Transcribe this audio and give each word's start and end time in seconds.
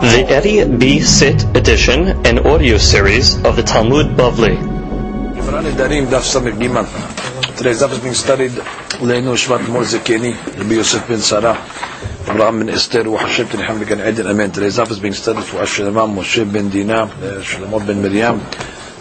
The 0.00 0.24
Eddie 0.28 0.64
B. 0.64 1.00
Sit 1.00 1.44
edition 1.54 2.24
and 2.24 2.40
audio 2.40 2.78
series 2.78 3.36
of 3.44 3.56
the 3.56 3.62
Talmud 3.62 4.16
Bavli. 4.16 4.56
Today's 7.56 7.82
daf 7.82 7.92
is 7.92 7.98
being 7.98 8.14
studied 8.14 8.52
Leinu 8.52 9.36
Shvat 9.36 9.68
Mor 9.68 9.82
Zekeni, 9.82 10.32
Rabbi 10.56 10.74
Yosef 10.74 11.06
ben 11.06 11.18
Sarah, 11.18 11.58
Abraham 12.28 12.60
ben 12.60 12.68
Esther, 12.70 13.04
Hashem 13.04 13.46
Tenechem 13.48 13.78
Began 13.78 14.00
Eden, 14.00 14.26
Amen. 14.26 14.50
Today's 14.50 14.78
daf 14.78 14.90
is 14.90 14.98
being 15.00 15.12
studied 15.12 15.44
for 15.44 15.58
Ashlemam 15.58 16.14
Moshe 16.14 16.50
ben 16.50 16.70
Dina, 16.70 17.06
Shlomo 17.42 17.86
ben 17.86 18.00
Miriam, 18.00 18.40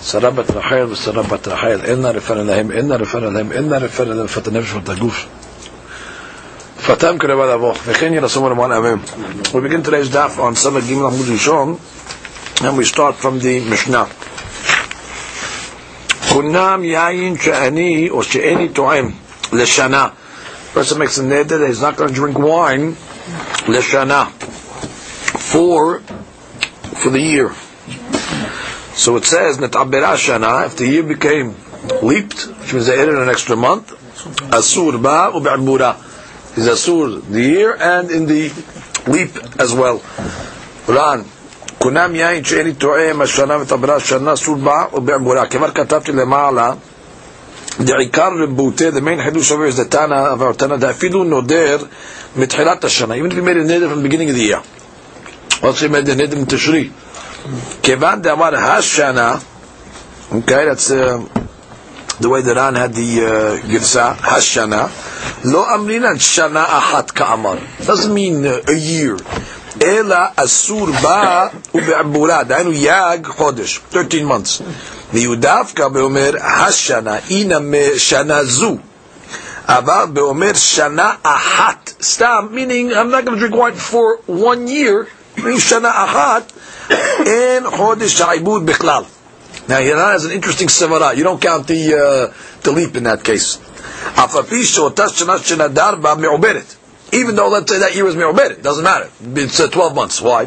Sarah 0.01 0.31
bat 0.31 0.49
Rachel, 0.49 0.95
Sarah 0.97 1.23
bat 1.23 1.47
Rachel, 1.47 1.81
Enna 1.85 2.11
referen 2.11 2.45
lahem, 2.45 2.77
Enna 2.77 2.97
referen 2.97 3.31
lahem, 3.31 3.55
Enna 3.55 3.79
referen 3.79 4.15
lahem, 4.15 4.29
Fat 4.29 4.47
הנפש 4.47 5.25
Fatam 6.84 7.16
Mon 8.56 9.54
We 9.54 9.60
begin 9.62 9.82
today's 9.82 10.10
daf 10.10 10.38
on 10.38 10.54
Sama 10.54 10.80
Gimel 10.80 11.10
Amud 11.10 11.80
and 12.62 12.76
we 12.76 12.84
start 12.84 13.14
from 13.14 13.38
the 13.38 13.60
Mishnah. 13.60 14.04
Kunam 16.28 16.84
Yayin 16.84 17.40
She'ani, 17.40 18.10
or 18.10 18.22
She'eni 18.22 18.68
Toim, 18.68 19.12
Leshana. 19.48 20.14
Person 20.74 20.98
makes 20.98 21.16
a 21.16 21.22
neder 21.22 21.58
that 21.58 21.68
he's 21.68 21.80
not 21.80 21.96
going 21.96 22.10
to 22.10 22.14
drink 22.14 22.38
wine, 22.38 22.92
Leshana, 23.64 24.30
for, 25.40 26.00
for 26.00 27.08
the 27.08 27.18
year. 27.18 27.54
So 28.94 29.16
it 29.16 29.24
says, 29.24 29.56
Netabera 29.56 30.16
Shana, 30.16 30.66
if 30.66 30.76
the 30.76 30.86
year 30.86 31.02
became 31.02 31.56
leaped, 32.02 32.42
which 32.42 32.74
means 32.74 32.88
they 32.88 33.00
added 33.00 33.14
an 33.14 33.30
extra 33.30 33.56
month, 33.56 33.90
Asur 34.52 35.02
Ba 35.02 35.32
Ube'abura. 35.32 36.10
is 36.57 36.67
asur 36.67 37.21
the 37.29 37.41
year 37.41 37.75
and 37.79 38.11
in 38.11 38.25
the 38.25 38.51
leap 39.07 39.31
as 39.59 39.73
well. 39.73 40.01
Ran. 40.87 41.25
כונם 41.79 42.15
יין 42.15 42.43
שאין 42.43 42.71
תואם 42.73 43.21
השנה 43.21 43.57
ותברה 43.61 43.99
שנה 43.99 44.35
סור 44.35 44.55
בה 44.55 44.83
ובעבורה. 44.93 45.45
כבר 45.45 45.71
כתבתי 45.71 46.11
למעלה, 46.11 46.71
דעיקר 47.79 48.29
רבותי, 48.43 48.89
the 48.89 49.01
main 49.01 49.23
חידוש 49.23 49.51
over 49.51 49.67
is 49.67 49.77
the 49.77 49.85
Tana 49.85 50.33
of 50.35 50.41
our 50.41 50.53
Tana, 50.53 50.89
אפילו 50.89 51.23
נודר 51.23 51.77
מתחילת 52.35 52.83
השנה, 52.83 53.15
even 53.15 53.31
if 53.31 53.35
you 53.35 53.41
made 53.41 53.57
a 53.57 53.63
neder 53.63 53.89
from 53.89 54.01
the 54.03 54.09
beginning 54.09 54.29
of 54.29 54.35
the 54.35 54.41
year. 54.41 54.61
Also 55.63 55.85
you 55.85 55.91
made 55.91 56.07
a 56.09 56.15
neder 56.15 56.33
in 56.37 56.45
תשרי. 56.45 56.89
כיוון 57.83 58.21
דאמר 58.21 58.55
השנה, 58.55 59.35
okay, 60.31 60.65
that's 60.65 60.91
uh, 60.91 61.19
the 62.21 62.27
way 62.29 62.41
that 62.41 62.55
Ran 62.55 62.75
had 62.75 62.93
the 62.93 63.25
uh, 63.25 63.67
גרסה, 63.71 64.11
השנה, 64.23 64.87
לא 65.43 65.75
אמרינן 65.75 66.19
שנה 66.19 66.65
אחת 66.77 67.11
כאמר. 67.11 67.55
doesn't 67.81 68.13
mean 68.13 68.45
uh, 68.45 68.69
a 68.69 68.73
year. 68.73 69.23
אלא 69.83 70.17
אסור 70.35 70.87
בה 71.01 71.47
ובעבורה, 71.75 72.43
דהיינו 72.43 72.71
יג 72.73 73.27
חודש, 73.27 73.79
13 73.91 74.21
months. 74.21 74.61
והוא 75.13 75.35
דווקא 75.35 75.87
באומר 75.87 76.31
השנה, 76.43 77.15
הנה 77.29 77.55
משנה 77.59 78.43
זו. 78.43 78.77
אבל 79.67 80.03
באומר 80.13 80.53
שנה 80.53 81.13
אחת, 81.23 81.91
סתם, 82.01 82.47
meaning 82.51 82.93
I'm 82.95 83.11
not 83.11 83.25
going 83.25 83.39
to 83.39 83.47
drink 83.47 83.55
wine 83.55 83.75
for 83.75 84.17
one 84.27 84.67
year, 84.67 85.05
meaning 85.37 85.59
שנה 85.59 86.03
אחת, 86.05 86.51
אין 87.25 87.69
חודש 87.69 88.21
העיבוד 88.21 88.65
בכלל. 88.65 89.03
Now 89.68 89.78
Yenan 89.80 90.12
has 90.12 90.24
an 90.24 90.32
interesting 90.32 90.68
sevara. 90.68 91.16
You 91.16 91.24
don't 91.24 91.40
count 91.40 91.66
the 91.66 91.94
uh, 91.94 92.60
the 92.62 92.72
leap 92.72 92.96
in 92.96 93.04
that 93.04 93.24
case. 93.24 93.58
Even 97.12 97.36
though 97.36 97.48
let's 97.48 97.70
say 97.72 97.78
that 97.78 97.94
year 97.94 98.04
was 98.04 98.16
me'obed, 98.16 98.50
it 98.50 98.62
doesn't 98.62 98.84
matter. 98.84 99.08
It's 99.36 99.60
uh, 99.60 99.68
twelve 99.68 99.94
months. 99.94 100.20
Why? 100.20 100.46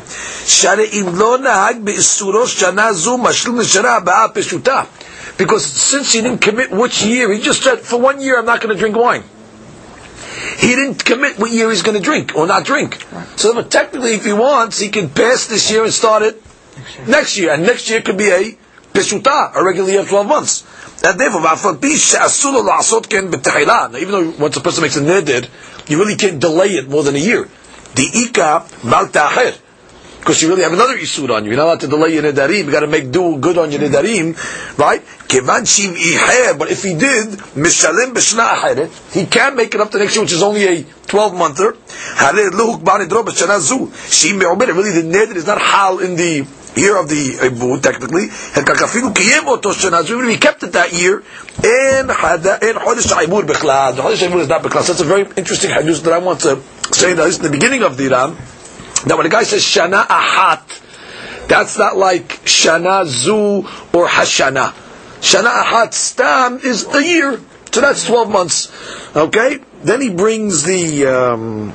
Because 5.38 5.66
since 5.66 6.14
he 6.14 6.22
didn't 6.22 6.42
commit 6.42 6.72
which 6.72 7.04
year, 7.06 7.32
he 7.32 7.42
just 7.42 7.64
said 7.64 7.80
for 7.80 8.00
one 8.00 8.20
year 8.22 8.38
I'm 8.40 8.46
not 8.46 8.62
going 8.62 8.76
to 8.76 8.80
drink 8.80 8.96
wine. 8.96 9.24
He 10.60 10.76
didn't 10.76 11.04
commit 11.06 11.40
what 11.40 11.52
year 11.52 11.70
he's 11.70 11.84
going 11.84 11.98
to 11.98 12.04
drink 12.04 12.36
or 12.36 12.46
not 12.48 12.66
drink. 12.66 13.04
So 13.36 13.62
technically, 13.64 14.14
if 14.14 14.26
he 14.26 14.34
wants, 14.34 14.80
he 14.80 14.90
can 14.90 15.10
pass 15.10 15.48
this 15.48 15.72
year 15.72 15.84
and 15.84 15.94
start 15.94 16.22
it 16.24 16.42
next 17.08 17.38
year, 17.38 17.54
and 17.54 17.64
next 17.64 17.90
year 17.90 18.02
could 18.02 18.18
be 18.18 18.30
a 18.30 18.58
peshuta, 18.98 19.56
a 19.56 19.64
regular 19.64 19.92
year 19.92 20.02
of 20.02 20.10
12 20.10 20.28
months. 20.28 20.64
And 21.04 21.20
therefore, 21.20 21.42
even 24.00 24.12
though 24.12 24.30
once 24.40 24.58
a 24.58 24.62
person 24.62 24.82
makes 24.82 24.98
a 24.98 25.02
neder, 25.02 25.48
you 25.88 26.00
really 26.00 26.16
can't 26.16 26.40
delay 26.40 26.70
it 26.70 26.90
more 26.90 27.04
than 27.04 27.16
a 27.16 27.20
year. 27.20 27.48
The 27.96 28.10
ika 28.14 28.66
mal 28.84 29.08
because 30.28 30.42
you 30.42 30.50
really 30.50 30.64
have 30.64 30.74
another 30.74 30.98
isur 30.98 31.34
on 31.34 31.46
you. 31.46 31.52
You're 31.52 31.58
not 31.58 31.68
allowed 31.68 31.80
to 31.82 31.88
delay 31.88 32.14
your 32.14 32.24
nedarim. 32.24 32.66
You 32.66 32.72
got 32.72 32.82
to 32.82 32.88
make 32.88 33.12
do 33.12 33.38
good 33.38 33.58
on 33.58 33.72
your 33.72 33.80
nedarim, 33.80 34.36
right? 34.78 35.02
But 36.60 36.70
if 36.70 36.84
he 36.84 36.96
did 36.96 37.30
mishalim 37.56 38.14
b'shna 38.14 39.14
he 39.14 39.26
can 39.26 39.56
make 39.56 39.74
it 39.74 39.80
up 39.80 39.90
to 39.92 40.00
next 40.00 40.16
year, 40.16 40.24
which 40.26 40.34
is 40.34 40.44
only 40.44 40.66
a 40.66 40.84
twelve 41.08 41.34
monther. 41.34 41.78
Hared 42.16 42.52
luhuk 42.52 42.84
Really, 44.76 45.02
the 45.02 45.18
neder 45.18 45.36
is 45.36 45.48
not 45.48 45.62
hal 45.62 46.00
in 46.00 46.18
the 46.18 46.46
year 46.78 46.98
of 46.98 47.10
the 47.10 47.32
Ibud, 47.42 47.82
technically, 47.82 48.28
he 50.32 50.38
kept 50.38 50.64
it 50.64 50.72
that 50.74 50.94
year, 50.94 51.20
in 51.20 52.08
Chodesh 52.08 53.14
Aibur 53.14 53.44
Bechlad. 53.44 53.96
The 53.96 54.02
Chodesh 54.04 54.28
Aibur 54.28 54.40
is 54.40 54.48
not 54.48 54.64
Bechlad. 54.64 54.84
So 54.84 54.94
that's 54.94 55.02
a 55.02 55.06
very 55.06 55.24
interesting 55.36 55.72
hadith 55.72 56.04
that 56.04 56.14
I 56.14 56.20
want 56.20 56.42
to 56.42 56.62
say 56.92 57.14
that 57.14 57.36
in 57.36 57.42
the 57.42 57.50
beginning 57.50 57.84
of 57.84 57.98
the 57.98 58.08
Iran. 58.08 58.38
Now 59.06 59.18
when 59.18 59.26
a 59.26 59.30
guy 59.30 59.44
says 59.44 59.62
Shana 59.64 60.06
Ahat, 60.06 61.48
that's 61.48 61.78
not 61.78 61.98
like 61.98 62.28
Shana 62.46 63.06
Zu 63.06 63.60
or 63.98 64.08
Hashana. 64.08 64.74
Shana 65.22 65.52
Ahat 65.52 65.94
Stam 65.94 66.60
is 66.60 66.86
a 66.94 67.04
year. 67.04 67.40
So 67.72 67.82
that's 67.82 68.06
12 68.06 68.30
months. 68.30 69.16
Okay? 69.16 69.60
Then 69.84 70.02
he 70.02 70.10
brings 70.10 70.64
the... 70.64 71.06
Um, 71.06 71.74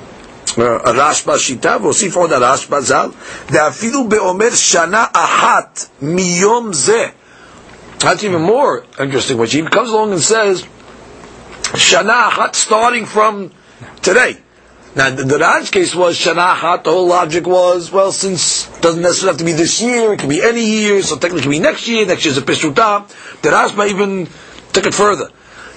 רשב"א 0.85 1.37
שיטה, 1.37 1.77
והוסיף 1.81 2.15
עוד 2.15 2.33
הרשב"א 2.33 2.81
ז"ל, 2.81 3.09
ואפילו 3.49 4.07
באומר 4.07 4.55
שנה 4.55 5.05
אחת 5.13 5.85
מיום 6.01 6.73
זה. 6.73 7.05
That's 7.99 8.23
even 8.23 8.41
more 8.41 8.85
interesting, 8.99 9.37
which 9.37 9.53
he 9.53 9.63
comes 9.63 9.89
along 9.89 10.11
and 10.11 10.21
says, 10.21 10.63
Shana 11.73 12.29
Achat 12.29 12.55
starting 12.55 13.05
from 13.05 13.51
today. 14.01 14.37
Now, 14.95 15.09
the, 15.09 15.23
the 15.23 15.37
Raj 15.37 15.71
case 15.71 15.95
was 15.95 16.17
Shana 16.17 16.55
Achat, 16.55 16.83
the 16.83 16.91
whole 16.91 17.07
logic 17.07 17.45
was, 17.47 17.91
well, 17.91 18.11
since 18.11 18.69
it 18.69 18.81
doesn't 18.81 19.01
necessarily 19.01 19.33
have 19.33 19.39
to 19.39 19.45
be 19.45 19.53
this 19.53 19.81
year, 19.81 20.13
it 20.13 20.19
can 20.19 20.29
be 20.29 20.41
any 20.41 20.63
year, 20.63 21.01
so 21.01 21.17
technically 21.17 21.39
it 21.39 21.43
can 21.43 21.51
be 21.51 21.59
next 21.59 21.87
year, 21.87 22.05
next 22.05 22.23
year 22.23 22.31
is 22.31 22.37
a 22.37 22.41
Peshuta. 22.41 23.07
The 23.41 23.49
Rashba 23.49 23.89
even 23.89 24.27
took 24.73 24.85
it 24.85 24.93
further. 24.93 25.29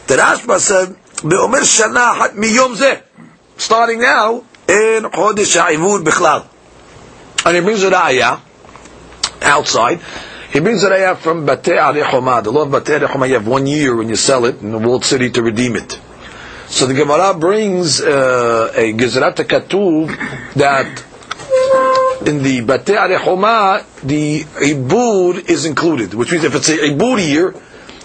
The 0.06 0.16
Rashba 0.16 0.58
said, 0.58 0.94
Be'omer 1.26 1.60
Shana 1.60 2.14
Achat 2.14 2.34
miyom 2.34 2.76
zeh. 2.76 3.02
Starting 3.56 4.00
now, 4.00 4.44
in 4.67 5.03
Chodesh 5.03 5.59
Ha'ivud 5.59 6.03
Bichlal. 6.03 6.47
And 7.45 7.55
he 7.55 7.61
brings 7.61 7.83
a 7.83 7.91
raya 7.91 8.39
outside. 9.41 9.99
He 10.51 10.59
brings 10.59 10.83
a 10.83 10.89
raya 10.89 11.17
from 11.17 11.45
Batei 11.45 11.77
Arechoma. 11.77 12.43
The 12.43 12.51
law 12.51 12.63
of 12.63 12.69
Batei 12.69 12.99
Arechoma, 12.99 13.27
you 13.27 13.35
have 13.35 13.47
one 13.47 13.67
year 13.67 13.95
when 13.95 14.09
you 14.09 14.15
sell 14.15 14.45
it 14.45 14.61
in 14.61 14.71
the 14.71 14.79
walled 14.79 15.05
city 15.05 15.29
to 15.29 15.43
redeem 15.43 15.75
it. 15.75 15.99
So 16.67 16.87
the 16.87 16.95
Gemara 16.95 17.33
brings 17.35 18.01
uh, 18.01 18.71
a 18.75 18.93
Gezrat 18.93 19.35
Katuv 19.35 20.53
that 20.55 21.03
in 22.27 22.41
the 22.41 22.61
Batei 22.61 22.97
Arechoma, 22.97 23.85
the 24.01 24.41
Ibud 24.41 25.47
is 25.49 25.65
included, 25.65 26.13
which 26.13 26.31
means 26.31 26.43
if 26.43 26.55
it's 26.55 26.69
a 26.69 26.77
Ibud 26.77 27.27
year, 27.27 27.53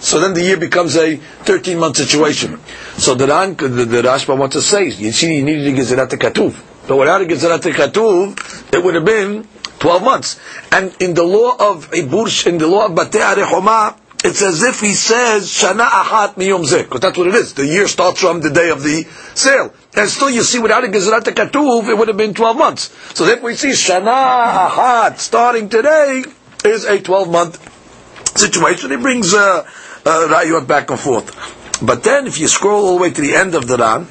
so 0.01 0.19
then 0.19 0.33
the 0.33 0.41
year 0.41 0.57
becomes 0.57 0.97
a 0.97 1.15
13 1.15 1.77
month 1.77 1.97
situation. 1.97 2.59
So 2.97 3.13
the, 3.13 3.27
Ran, 3.27 3.55
the, 3.55 3.67
the 3.67 4.01
Rashba 4.01 4.35
wants 4.35 4.55
to 4.55 4.61
say, 4.61 4.85
you 4.89 5.11
see, 5.11 5.35
you 5.37 5.43
needed 5.43 5.67
a 5.67 5.79
Gezerat 5.79 6.09
Katuv. 6.09 6.59
But 6.87 6.97
without 6.97 7.21
a 7.21 7.25
Gezerat 7.25 7.59
Katuv, 7.61 8.73
it 8.73 8.83
would 8.83 8.95
have 8.95 9.05
been 9.05 9.47
12 9.77 10.03
months. 10.03 10.39
And 10.71 10.95
in 10.99 11.13
the 11.13 11.23
law 11.23 11.55
of 11.55 11.91
Ibur, 11.91 12.47
in 12.47 12.57
the 12.57 12.65
law 12.65 12.87
of 12.87 12.93
Batei 12.93 13.21
Arechoma, 13.21 13.95
it's 14.23 14.41
as 14.41 14.63
if 14.63 14.79
he 14.79 14.93
says, 14.93 15.47
Shana 15.47 15.87
Ahat 15.87 16.33
Miyom 16.33 16.63
Zeh, 16.65 16.83
because 16.83 17.01
that's 17.01 17.17
what 17.17 17.27
it 17.27 17.35
is. 17.35 17.53
The 17.53 17.65
year 17.65 17.87
starts 17.87 18.21
from 18.21 18.41
the 18.41 18.49
day 18.49 18.69
of 18.69 18.81
the 18.81 19.03
sale. 19.35 19.71
And 19.95 20.09
still 20.09 20.31
you 20.31 20.41
see, 20.43 20.57
without 20.57 20.83
a 20.83 20.87
Gezerat 20.87 21.21
Katuv, 21.23 21.89
it 21.89 21.95
would 21.97 22.07
have 22.07 22.17
been 22.17 22.33
12 22.33 22.57
months. 22.57 22.95
So 23.15 23.25
then 23.25 23.43
we 23.43 23.53
see 23.53 23.69
Shana 23.69 24.67
Ahat, 24.69 25.19
starting 25.19 25.69
today, 25.69 26.23
is 26.65 26.85
a 26.85 26.99
12 26.99 27.31
month 27.31 28.37
situation. 28.37 28.91
He 28.91 28.97
brings, 28.97 29.33
uh, 29.33 29.67
uh, 30.04 30.28
rayot 30.30 30.66
back 30.66 30.90
and 30.90 30.98
forth. 31.00 31.34
But 31.82 32.02
then, 32.04 32.26
if 32.26 32.38
you 32.38 32.48
scroll 32.48 32.86
all 32.86 32.96
the 32.96 33.02
way 33.02 33.10
to 33.10 33.20
the 33.20 33.34
end 33.34 33.54
of 33.54 33.66
the 33.66 33.76
Ran, 33.76 34.06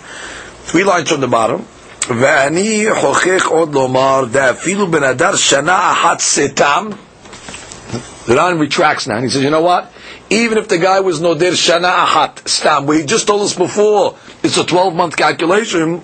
three 0.70 0.84
lines 0.84 1.10
from 1.12 1.22
the 1.22 1.28
bottom, 1.28 1.66
ואני 2.08 2.86
חוכך 2.96 3.48
עוד 3.48 3.74
לומר, 3.74 4.26
דאפילו 4.32 4.88
בן 4.88 5.04
אדר 5.04 5.36
שנה 5.36 5.92
אחת 5.92 6.20
סתם, 6.20 6.90
the 8.28 8.36
Ran 8.36 8.60
retracts 8.60 9.08
now, 9.08 9.16
and 9.16 9.26
he 9.26 9.30
says, 9.30 9.44
you 9.44 9.50
know 9.50 9.62
what? 9.62 9.92
Even 10.30 10.58
if 10.58 10.68
the 10.68 10.78
guy 10.80 11.00
was 11.00 11.20
nodir 11.20 11.54
shana 11.54 12.06
achat 12.06 12.48
stam, 12.48 12.88
we 12.88 13.04
just 13.06 13.28
told 13.28 13.42
us 13.44 13.56
before, 13.56 14.18
it's 14.44 14.58
a 14.58 14.66
12 14.66 14.96
month 14.96 15.16
calculation, 15.16 16.02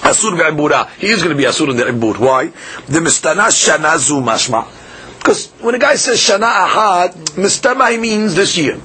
Asur 0.00 0.36
be'ibura. 0.36 0.88
He 0.98 1.08
is 1.08 1.22
going 1.22 1.36
to 1.36 1.36
be 1.36 1.44
asur 1.44 1.68
in 1.70 1.76
the 1.76 1.84
ibur. 1.84 2.18
Why? 2.18 2.46
The 2.88 3.00
mistana 3.00 3.48
shana 3.48 3.98
zu 3.98 4.14
mashma. 4.14 4.66
Because 5.18 5.50
when 5.60 5.74
a 5.74 5.78
guy 5.78 5.96
says 5.96 6.18
shana 6.18 6.50
ahad, 6.66 7.12
mistama 7.36 7.90
he 7.92 7.98
means 7.98 8.34
this 8.34 8.56
year. 8.56 8.80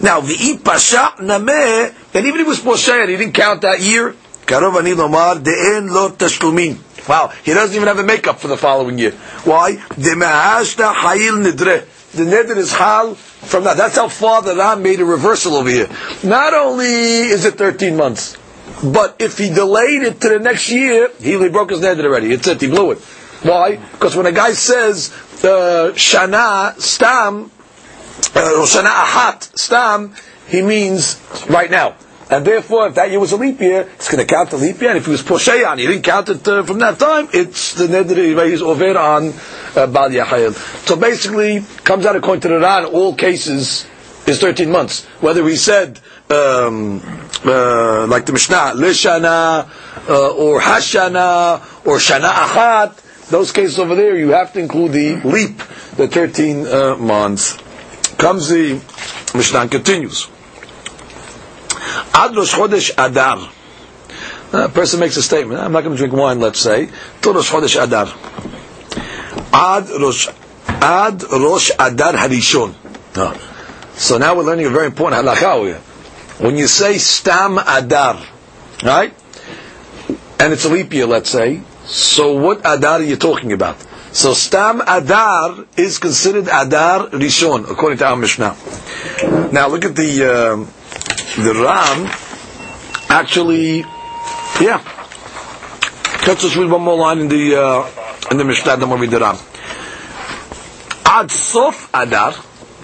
Now, 0.00 0.20
v'i 0.20 0.62
pasha 0.62 1.14
nameh, 1.18 1.94
and 2.14 2.26
even 2.26 2.40
if 2.40 2.46
it 2.46 2.48
was 2.48 2.60
posher, 2.60 3.08
he 3.08 3.16
didn't 3.16 3.32
count 3.32 3.62
that 3.62 3.80
year. 3.80 4.14
Karov 4.46 4.78
ani 4.78 4.92
lomar 4.92 5.42
de'en 5.42 5.90
lo 5.90 6.10
tashlumin. 6.10 6.78
Wow, 7.08 7.32
he 7.42 7.54
doesn't 7.54 7.74
even 7.74 7.88
have 7.88 7.98
a 7.98 8.02
makeup 8.04 8.38
for 8.38 8.48
the 8.48 8.56
following 8.56 8.98
year. 8.98 9.12
Why? 9.44 9.74
The 9.74 10.10
mehashta 10.14 10.92
hayil 10.94 11.42
nidre. 11.44 11.86
The 12.12 12.24
neder 12.24 12.56
is 12.56 12.72
hal 12.72 13.14
from 13.14 13.64
that. 13.64 13.76
That's 13.76 13.96
how 13.96 14.08
far 14.08 14.42
the 14.42 14.54
Ran 14.56 14.82
made 14.82 15.00
a 15.00 15.04
reversal 15.04 15.54
over 15.54 15.68
here. 15.68 15.88
Not 16.22 16.54
only 16.54 16.86
is 16.86 17.44
it 17.44 17.54
13 17.54 17.96
months, 17.96 18.36
but 18.82 19.16
if 19.18 19.36
he 19.38 19.48
delayed 19.48 20.02
it 20.02 20.20
to 20.20 20.28
the 20.28 20.38
next 20.38 20.70
year, 20.70 21.10
he, 21.20 21.38
he 21.38 21.48
broke 21.48 21.70
his 21.70 21.80
neder 21.80 22.04
already. 22.04 22.32
It's 22.32 22.46
it. 22.46 22.60
He 22.60 22.68
blew 22.68 22.92
it. 22.92 22.98
Why? 23.42 23.76
Because 23.76 24.16
when 24.16 24.26
a 24.26 24.32
guy 24.32 24.52
says 24.52 25.12
uh, 25.44 25.92
shana 25.94 26.78
stam 26.80 27.50
uh, 28.34 28.60
or 28.60 28.64
shana 28.66 28.88
ahat 28.90 29.58
stam, 29.58 30.14
he 30.48 30.62
means 30.62 31.20
right 31.48 31.70
now. 31.70 31.94
And 32.30 32.44
therefore, 32.44 32.88
if 32.88 32.94
that 32.96 33.10
year 33.10 33.20
was 33.20 33.32
a 33.32 33.36
leap 33.36 33.58
year, 33.60 33.88
it's 33.94 34.10
going 34.10 34.24
to 34.26 34.34
count 34.34 34.50
the 34.50 34.58
leap 34.58 34.80
year. 34.80 34.90
And 34.90 34.98
if 34.98 35.06
he 35.06 35.10
was 35.12 35.22
Posheyan, 35.22 35.78
he 35.78 35.86
didn't 35.86 36.02
count 36.02 36.28
it 36.28 36.46
uh, 36.46 36.62
from 36.62 36.78
that 36.80 36.98
time, 36.98 37.28
it's 37.32 37.74
the 37.74 37.86
neder 37.86 38.46
he's 38.48 38.60
over 38.60 38.98
on 38.98 39.28
uh, 39.74 39.86
Bal 39.86 40.10
Yahayel. 40.10 40.52
So 40.86 40.96
basically, 40.96 41.64
comes 41.84 42.04
out 42.04 42.16
according 42.16 42.42
to 42.42 42.48
the 42.48 42.60
Ran, 42.60 42.84
all 42.84 43.14
cases 43.14 43.86
is 44.26 44.38
13 44.40 44.70
months. 44.70 45.06
Whether 45.20 45.42
we 45.42 45.56
said, 45.56 46.00
um, 46.30 47.00
uh, 47.46 48.06
like 48.06 48.26
the 48.26 48.32
Mishnah, 48.32 48.72
Lishana, 48.74 49.66
uh, 50.08 50.30
or 50.34 50.60
Hashana, 50.60 51.86
or 51.86 51.96
Shana 51.96 52.28
Achat, 52.30 53.28
those 53.30 53.52
cases 53.52 53.78
over 53.78 53.94
there, 53.94 54.16
you 54.16 54.30
have 54.30 54.52
to 54.52 54.60
include 54.60 54.92
the 54.92 55.16
leap, 55.16 55.58
the 55.96 56.08
13 56.08 56.66
uh, 56.66 56.96
months. 56.96 57.56
Comes 58.18 58.48
the 58.48 58.74
Mishnah 59.34 59.68
continues. 59.68 60.28
Ad 62.12 62.34
Rosh 62.34 62.52
Chodesh 62.52 62.90
Adar. 62.98 63.48
A 64.52 64.68
person 64.68 64.98
makes 64.98 65.16
a 65.16 65.22
statement. 65.22 65.60
I'm 65.60 65.70
not 65.70 65.84
going 65.84 65.94
to 65.94 65.98
drink 65.98 66.12
wine, 66.12 66.40
let's 66.40 66.58
say. 66.58 66.90
To 67.22 67.32
Rosh 67.32 67.50
Chodesh 67.50 67.80
Adar. 67.80 68.08
Ad 69.52 69.88
Rosh, 69.90 70.28
Ad 70.66 71.22
Rosh 71.30 71.70
Adar 71.78 72.14
Harishon. 72.14 72.74
So 73.94 74.18
now 74.18 74.34
we're 74.36 74.42
learning 74.42 74.66
a 74.66 74.70
very 74.70 74.86
important 74.86 75.24
halakha. 75.24 75.78
When 76.40 76.56
you 76.56 76.66
say 76.66 76.98
Stam 76.98 77.58
Adar, 77.58 78.20
right? 78.82 79.14
And 80.40 80.52
it's 80.52 80.64
a 80.64 80.68
leap 80.68 80.92
year, 80.92 81.06
let's 81.06 81.30
say. 81.30 81.62
So 81.84 82.36
what 82.36 82.60
Adar 82.60 83.00
are 83.00 83.02
you 83.02 83.16
talking 83.16 83.52
about? 83.52 83.76
So 84.12 84.32
Stam 84.34 84.80
Adar 84.86 85.66
is 85.76 85.98
considered 85.98 86.48
Adar 86.48 87.08
Rishon, 87.10 87.70
according 87.70 87.98
to 87.98 88.06
our 88.06 88.16
Mishnah. 88.16 88.56
Now 89.52 89.68
look 89.68 89.84
at 89.84 89.94
the... 89.96 90.66
Uh, 90.66 90.78
the 91.36 91.54
Ran 91.54 92.10
actually, 93.08 93.80
yeah. 94.60 94.82
Let's 96.26 96.42
just 96.42 96.56
read 96.56 96.70
one 96.70 96.82
more 96.82 96.96
line 96.96 97.20
in 97.20 97.28
the 97.28 97.54
uh, 97.56 98.30
in 98.30 98.38
the 98.38 98.44
Mishnah, 98.44 98.76
then 98.76 98.88
we'll 98.90 98.98
read 98.98 99.10
the 99.10 99.20
Ran. 99.20 99.36
Ad 101.06 101.30
Sof 101.30 101.88
Adar, 101.94 102.34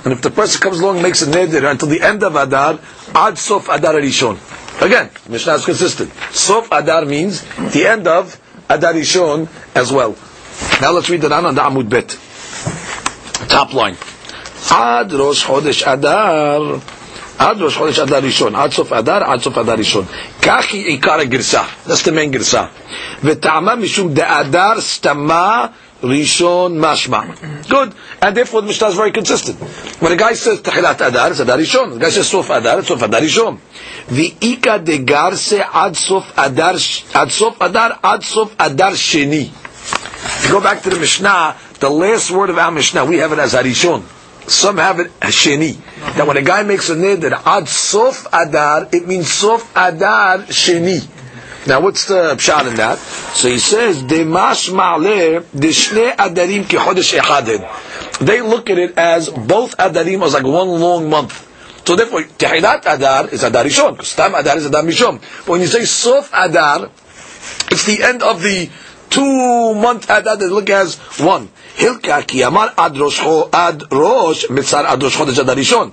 and 0.05 0.12
if 0.12 0.23
the 0.23 0.31
person 0.31 0.61
comes 0.61 0.79
along 0.79 0.97
and 0.97 1.03
makes 1.03 1.23
a 1.23 1.27
neder 1.27 1.69
until 1.70 1.88
the 1.88 2.00
end 2.00 2.23
of 2.23 2.37
Adar, 2.37 2.79
Ad 3.15 3.37
Sof 3.37 3.69
Adar 3.69 3.94
Rishon. 3.94 4.38
Again, 4.81 5.11
Mishnah 5.29 5.55
is 5.55 5.65
consistent. 5.65 6.12
Sof 6.31 6.69
Adar 6.70 7.05
means 7.05 7.43
the 7.73 7.87
end 7.87 8.06
of 8.06 8.41
Adar 8.70 8.93
Rishon 8.94 9.49
as 9.75 9.93
well. 9.93 10.17
Now 10.81 10.92
let's 10.92 11.10
read 11.10 11.22
the 11.22 11.30
Ram 11.30 11.46
on 11.46 11.56
the 11.56 11.62
Amud 11.62 11.90
Bet. 11.90 12.18
Top 13.50 13.74
line. 13.74 13.98
Ad 14.72 15.12
Rosh 15.12 15.44
Chodesh 15.46 15.84
Adar. 15.86 16.81
עד 17.40 17.62
ראש 17.62 17.78
חודש 17.78 18.00
אדר 18.00 18.20
ראשון, 18.24 18.56
עד 18.56 18.72
סוף 18.72 18.94
אדר, 18.94 19.24
עד 19.24 19.42
סוף 19.42 19.58
אדר 19.58 19.74
ראשון. 19.74 20.06
כך 20.42 20.66
היא 20.72 20.86
עיקר 20.86 21.14
הגרסה, 21.20 21.62
that's 21.88 22.04
the 22.04 22.10
main 22.10 22.30
גרסה. 22.30 22.64
וטעמה 23.24 23.76
משום 23.76 24.14
דאדר 24.14 24.81
סתמה 24.81 25.66
ראשון 26.04 26.80
משמע. 26.80 27.20
Good. 27.70 27.90
And 28.22 28.36
therefore 28.36 28.62
the 28.62 28.68
Mishnah 28.68 28.88
is 28.88 28.96
very 28.96 29.12
consistent. 29.12 29.56
When 30.02 30.12
a 30.12 30.18
guy 30.18 30.34
says 30.34 30.60
תחילת 30.62 31.02
אדר, 31.02 31.31
it's 31.31 31.42
אדר 31.42 31.56
ראשון. 31.58 31.98
The 32.00 32.02
guy 32.04 32.10
says 32.10 32.22
סוף 32.24 32.52
אדר, 32.52 32.80
it's 32.80 32.88
סוף 32.88 33.04
אדר 33.04 33.18
ראשון. 33.18 33.58
ואיכא 34.12 34.78
דגרסה 34.78 35.60
עד 35.74 35.96
סוף 35.96 36.24
אדר, 36.36 36.72
עד 37.14 37.30
סוף 37.30 37.62
אדר, 37.62 37.88
עד 38.04 38.24
סוף 38.24 38.50
אדר 38.58 38.96
שני. 38.96 39.50
Go 40.50 40.61
back 40.61 40.82
to 40.82 40.91
the 40.91 40.99
Mishnah, 40.99 41.56
the 41.81 41.91
last 41.91 42.31
word 42.31 42.50
of 42.50 42.58
our 42.58 42.70
Mishnah, 42.70 43.05
we 43.05 43.19
have 43.19 43.32
it 43.32 43.38
as 43.38 43.55
Harishon. 43.55 44.02
Some 44.49 44.76
have 44.76 45.00
it 45.00 45.11
as 45.23 45.35
Sheni. 45.35 45.76
That 46.17 46.26
when 46.26 46.37
a 46.37 46.43
guy 46.43 46.62
makes 46.62 46.91
a 46.91 46.94
neder 46.94 47.32
ad 47.46 47.67
sof 47.67 48.26
adar, 48.32 48.88
it 48.93 49.06
means 49.06 49.32
sof 49.32 49.73
adar 49.75 50.38
sheni. 50.41 51.08
Now 51.67 51.81
what's 51.81 52.06
the 52.06 52.35
pshat 52.37 52.69
in 52.69 52.76
that? 52.76 52.99
So 52.99 53.49
he 53.49 53.58
says, 53.58 54.02
Demash 54.02 54.70
ma'aleh 54.70 55.41
deshne 55.44 56.14
adarim 56.17 56.69
ki 56.69 56.76
chodesh 56.76 57.19
echadin. 57.19 58.19
They 58.19 58.43
look 58.43 58.69
at 58.69 58.79
it 58.79 58.99
as 58.99 59.31
both 59.31 59.76
adarim 59.79 60.23
as 60.25 60.35
like 60.35 60.44
one 60.44 60.69
long 60.69 61.08
month. 61.08 61.50
So 61.87 61.96
therefore, 61.96 62.23
Tehilat 62.23 62.87
Adar 62.87 63.29
is 63.29 63.43
Adar 63.43 63.64
Rishon, 63.64 63.93
because 63.93 64.08
Stam 64.08 64.35
Adar 64.35 64.56
is 64.56 64.64
Adar 64.67 64.82
Mishon. 64.82 65.20
But 65.41 65.49
when 65.49 65.61
you 65.61 65.67
say 65.67 65.85
Sof 65.85 66.31
Adar, 66.32 66.91
it's 67.70 67.85
the 67.85 68.02
end 68.02 68.23
of 68.23 68.41
the 68.41 68.70
two 69.15 69.75
months 69.75 70.07
Adad 70.07 70.43
is 70.43 70.51
look 70.51 70.69
as 70.71 70.97
one. 71.21 71.49
Hilka 71.77 72.27
ki 72.27 72.43
amar 72.43 72.73
ad 72.77 72.97
rosh 72.99 73.21
ad 73.53 73.83
rosh 73.93 74.47
mitzar 74.49 74.85
ad 74.85 75.03
rosh 75.03 75.17
chodesh 75.17 75.39
adar 75.41 75.55
rishon. 75.57 75.93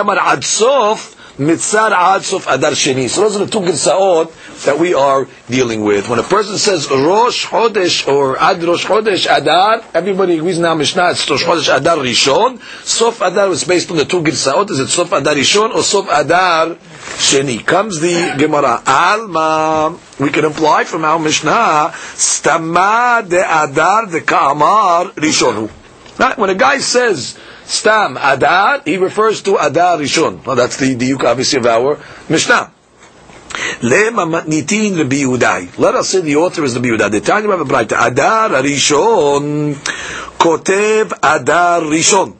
Amar 0.00 0.18
ad 0.18 0.44
sof 0.44 1.16
mitzar 1.38 1.90
ad 1.92 2.22
sof 2.22 2.46
adar 2.46 2.72
sheni. 2.72 3.08
So 3.08 3.22
those 3.22 3.36
are 3.36 3.44
the 3.46 3.50
two 3.50 3.60
gitzaot 3.60 4.30
that 4.64 4.78
we 4.78 4.94
are 4.94 5.26
dealing 5.48 5.82
with. 5.82 6.08
When 6.08 6.20
a 6.20 6.22
person 6.22 6.56
says 6.56 6.88
rosh 6.90 7.46
chodesh 7.46 8.06
or 8.06 8.38
ad 8.40 8.62
rosh 8.62 8.86
chodesh 8.86 9.26
adar, 9.26 9.82
everybody 9.94 10.38
agrees 10.38 10.58
now 10.60 10.74
Mishnah 10.74 11.10
it's 11.10 11.28
rosh 11.28 11.44
chodesh 11.44 11.76
adar 11.76 11.96
rishon. 11.96 12.60
Sof 12.84 13.20
adar 13.22 13.48
was 13.48 13.64
based 13.64 13.90
on 13.90 13.96
the 13.96 14.04
two 14.04 14.22
gitzaot. 14.22 14.70
Is 14.70 14.78
it 14.78 14.88
sof 14.88 15.10
adar 15.12 15.34
rishon 15.34 15.74
or 15.74 15.82
sof 15.82 16.06
adar 16.10 16.76
Sheni? 17.16 17.64
Comes 17.64 18.00
the 18.00 18.34
Gemara. 18.38 18.82
Alma. 18.86 19.98
We 20.18 20.30
can 20.30 20.44
imply 20.44 20.84
from 20.84 21.04
our 21.04 21.18
Mishnah, 21.18 21.92
Stama 21.92 23.28
de 23.28 23.40
Adar 23.40 24.06
de 24.06 24.20
Ka'amar 24.20 25.12
Rishonu. 25.14 25.70
Right? 26.18 26.38
When 26.38 26.50
a 26.50 26.54
guy 26.54 26.78
says 26.78 27.38
Stam 27.64 28.16
Adar, 28.20 28.82
he 28.84 28.96
refers 28.98 29.42
to 29.42 29.56
Adar 29.56 29.98
Rishon. 29.98 30.44
Well, 30.44 30.56
that's 30.56 30.76
the 30.76 30.94
diuk 30.94 31.24
obviously 31.24 31.58
of 31.58 31.66
our 31.66 31.98
Mishnah. 32.28 32.70
Rabbi 33.82 35.22
Yudai. 35.24 35.78
Let 35.78 35.94
us 35.94 36.08
say 36.10 36.20
the 36.20 36.36
author 36.36 36.64
is 36.64 36.74
Rabbi 36.74 36.88
Yudai. 36.88 37.10
The 37.10 37.20
time 37.20 37.50
of 37.50 37.60
a 37.60 37.64
bright 37.64 37.92
Adar 37.92 38.50
Rishon 38.62 39.74
kotev 40.38 41.12
Adar 41.22 41.80
Rishon. 41.80 42.36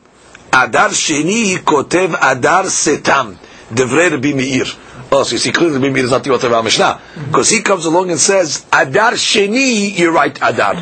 Adar 0.52 0.90
Sheni 0.90 1.56
kotev 1.58 2.14
Adar 2.20 2.64
Setam. 2.64 3.36
Devrei 3.72 4.10
Rabbi 4.10 4.32
Meir. 4.32 4.66
Oh, 5.10 5.22
so 5.24 5.32
you 5.32 5.38
see 5.38 5.52
clearly 5.52 5.74
Rabbi 5.74 5.90
Meir 5.90 6.04
is 6.04 6.10
not 6.10 6.24
the 6.24 6.32
author 6.32 6.46
of 6.48 6.52
our 6.52 6.62
Mishnah. 6.62 7.00
Because 7.26 7.50
he 7.50 7.62
comes 7.62 7.84
along 7.86 8.10
and 8.10 8.20
says, 8.20 8.66
Adar 8.72 9.12
Sheni, 9.12 9.96
you 9.98 10.10
write 10.10 10.38
Adar. 10.42 10.74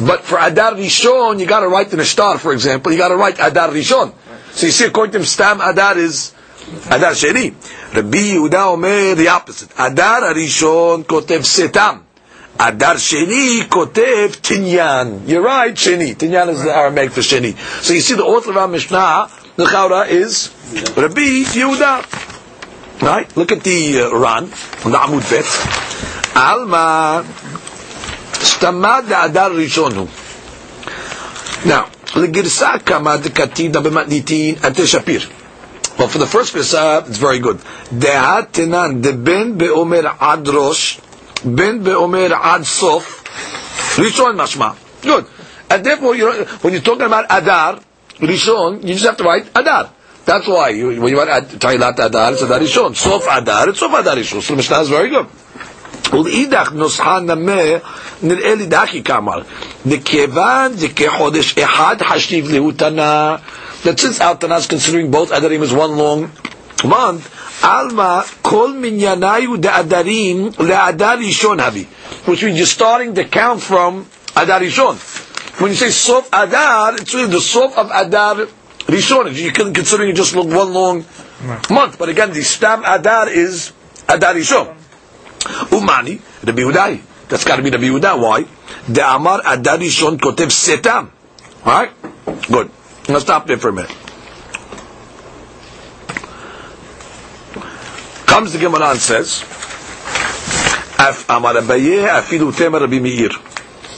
But 0.00 0.24
for 0.24 0.38
Adar 0.38 0.72
Rishon, 0.72 1.40
you 1.40 1.46
got 1.46 1.60
to 1.60 1.68
write 1.68 1.90
the 1.90 1.96
Nishtar, 1.96 2.38
for 2.38 2.52
example, 2.52 2.92
you 2.92 2.98
got 2.98 3.08
to 3.08 3.16
write 3.16 3.38
Adar 3.38 3.68
Rishon. 3.68 4.14
So 4.52 4.66
you 4.66 4.72
see, 4.72 4.86
according 4.86 5.12
to 5.12 5.18
him, 5.18 5.24
Stam 5.24 5.60
Adar 5.60 5.98
is 5.98 6.34
Adar 6.86 7.12
Sheni. 7.12 7.54
Rabbi 7.94 8.18
Yehuda 8.18 8.72
Omer 8.72 9.14
the 9.14 9.28
opposite. 9.28 9.70
Adar 9.78 10.22
Arishon 10.22 11.04
kotev 11.04 11.40
setam. 11.40 12.02
Adar 12.58 12.96
Sheni 12.96 13.62
kotev 13.62 14.40
tinyan. 14.40 15.28
You're 15.28 15.42
right, 15.42 15.74
Sheni. 15.74 16.14
Tinyan 16.14 16.48
is 16.48 16.62
the 16.62 16.74
Aramaic 16.74 17.12
for 17.12 17.20
Sheni. 17.20 17.56
So 17.82 17.94
you 17.94 18.00
see 18.00 18.14
the 18.14 18.24
author 18.24 18.50
of 18.50 18.56
our 18.56 18.68
Mishnah, 18.68 19.28
the 19.55 19.65
Chaura, 19.65 20.07
is 20.07 20.51
Rabbi 20.95 21.43
Yehuda. 21.43 23.01
Right? 23.01 23.37
Look 23.37 23.51
at 23.51 23.63
the 23.63 24.01
uh, 24.01 24.17
Ran 24.17 24.43
on 24.85 24.91
the 24.91 24.97
Amud 24.97 25.29
Bet. 25.29 25.45
Alma 26.35 27.23
stamad 28.33 29.05
Adar 29.05 29.51
Rishonu. 29.51 30.07
Now, 31.65 31.85
לגרסה 32.15 32.69
כמה 32.85 33.17
דקתינה 33.17 33.79
במתניתין 33.79 34.55
אנטי 34.63 34.87
שפיר. 34.87 35.21
But 35.97 36.11
for 36.11 36.19
the 36.19 36.27
first 36.27 36.53
Gersa, 36.53 37.07
it's 37.07 37.17
very 37.17 37.39
good. 37.39 37.57
Dehat 37.89 38.51
tenan 38.53 39.01
de 39.01 39.13
ben 39.13 39.57
beomer 39.57 40.05
ad 40.21 40.47
rosh, 40.47 40.99
ben 41.43 41.83
beomer 41.83 42.31
ad 42.33 42.65
sof, 42.67 43.23
rishon 43.97 44.35
mashma. 44.37 44.75
Good. 45.01 45.25
And 45.71 45.83
therefore, 45.83 46.15
you 46.15 46.25
know, 46.29 46.43
when 46.61 46.73
you're 46.73 46.83
talking 46.83 47.01
about 47.07 47.25
adar, 47.31 47.79
rishon, 48.21 48.83
you 48.83 48.93
just 48.93 49.05
have 49.05 49.17
to 49.17 49.23
write 49.23 49.49
adar. 49.55 49.91
That's 50.25 50.45
why 50.47 50.69
you, 50.69 50.87
when 51.01 51.13
you 51.13 51.17
write 51.17 51.43
Tailat 51.45 51.97
Adar, 51.99 52.33
it's 52.33 52.41
Adar 52.41 52.59
Rishon. 52.59 52.93
Sof 52.93 53.25
Adar, 53.31 53.69
it's 53.69 53.79
Sof 53.79 53.93
Adar 53.93 54.13
Rishon. 54.17 54.41
So 54.41 54.53
the 54.53 54.57
Mishnah 54.57 54.79
is 54.81 54.89
very 54.89 55.09
good. 55.09 55.27
ולאידך 56.13 56.71
נוסחה 56.73 57.19
נמה 57.19 57.61
נראה 58.21 58.55
לי 58.55 58.65
דחי 58.65 59.03
כאמר 59.03 59.41
מכיוון 59.85 60.71
דכחודש 60.75 61.57
אחד 61.57 61.95
חשיב 62.01 62.49
להוא 62.51 62.71
תנא 62.77 63.35
that 63.83 63.99
since 63.99 64.19
our 64.21 64.35
Tanah 64.35 64.57
is 64.59 64.67
considering 64.67 65.11
both 65.11 65.31
Adarim 65.31 65.61
as 65.61 65.73
one 65.73 65.97
long 65.97 66.31
month 66.85 67.29
Alma 67.63 68.23
kol 68.43 68.73
minyanayu 68.73 69.59
de 69.59 69.67
adarim 69.67 70.57
le 70.59 70.75
adar 70.89 71.17
rishon 71.17 71.57
havi 71.59 71.85
which 72.27 72.43
means 72.43 72.57
you're 72.57 72.67
starting 72.67 73.13
the 73.15 73.25
count 73.25 73.61
from 73.61 74.05
Adar 74.35 74.59
Rishon 74.61 74.95
when 75.58 75.70
you 75.70 75.76
say 75.76 75.90
Sof 75.90 76.28
Adar 76.32 76.94
it's 76.96 77.14
really 77.14 77.30
the 77.30 77.40
Sof 77.40 77.76
of 77.78 77.90
Adar 77.92 78.46
Rishon 78.86 79.32
you're 79.40 79.52
considering 79.72 80.10
it 80.10 80.16
just 80.16 80.34
look 80.34 80.46
one 80.48 80.72
long 80.72 81.04
month 81.70 81.98
but 81.98 82.08
again 82.08 82.32
the 82.32 82.42
Stam 82.42 82.82
Adar 82.84 83.28
is 83.28 83.72
Adar 84.08 84.34
Rishon 84.34 84.76
Umani, 85.70 86.20
Rabbi 86.46 86.62
Yudai. 86.62 87.00
That's 87.28 87.44
got 87.44 87.56
to 87.56 87.62
be 87.62 87.70
Rabbi 87.70 87.84
Yehuda. 87.84 88.20
Why? 88.20 88.44
The 88.88 89.14
Amar 89.14 89.40
Adar 89.44 89.78
Rishon 89.78 90.18
Kotev 90.18 90.50
Setam. 90.50 91.10
Alright? 91.66 91.90
Good. 92.48 92.70
Let's 93.08 93.24
stop 93.24 93.46
there 93.46 93.58
for 93.58 93.70
a 93.70 93.72
minute. 93.72 93.90
Comes 98.26 98.52
the 98.52 98.58
Gemara 98.58 98.90
and 98.90 99.00
says, 99.00 99.42
Amar 101.28 101.54
Abaye 101.54 102.08
Afilu 102.08 102.52
Temer 102.52 102.80
Rabbi 102.80 102.98
Meir. 102.98 103.30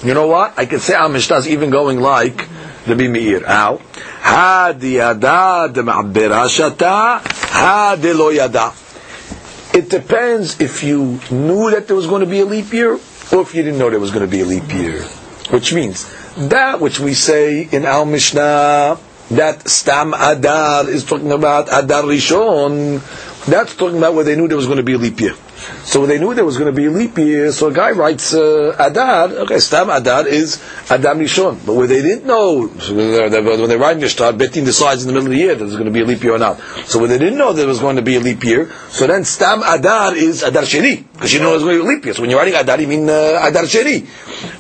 You 0.05 0.13
know 0.13 0.27
what? 0.27 0.59
I 0.59 0.67
can 0.67 0.81
say 0.81 0.93
our 0.95 1.09
Mishnah 1.09 1.37
is 1.39 1.49
even 1.49 1.71
going 1.71 1.99
like 1.99 2.47
Rabbi 2.87 3.09
Meir. 3.09 3.47
How? 3.47 3.81
Hadi 4.21 4.97
yada 4.97 5.71
de 5.73 5.83
ma'abera 5.83 6.45
shata, 6.45 7.21
hadi 7.25 8.13
lo 8.13 8.29
yada. 8.29 8.73
It 9.73 9.89
depends 9.89 10.61
if 10.61 10.85
you 10.85 11.19
knew 11.31 11.71
that 11.71 11.87
there 11.87 11.97
was 11.97 12.07
going 12.07 12.21
to 12.21 12.27
be 12.29 12.41
a 12.41 12.45
leap 12.45 12.71
year 12.73 12.93
or 13.33 13.41
if 13.41 13.55
you 13.55 13.63
didn't 13.63 13.79
know 13.79 13.89
there 13.89 13.99
was 13.99 14.11
going 14.11 14.25
to 14.25 14.31
be 14.31 14.41
a 14.41 14.45
leap 14.45 14.71
year. 14.75 15.03
Which 15.51 15.73
means 15.73 16.07
that 16.37 16.81
which 16.81 17.01
we 17.01 17.15
say 17.15 17.63
in 17.63 17.87
our 17.87 18.05
Mishnah 18.05 18.99
that 19.31 19.69
Stam 19.69 20.13
Adar 20.13 20.89
is 20.89 21.05
talking 21.05 21.33
about 21.33 21.69
Adar 21.73 22.03
Rishon, 22.03 23.01
that's 23.47 23.75
talking 23.75 23.97
about 23.99 24.15
where 24.15 24.25
they 24.25 24.37
knew 24.37 24.49
there 24.49 24.59
was 24.59 24.67
going 24.67 24.77
to 24.77 24.85
be 24.85 24.93
a 24.93 24.99
leap 24.99 25.19
year. 25.19 25.35
So 25.85 26.07
they 26.07 26.19
knew 26.19 26.35
there 26.35 26.45
was 26.45 26.57
going 26.57 26.73
to 26.73 26.77
be 26.77 26.87
a 26.87 26.91
leap 26.91 27.19
year, 27.19 27.53
so 27.53 27.69
a 27.69 27.73
guy 27.73 27.91
writes 27.91 28.35
uh, 28.35 28.75
Adar, 28.79 29.29
okay, 29.45 29.59
Stam 29.59 29.91
Adar 29.91 30.27
is 30.27 30.63
Adam 30.91 31.19
Rishon. 31.19 31.65
But 31.65 31.75
where 31.75 31.87
they 31.87 32.03
didn't 32.03 32.27
know, 32.27 32.67
when 32.69 33.31
they're 33.31 33.79
writing 33.79 34.01
the 34.01 34.07
Betin 34.07 34.65
decides 34.65 35.03
in 35.03 35.09
the 35.09 35.13
middle 35.13 35.29
of 35.29 35.33
the 35.33 35.39
year 35.39 35.55
that 35.55 35.65
there's 35.65 35.77
going 35.77 35.87
to 35.87 35.91
be 35.91 36.01
a 36.01 36.05
leap 36.05 36.23
year 36.23 36.35
or 36.35 36.39
not. 36.39 36.59
So 36.87 36.99
when 36.99 37.11
they 37.11 37.19
didn't 37.19 37.39
know 37.39 37.53
there 37.53 37.67
was 37.67 37.81
going 37.81 37.97
to 37.97 38.03
be 38.03 38.17
a 38.17 38.21
leap 38.21 38.43
year, 38.45 38.71
so 38.89 39.07
then 39.07 39.25
Stam 39.25 39.63
Adar 39.63 40.17
is 40.17 40.43
Adar 40.43 40.63
Sheni, 40.63 41.05
because 41.13 41.33
you 41.33 41.41
know 41.41 41.51
there's 41.51 41.63
going 41.63 41.79
to 41.79 41.85
be 41.85 41.89
a 41.89 41.93
leap 41.95 42.05
year. 42.05 42.15
So 42.15 42.23
when 42.23 42.31
you're 42.31 42.39
writing 42.39 42.55
Adar, 42.55 42.81
you 42.81 42.89
mean 42.89 43.09
uh, 43.09 43.41
Adar 43.43 43.65
Sheni, 43.65 44.07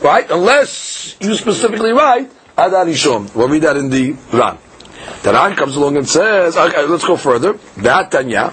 right? 0.02 0.30
Unless 0.30 1.16
you 1.20 1.34
specifically 1.34 1.92
write 1.92 2.30
Adar 2.56 2.84
Rishon. 2.84 3.34
We'll 3.34 3.48
read 3.48 3.62
that 3.62 3.76
in 3.76 3.90
the 3.90 4.12
Ran. 4.32 4.58
The 5.22 5.32
Ran 5.32 5.56
comes 5.56 5.76
along 5.76 5.96
and 5.96 6.08
says, 6.08 6.56
okay, 6.56 6.84
let's 6.86 7.04
go 7.04 7.16
further. 7.16 7.54
That 7.78 8.10
Tanya, 8.10 8.52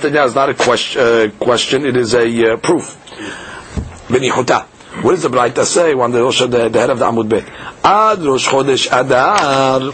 Tanya 0.00 0.24
is 0.24 0.34
not 0.34 0.48
a 0.48 0.54
question, 0.54 1.00
uh, 1.00 1.30
question 1.38 1.84
it 1.84 1.96
is 1.96 2.14
a 2.14 2.52
uh, 2.52 2.56
proof. 2.56 2.96
Benichuta. 4.08 4.64
What 5.02 5.10
does 5.12 5.22
the 5.22 5.28
Braita 5.28 5.64
say 5.64 5.92
on 5.92 6.10
the, 6.12 6.22
Rosh, 6.22 6.40
the, 6.40 6.68
the 6.68 6.78
head 6.80 6.90
of 6.90 6.98
the 6.98 7.04
Amud 7.04 7.28
Bet? 7.28 7.44
Ad 7.84 8.20
Rosh 8.20 8.48
Chodesh 8.48 8.86
Adar. 8.90 9.92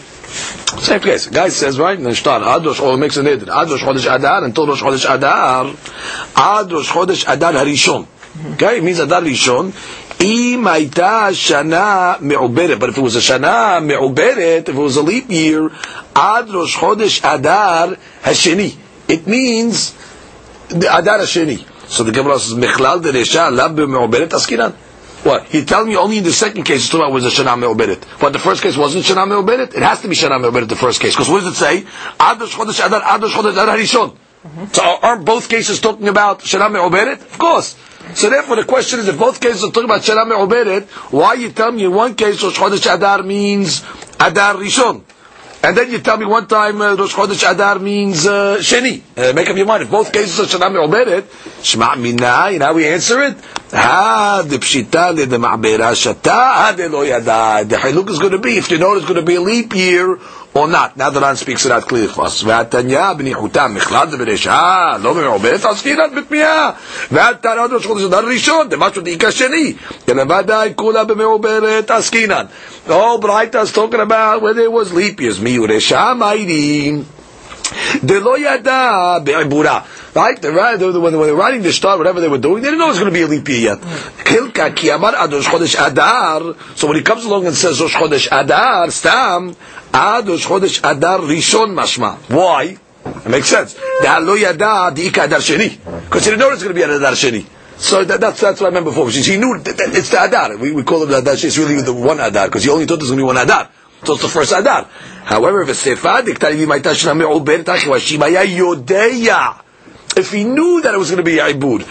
Same 0.80 1.00
case. 1.00 1.26
Guy 1.26 1.48
says, 1.48 1.78
right, 1.78 1.98
in 1.98 2.04
the 2.04 2.14
Shtar, 2.14 2.42
Ad 2.42 2.64
Rosh, 2.64 2.80
or 2.80 2.96
makes 2.96 3.16
a 3.16 3.22
neder. 3.22 3.48
Ad 3.48 3.68
Rosh 3.68 3.82
Chodesh 3.82 4.14
Adar, 4.14 4.44
until 4.44 4.66
Rosh 4.68 4.80
Chodesh 4.82 5.12
Adar, 5.12 5.74
Ad 6.36 6.70
Rosh 6.72 6.88
Chodesh 6.88 7.24
Adar 7.32 7.52
Harishon. 7.52 8.06
Okay, 8.54 8.78
it 8.78 8.84
means 8.84 8.98
Adar 9.00 9.22
Rishon. 9.22 9.72
אם 10.20 10.66
הייתה 10.66 11.28
שנה 11.32 12.12
מעוברת, 12.20 12.78
but 12.78 12.88
if 12.90 12.98
it 12.98 13.02
was 13.02 13.16
a 13.16 13.20
שנה 13.20 13.78
מעוברת, 13.80 14.68
if 14.68 14.72
it 14.72 14.78
was 14.78 14.96
a 14.96 15.02
leap 15.02 15.28
year, 15.30 15.68
עד 16.14 16.50
ראש 16.50 16.76
חודש 16.76 17.20
אדר 17.24 17.92
השני. 18.24 18.70
it 19.07 19.27
means 19.27 19.93
the 20.69 20.87
Adar 20.93 21.19
Sheni. 21.19 21.65
So 21.87 22.03
the 22.03 22.11
Gemara 22.11 22.39
says, 22.39 22.57
Mechlal 22.57 23.01
deresha 23.01 23.49
alav 23.49 23.75
b'me'oberet 23.75 24.29
askinan. 24.29 24.73
What? 25.23 25.45
He 25.45 25.65
tell 25.65 25.85
me 25.85 25.95
only 25.95 26.19
in 26.19 26.23
the 26.23 26.31
second 26.31 26.63
case 26.63 26.81
it's 26.83 26.89
talking 26.89 27.01
about 27.01 27.13
was 27.13 27.25
a 27.25 27.29
Shana 27.29 27.57
Me'oberet. 27.57 28.19
But 28.19 28.33
the 28.33 28.39
first 28.39 28.61
case 28.61 28.77
wasn't 28.77 29.05
Shana 29.05 29.27
Me'oberet? 29.27 29.73
It 29.73 29.81
has 29.81 30.01
to 30.01 30.07
be 30.07 30.15
Shana 30.15 30.39
Me'oberet, 30.39 30.69
the 30.69 30.75
first 30.75 31.01
case. 31.01 31.15
Because 31.15 31.29
what 31.29 31.43
does 31.43 31.53
it 31.53 31.55
say? 31.55 31.85
Adar 32.19 32.47
Chodesh 32.47 32.85
Adar, 32.85 33.01
adar 33.01 33.29
Chodesh 33.29 33.51
Adar 33.51 33.77
Rishon. 33.77 34.15
So 34.73 34.83
aren't 35.01 35.25
both 35.25 35.49
cases 35.49 35.81
talking 35.81 36.07
about 36.07 36.39
Shana 36.41 36.71
Me'oberet? 36.71 37.21
Of 37.21 37.37
course. 37.39 37.75
So 38.13 38.29
therefore 38.29 38.57
the 38.57 38.63
question 38.63 38.99
is, 38.99 39.07
if 39.07 39.17
both 39.17 39.41
cases 39.41 39.63
are 39.63 39.71
talking 39.71 39.85
about 39.85 40.01
Shana 40.01 40.27
Me'oberet, 40.27 40.87
why 41.11 41.33
you 41.33 41.51
tell 41.51 41.71
me 41.71 41.85
in 41.85 41.93
one 41.93 42.15
case 42.15 42.41
Rosh 42.43 42.57
Chodesh 42.57 42.93
Adar 42.93 43.23
means 43.23 43.83
Adar 44.19 44.55
Rishon? 44.55 45.03
And 45.67 45.75
then 45.75 45.91
you 45.91 45.99
tell 45.99 46.15
me 46.15 46.25
one 46.25 46.47
time 46.47 46.81
uh, 46.81 46.95
Rosh 46.95 47.13
Chodesh 47.13 47.43
Adar 47.51 47.79
means 47.79 48.25
uh, 48.25 48.55
Sheni. 48.59 49.01
Uh, 49.17 49.33
make 49.33 49.49
up 49.49 49.57
your 49.57 49.65
mind. 49.65 49.83
If 49.83 49.91
both 49.91 50.13
cases 50.13 50.39
are 50.39 50.57
Shana 50.57 50.71
Me'oberet, 50.71 51.27
Shema 51.61 51.95
Minna, 51.97 52.51
you 52.51 52.59
know 52.59 52.67
how 52.67 52.73
we 52.73 52.87
answer 52.87 53.21
it? 53.23 53.35
Ha, 53.71 54.45
the 54.47 54.59
Pshita 54.59 55.13
Ma'bera 55.13 55.91
Shata, 55.91 56.31
ha 56.31 56.73
yada. 57.03 57.67
The 57.67 57.75
Hiluk 57.75 58.09
is 58.11 58.19
going 58.19 58.31
to 58.31 58.37
be, 58.37 58.57
if 58.57 58.71
you 58.71 58.77
know 58.77 58.95
it's 58.95 59.03
going 59.05 59.19
to 59.19 59.25
be 59.25 59.35
a 59.35 59.41
leap 59.41 59.75
year, 59.75 60.17
or 60.56 60.68
not. 60.68 60.96
Now 60.96 61.10
the 61.10 61.20
Ran 61.20 61.36
speaks 61.36 61.64
it 61.66 61.72
out 61.72 61.86
clearly 61.88 62.08
for 62.08 62.24
us. 62.26 62.44
והתניא 62.44 63.12
בניחותם 63.12 63.72
מכלל 63.74 64.10
זה 64.10 64.16
ברשעה, 64.16 64.98
לא 65.02 65.14
מעובדת, 65.14 65.64
עסקינן 65.64 66.14
בתמיהה. 66.16 66.70
והתנא 67.10 67.60
עוד 67.60 67.72
ראש 67.72 67.86
חודש 67.86 68.02
אדר 68.04 68.24
ראשון, 68.26 68.68
דמשהו 68.68 69.02
דאיכא 69.02 69.30
שני. 69.30 69.74
אלא 70.08 70.22
ודאי 70.22 70.72
כולה 70.76 71.04
במעוברת 71.04 71.90
עסקינן. 71.90 72.44
The 72.88 72.92
whole 72.92 73.18
Braita 73.20 73.62
is 73.62 73.72
talking 73.72 74.00
about 74.00 74.42
whether 74.42 74.60
it 74.60 74.72
was 74.72 74.92
leap 74.92 75.20
years. 75.20 75.40
מי 75.42 75.56
הוא 75.56 75.68
רשע 75.70 76.14
מיידים. 76.14 77.04
Right? 80.13 80.41
The, 80.41 80.51
when 80.99 81.13
they 81.13 81.17
were 81.19 81.35
writing 81.35 81.61
the 81.61 81.71
star, 81.71 81.97
whatever 81.97 82.19
they 82.21 82.27
were 82.27 82.37
doing, 82.39 82.63
they 82.63 82.69
didn't 82.69 82.79
know 82.79 82.85
it 82.85 82.89
was 82.89 82.99
going 82.99 83.13
to 83.13 83.17
be 83.19 83.23
a 83.23 83.27
leap 83.27 83.47
year 83.49 83.77
yet. 83.77 83.79
So 86.75 86.87
when 86.87 86.95
he 86.97 87.03
comes 87.03 87.25
along 87.25 87.45
and 87.45 87.55
says, 87.55 87.79
Rosh 87.79 87.95
Chodesh 87.95 88.27
Adar, 88.31 88.89
Stam, 88.91 89.55
Ad 89.93 90.27
Rosh 90.27 90.45
Chodesh 90.47 90.79
Adar 90.83 91.19
Rishon 91.19 91.73
Mashma. 91.73 92.17
Why? 92.33 92.77
It 93.05 93.29
makes 93.29 93.47
sense. 93.47 93.75
Because 96.05 96.23
he 96.25 96.31
didn't 96.31 96.39
know 96.39 96.51
it's 96.51 96.63
going 96.63 96.73
to 96.75 96.79
be 96.79 96.83
an 96.83 96.91
Adar 96.91 97.13
Sheni. 97.13 97.45
So 97.77 98.03
that, 98.03 98.19
that's 98.19 98.41
that's 98.41 98.59
what 98.59 98.71
I 98.71 98.73
meant 98.73 98.85
before. 98.85 99.07
He 99.11 99.37
knew 99.37 99.59
that, 99.59 99.77
that, 99.77 99.95
it's 99.95 100.09
the 100.09 100.23
Adar. 100.23 100.57
We, 100.57 100.71
we 100.71 100.83
call 100.83 101.03
him 101.03 101.09
the 101.09 101.19
Adar. 101.19 101.33
It's 101.35 101.57
really 101.59 101.79
the 101.81 101.93
one 101.93 102.19
Adar 102.19 102.47
because 102.47 102.63
he 102.63 102.71
only 102.71 102.85
thought 102.87 102.97
there's 102.97 103.11
going 103.11 103.19
to 103.19 103.23
be 103.23 103.27
one 103.27 103.37
Adar. 103.37 103.69
So 104.07 104.15
the 104.15 104.29
first 104.29 104.53
Adar. 104.53 104.85
However, 105.25 105.63
if 105.63 105.69
it's 105.69 105.85
Sefadik, 105.85 106.39
Talivi 106.39 106.65
Maita 106.65 106.95
Shna 106.95 107.17
Me'ober 107.17 107.61
Tachwa 107.61 107.99
Shimaya 107.99 108.45
Yodeya. 108.47 109.61
If 110.15 110.31
he 110.31 110.45
knew 110.45 110.81
that 110.81 110.93
it 110.93 110.97
was 110.97 111.11
going 111.11 111.17
to 111.17 111.29
be 111.29 111.35
Ibud. 111.35 111.83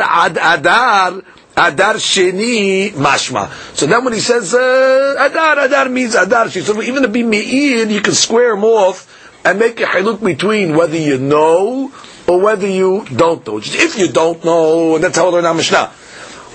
Ad 0.00 0.38
Adar 0.42 1.22
Adar 1.56 1.94
Sheni 1.94 2.90
Mashma. 2.90 3.48
So 3.76 3.86
then 3.86 4.04
when 4.04 4.12
he 4.12 4.18
says 4.18 4.52
uh, 4.54 5.14
Adar, 5.20 5.60
Adar 5.60 5.88
means 5.88 6.16
Adar. 6.16 6.50
So 6.50 6.82
even 6.82 7.02
to 7.02 7.08
be 7.08 7.22
Me'ir, 7.22 7.86
you 7.86 8.00
can 8.00 8.14
square 8.14 8.54
him 8.54 8.64
off 8.64 9.06
and 9.44 9.60
make 9.60 9.78
a 9.80 9.84
haluk 9.84 10.20
between 10.20 10.76
whether 10.76 10.98
you 10.98 11.18
know 11.18 11.92
or 12.26 12.40
whether 12.40 12.66
you 12.66 13.04
don't 13.14 13.46
know. 13.46 13.58
If 13.62 13.96
you 13.96 14.08
don't 14.08 14.44
know, 14.44 14.96
and 14.96 15.04
that's 15.04 15.16
how 15.16 15.28
learn 15.28 15.46
our 15.46 15.54
Mishnah. 15.54 15.92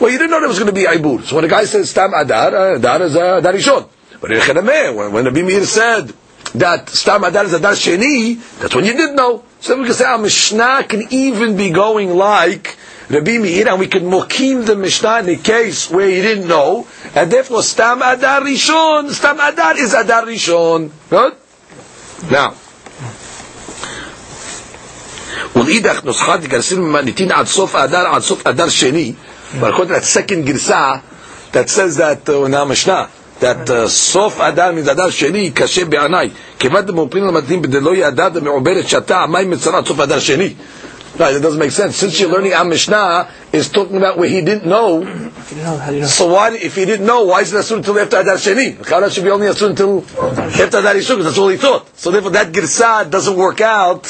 Well, 0.00 0.10
you 0.10 0.18
didn't 0.18 0.30
know 0.30 0.40
there 0.40 0.48
was 0.48 0.58
going 0.58 0.74
to 0.74 0.74
be 0.74 0.84
Ibud. 0.84 1.24
So 1.24 1.36
when 1.36 1.44
a 1.44 1.48
guy 1.48 1.64
says 1.64 1.90
Stam 1.90 2.12
Adar, 2.14 2.54
uh, 2.54 2.76
Adar 2.76 3.02
is 3.02 3.16
uh, 3.16 3.38
Adar 3.38 3.52
Rishon. 3.52 3.88
But 4.20 4.30
when, 4.30 5.12
when 5.12 5.24
the 5.24 5.30
Bimir 5.30 5.64
said 5.64 6.12
that 6.54 6.88
Stam 6.90 7.24
Adar 7.24 7.44
is 7.44 7.52
Adar 7.54 7.72
Sheni, 7.72 8.38
that's 8.58 8.74
when 8.74 8.84
you 8.84 8.94
did 8.94 9.14
know. 9.14 9.42
So 9.60 9.78
we 9.78 9.84
can 9.84 9.94
say 9.94 10.04
our 10.04 10.18
Mishnah 10.18 10.84
can 10.88 11.04
even 11.10 11.56
be 11.56 11.70
going 11.70 12.10
like 12.10 12.76
Rabbi 13.08 13.38
Meir, 13.38 13.68
and 13.68 13.78
we 13.78 13.86
can 13.86 14.02
mokim 14.02 14.66
the 14.66 14.76
Mishnah 14.76 15.20
in 15.20 15.26
the 15.26 15.36
case 15.36 15.90
where 15.90 16.08
he 16.08 16.20
didn't 16.20 16.48
know, 16.48 16.86
and 17.14 17.30
therefore 17.30 17.62
Stam 17.62 18.02
Adar 18.02 18.40
Rishon, 18.42 19.10
Stam 19.10 19.38
Adar 19.40 19.78
is 19.78 19.94
Adar 19.94 20.24
Rishon. 20.24 20.90
Good? 21.08 21.34
Now, 22.30 22.54
ולאידך 25.56 26.04
נוסחת 26.04 26.40
גרסים 26.40 26.92
מניתין 26.92 27.32
עד 27.32 27.46
סוף 27.46 27.74
אדר, 27.74 28.06
עד 28.06 28.22
סוף 28.22 28.46
אדר 28.46 28.68
שני, 28.68 29.12
but 29.60 29.70
according 29.70 29.94
to 29.94 30.00
that 30.00 30.04
second 30.04 30.44
גרסה, 30.46 31.00
that 31.52 31.70
says 31.70 31.96
that 31.96 32.28
uh, 32.28 32.44
in 32.44 32.54
our 32.54 32.66
Mishnah, 32.66 33.08
that 33.40 33.70
uh, 33.70 33.86
סוף 33.86 34.40
אדר 34.40 34.72
means 34.72 34.90
אדר 34.90 35.10
שני, 35.10 35.50
קשה 35.50 35.84
בעיניי. 35.84 36.30
כיוון 36.58 36.80
דמופרים 36.86 37.24
למדין 37.26 37.62
בדלא 37.62 37.96
ידע 37.96 38.28
דמעוברת 38.28 38.88
שתה, 38.88 39.22
המים 39.22 39.50
מצרה 39.50 39.78
עד 39.78 39.86
סוף 39.86 40.00
אדר 40.00 40.18
שני. 40.18 40.54
Right, 41.18 41.34
it 41.34 41.40
doesn't 41.40 41.58
make 41.58 41.70
sense. 41.70 41.96
Since 41.96 42.20
you're 42.20 42.28
learning 42.28 42.52
our 42.52 42.66
Mishnah 42.66 43.28
is 43.50 43.70
talking 43.70 43.96
about 43.96 44.18
where 44.18 44.28
he 44.28 44.42
didn't 44.42 44.66
know. 44.66 45.00
If 45.00 45.50
you 45.50 45.56
didn't 45.56 45.64
know, 45.64 45.78
how 45.78 45.88
do 45.88 45.94
you 45.94 46.00
know? 46.02 46.06
So 46.08 46.26
why, 46.34 46.50
if 46.54 46.76
he 46.76 46.84
didn't 46.84 47.06
know, 47.06 47.24
why 47.24 47.40
is 47.40 47.54
it 47.54 47.56
asur 47.56 47.76
until 47.78 47.98
after 47.98 48.20
Adar 48.20 48.34
Sheni? 48.34 48.74
Chana 48.74 49.10
should 49.10 49.24
be 49.24 49.30
only 49.30 49.46
asur 49.46 49.70
until 49.70 50.04
after 50.04 50.76
Adar 50.80 50.92
Yishuk, 50.92 51.16
because 51.16 51.24
that's 51.24 51.38
all 51.38 51.48
he 51.48 51.56
thought. 51.56 51.88
So 51.96 52.10
therefore 52.10 52.32
that 52.32 52.52
Girsa 52.52 53.08
doesn't 53.08 53.34
work 53.34 53.62
out 53.62 54.02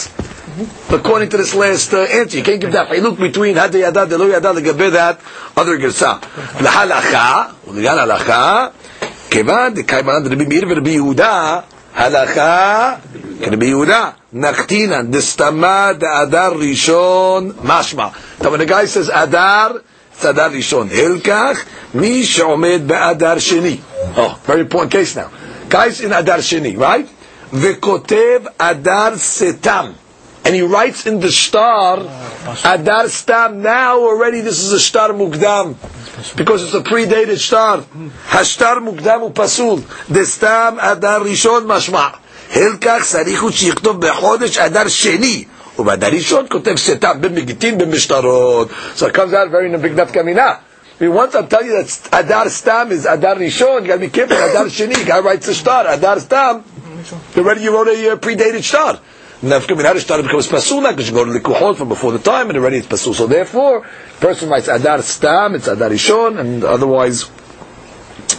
According 0.91 1.29
to 1.31 1.37
this 1.37 1.55
last 1.55 1.93
uh, 1.93 2.01
answer, 2.01 2.39
you 2.39 2.43
can't 2.43 2.61
give 2.61 2.73
that 2.73 2.89
hiluk 2.89 3.19
between 3.19 3.57
had 3.57 3.75
yada 3.75 4.07
de 4.07 4.17
lo 4.17 4.27
yada 4.27 4.53
legabe 4.53 4.91
that 4.93 5.21
other 5.57 5.77
gersa. 5.79 6.21
Lahalacha, 6.65 7.53
uligan 7.67 7.99
halacha, 7.99 8.73
kevan 9.29 9.75
de 9.75 9.83
kaiman 9.83 10.23
de 10.25 10.31
Rabbi 10.31 10.47
Meir 10.47 10.67
ve 10.67 10.75
Rabbi 10.75 10.95
Yehuda, 10.97 11.65
halacha, 11.95 13.01
כרבי 13.45 13.67
יהודה, 13.67 14.11
נחתינן, 14.33 15.11
דסתמה 15.11 15.91
דאדר 15.99 16.53
ראשון 16.57 17.53
משמע. 17.65 18.07
Now 18.41 18.51
when 18.51 18.61
a 18.61 18.67
guy 18.67 18.85
says 18.87 19.11
אדר, 19.11 19.69
it's 20.21 20.25
אדר 20.31 20.49
ראשון. 20.53 20.89
הלקח, 20.93 21.59
מי 21.95 22.25
שעומד 22.25 22.81
באדר 22.87 23.39
שני. 23.39 23.77
Oh, 24.17 24.21
very 24.47 24.61
important 24.61 24.91
case 24.93 25.17
now. 25.17 25.29
Guys 25.71 26.01
in 26.01 26.13
אדר 26.13 26.41
שני, 26.41 26.77
right? 26.79 27.07
וכותב 27.53 28.41
אדר 28.59 29.17
סתם. 29.17 29.87
And 30.45 30.55
he 30.55 30.63
writes 30.63 31.07
in 31.07 31.19
the 31.19 31.33
star, 31.33 31.99
Adar 32.65 33.09
Stam. 33.09 33.63
Now 33.63 33.99
already 33.99 34.43
this 34.43 34.63
is 34.63 34.73
a 34.73 34.79
star 34.79 35.09
mukdam. 35.11 35.75
Because 36.37 36.63
it's 36.63 36.75
a 36.75 36.83
predated 36.83 37.39
star. 37.39 37.79
Hashtar 38.29 38.77
mukdam 38.79 39.33
upasul. 39.33 39.83
The 40.07 40.25
stam 40.25 40.79
Adar 40.81 41.21
Rishon 41.21 41.67
mashma. 41.67 42.19
הלקח 42.55 43.05
צריך 43.05 43.43
הוא 43.43 43.51
שיכתוב 43.51 44.01
בחודש 44.07 44.59
אדר 44.59 44.89
שני. 44.89 45.45
ובאדר 45.79 46.07
ראשון 46.13 46.47
כותב 46.51 46.77
סתם 46.77 47.13
במגיטין 47.21 47.79
במשטרות. 47.79 48.69
So 48.97 49.07
it 49.07 49.13
comes 49.15 49.33
out 49.33 49.51
very 49.51 49.67
in 49.67 49.75
a 49.75 49.79
big 49.79 49.95
nafkamina. 49.97 50.59
I 50.99 51.05
mean, 51.05 51.13
once 51.13 51.35
I 51.35 51.43
tell 51.45 51.63
you 51.65 51.73
that 51.73 52.09
Adar 52.13 52.49
Stam 52.49 52.91
is 52.93 53.05
Adar 53.05 53.35
Rishon, 53.37 53.83
you 53.83 53.89
got 53.89 53.95
to 53.95 53.99
be 54.01 54.09
careful. 54.09 54.37
Adar 54.37 54.67
Sheni, 54.67 55.05
guy 55.07 55.19
writes 55.21 55.47
a 55.49 55.55
star. 55.55 55.87
Adar 55.89 56.21
Stam, 56.21 56.65
already 57.37 57.63
you 57.63 57.75
wrote 57.75 57.89
a 57.89 58.13
uh, 58.13 58.17
predated 58.17 58.63
star. 58.63 58.99
Nafka 59.43 59.77
min 59.77 59.85
Harish 59.85 60.07
becomes 60.07 60.49
pasul 60.49 60.81
because 60.89 61.09
you 61.09 61.15
go 61.15 61.25
to 61.25 61.33
the 61.33 61.41
kuhot 61.41 61.77
from 61.77 61.89
before 61.89 62.13
the 62.13 62.19
time 62.19 62.49
and 62.49 62.59
already 62.59 62.79
it's 62.79 62.87
pasul. 62.87 63.15
So 63.15 63.27
therefore, 63.27 63.87
person 64.19 64.49
writes 64.49 64.69
Adar 64.69 65.03
Stam, 65.03 65.55
it's 65.55 65.69
Adar 65.69 65.91
Rishon, 65.91 66.39
and 66.41 66.65
otherwise, 66.65 67.31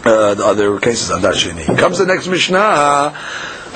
uh, 0.06 0.34
the 0.34 0.44
other 0.46 0.80
cases 0.80 1.12
Adar 1.12 1.34
Sheni. 1.34 1.78
Comes 1.78 2.00
the 2.00 2.06
next 2.06 2.28
Mishnah. 2.28 3.14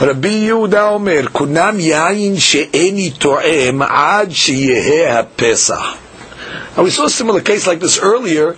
רבי 0.01 0.29
יהודה 0.29 0.89
אומר, 0.89 1.27
כונם 1.31 1.75
יין 1.79 2.39
שאיני 2.39 3.09
תואם 3.09 3.81
עד 3.81 4.31
שיהא 4.31 5.19
הפסח. 5.19 5.95
Now 6.75 6.83
we 6.83 6.89
saw 6.89 7.05
a 7.05 7.09
similar 7.09 7.41
case 7.41 7.67
like 7.67 7.79
this 7.79 7.99
earlier, 7.99 8.55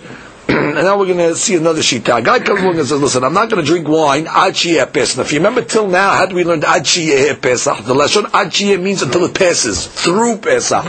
and 0.49 0.75
now 0.75 0.97
we're 0.97 1.05
going 1.05 1.17
to 1.17 1.35
see 1.35 1.55
another 1.55 1.81
shita. 1.81 2.17
A 2.17 2.21
guy 2.21 2.39
comes 2.39 2.61
along 2.61 2.79
and 2.79 2.87
says, 2.87 2.99
listen, 2.99 3.23
I'm 3.23 3.33
not 3.33 3.49
going 3.49 3.63
to 3.63 3.67
drink 3.67 3.87
wine 3.87 4.27
ad 4.27 4.55
pesach. 4.55 5.25
If 5.25 5.31
you 5.31 5.39
remember 5.39 5.61
till 5.61 5.87
now, 5.87 6.11
how 6.13 6.25
do 6.25 6.35
we 6.35 6.43
learn 6.43 6.63
ad 6.63 6.85
pesach? 6.85 7.77
The 7.85 7.93
lashon 7.93 8.29
ad 8.33 8.81
means 8.81 9.01
until 9.01 9.25
it 9.25 9.35
passes, 9.35 9.85
through 9.85 10.37
pesach. 10.37 10.85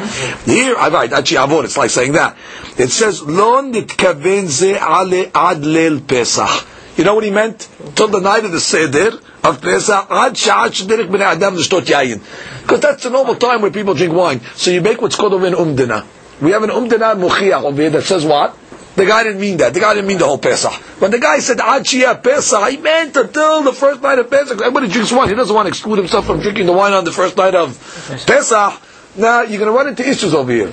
Here, 0.46 0.74
ah, 0.76 0.86
I 0.86 0.88
write 0.88 1.12
avon, 1.32 1.64
it's 1.64 1.76
like 1.76 1.90
saying 1.90 2.12
that. 2.12 2.36
It 2.78 2.88
says, 2.88 3.22
lo 3.22 3.62
nitkaven 3.62 4.46
ze 4.46 4.76
ale 4.76 5.30
ad 5.34 5.58
leil 5.62 6.06
pesach. 6.06 6.66
You 6.96 7.04
know 7.04 7.14
what 7.14 7.24
he 7.24 7.30
meant? 7.30 7.68
Till 7.94 8.08
the 8.08 8.20
night 8.20 8.44
of 8.44 8.52
the 8.52 8.60
Seder 8.60 9.12
of 9.44 9.62
Pesach, 9.62 10.06
ad 10.10 10.34
sha'at 10.34 10.72
shederich 10.72 11.08
b'nei 11.08 11.34
adam 11.34 11.54
l'shtot 11.54 11.82
yayin. 11.82 12.20
Because 12.62 12.80
that's 12.80 13.04
the 13.04 13.10
normal 13.10 13.36
time 13.36 13.62
where 13.62 13.70
people 13.70 13.94
drink 13.94 14.12
wine. 14.12 14.40
So 14.54 14.70
you 14.70 14.80
make 14.80 15.00
what's 15.00 15.16
called 15.16 15.34
an 15.34 15.54
umdina. 15.54 16.06
We 16.40 16.52
have 16.52 16.62
an 16.62 16.70
umdina 16.70 17.14
muchiyah 17.14 17.62
over 17.62 17.80
here 17.80 17.90
that 17.90 18.02
says 18.02 18.24
what? 18.24 18.56
The 18.96 19.06
guy 19.06 19.22
didn't 19.22 19.40
mean 19.40 19.58
that. 19.58 19.72
The 19.72 19.80
guy 19.80 19.94
didn't 19.94 20.08
mean 20.08 20.18
the 20.18 20.26
whole 20.26 20.38
Pesach. 20.38 20.72
When 21.00 21.10
the 21.10 21.20
guy 21.20 21.38
said 21.38 21.60
Ad 21.60 21.84
Pesach, 22.22 22.68
he 22.68 22.76
meant 22.76 23.16
until 23.16 23.62
the 23.62 23.72
first 23.72 24.02
night 24.02 24.18
of 24.18 24.28
Pesach. 24.28 24.60
Everybody 24.60 24.88
drinks 24.88 25.12
wine. 25.12 25.28
He 25.28 25.34
doesn't 25.34 25.54
want 25.54 25.66
to 25.66 25.70
exclude 25.70 25.96
himself 25.96 26.26
from 26.26 26.40
drinking 26.40 26.66
the 26.66 26.72
wine 26.72 26.92
on 26.92 27.04
the 27.04 27.12
first 27.12 27.36
night 27.36 27.54
of 27.54 27.78
Pesach. 28.26 28.80
Now 29.16 29.42
you're 29.42 29.58
going 29.58 29.70
to 29.70 29.76
run 29.76 29.88
into 29.88 30.08
issues 30.08 30.34
over 30.34 30.52
here. 30.52 30.72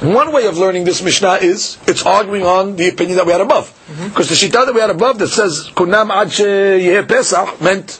One 0.00 0.30
way 0.32 0.46
of 0.46 0.58
learning 0.58 0.84
this 0.84 1.02
Mishnah 1.02 1.38
is 1.40 1.78
it's 1.86 2.04
arguing 2.04 2.44
on 2.44 2.76
the 2.76 2.88
opinion 2.88 3.16
that 3.16 3.26
we 3.26 3.32
had 3.32 3.40
above. 3.40 3.72
Because 3.88 4.28
mm-hmm. 4.28 4.50
the 4.52 4.58
Shita 4.58 4.66
that 4.66 4.74
we 4.74 4.80
had 4.80 4.90
above 4.90 5.18
that 5.18 5.28
says 5.28 5.70
Kunam 5.74 6.10
Ad 6.10 7.08
Pesach 7.08 7.60
meant 7.60 7.98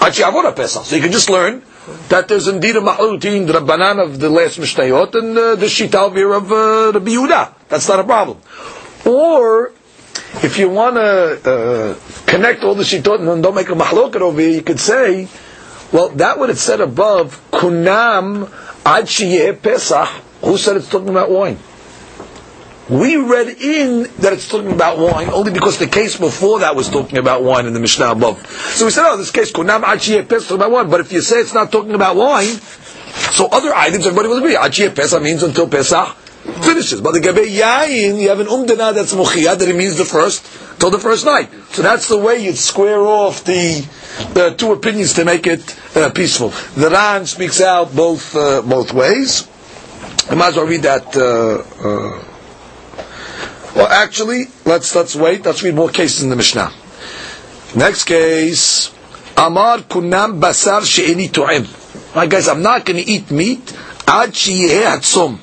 Ad 0.00 0.56
Pesach. 0.56 0.84
So 0.84 0.96
you 0.96 1.02
can 1.02 1.12
just 1.12 1.30
learn 1.30 1.62
that 2.08 2.28
there's 2.28 2.48
indeed 2.48 2.76
a 2.76 2.80
ma'lutin, 2.80 3.46
the 3.46 3.52
Rabbanan 3.54 4.02
of 4.02 4.18
the 4.18 4.30
last 4.30 4.58
Mishnayot, 4.58 5.14
and 5.14 5.36
uh, 5.36 5.54
the 5.56 5.66
Shita 5.66 6.14
here 6.14 6.32
of 6.32 6.50
uh, 6.50 6.98
Yehuda. 6.98 7.54
That's 7.68 7.88
not 7.88 8.00
a 8.00 8.04
problem. 8.04 8.38
Or, 9.04 9.72
if 10.42 10.58
you 10.58 10.70
want 10.70 10.96
to 10.96 11.50
uh, 11.50 12.24
connect 12.26 12.64
all 12.64 12.74
the 12.74 12.84
Shitot 12.84 13.20
and 13.20 13.42
don't 13.42 13.54
make 13.54 13.68
a 13.68 13.74
mahlokat 13.74 14.20
over 14.20 14.40
here, 14.40 14.50
you 14.50 14.62
could 14.62 14.80
say, 14.80 15.28
well, 15.92 16.08
that 16.10 16.38
what 16.38 16.50
it 16.50 16.56
said 16.58 16.80
above, 16.80 17.40
Kunam 17.50 18.50
Ad 18.84 19.06
Pesach, 19.62 20.08
who 20.40 20.56
said 20.56 20.76
it's 20.76 20.88
talking 20.88 21.10
about 21.10 21.30
wine? 21.30 21.58
We 22.88 23.16
read 23.16 23.48
in 23.48 24.02
that 24.18 24.34
it's 24.34 24.46
talking 24.48 24.72
about 24.72 24.98
wine 24.98 25.30
only 25.30 25.52
because 25.52 25.78
the 25.78 25.86
case 25.86 26.18
before 26.18 26.58
that 26.60 26.76
was 26.76 26.90
talking 26.90 27.16
about 27.16 27.42
wine 27.42 27.64
in 27.64 27.72
the 27.72 27.80
Mishnah 27.80 28.10
above. 28.10 28.46
So 28.46 28.84
we 28.84 28.90
said, 28.90 29.04
oh, 29.06 29.16
this 29.16 29.30
case, 29.30 29.50
Kunam 29.52 29.82
Achiyeh 29.82 30.28
Pesach, 30.28 30.48
talking 30.48 30.56
about 30.56 30.70
wine. 30.70 30.90
But 30.90 31.00
if 31.00 31.10
you 31.12 31.22
say 31.22 31.36
it's 31.36 31.54
not 31.54 31.72
talking 31.72 31.94
about 31.94 32.16
wine, 32.16 32.56
so 33.32 33.46
other 33.50 33.74
items, 33.74 34.06
everybody 34.06 34.28
will 34.28 34.36
agree. 34.38 34.54
Achiyeh 34.54 34.94
Pesach 34.94 35.22
means 35.22 35.42
until 35.42 35.66
Pesach 35.66 36.14
finishes. 36.62 37.00
But 37.00 37.12
the 37.12 37.20
Gabe 37.20 37.46
Yain, 37.46 38.20
you 38.20 38.28
have 38.28 38.40
an 38.40 38.48
Umdana 38.48 38.92
that's 38.94 39.14
Mukhiyah, 39.14 39.56
that 39.58 39.66
it 39.66 39.76
means 39.76 39.96
the 39.96 40.04
first, 40.04 40.44
till 40.78 40.90
the 40.90 40.98
first 40.98 41.24
night. 41.24 41.50
So 41.70 41.80
that's 41.80 42.08
the 42.08 42.18
way 42.18 42.44
you'd 42.44 42.58
square 42.58 43.00
off 43.00 43.44
the, 43.44 43.80
the 44.34 44.54
two 44.58 44.72
opinions 44.72 45.14
to 45.14 45.24
make 45.24 45.46
it 45.46 45.74
uh, 45.96 46.10
peaceful. 46.10 46.50
The 46.76 46.90
Ran 46.90 47.24
speaks 47.24 47.62
out 47.62 47.96
both, 47.96 48.36
uh, 48.36 48.60
both 48.60 48.92
ways. 48.92 49.48
I 50.28 50.34
might 50.34 50.48
as 50.48 50.56
well 50.56 50.66
read 50.66 50.82
that, 50.82 51.16
uh, 51.16 51.88
uh 51.88 52.33
well, 53.74 53.86
actually, 53.86 54.46
let's 54.64 54.94
let's 54.94 55.16
wait. 55.16 55.44
Let's 55.44 55.62
read 55.62 55.74
more 55.74 55.88
cases 55.88 56.22
in 56.22 56.30
the 56.30 56.36
Mishnah. 56.36 56.72
Next 57.74 58.04
case, 58.04 58.94
Amar 59.36 59.78
kunam 59.78 60.40
basar 60.40 60.84
she'eni 60.84 61.28
to'em. 61.28 61.66
Right, 62.14 62.30
guys, 62.30 62.46
I'm 62.46 62.62
not 62.62 62.84
going 62.84 63.02
to 63.02 63.10
eat 63.10 63.30
meat 63.32 63.76
ad 64.06 64.30
hatzom 64.30 65.38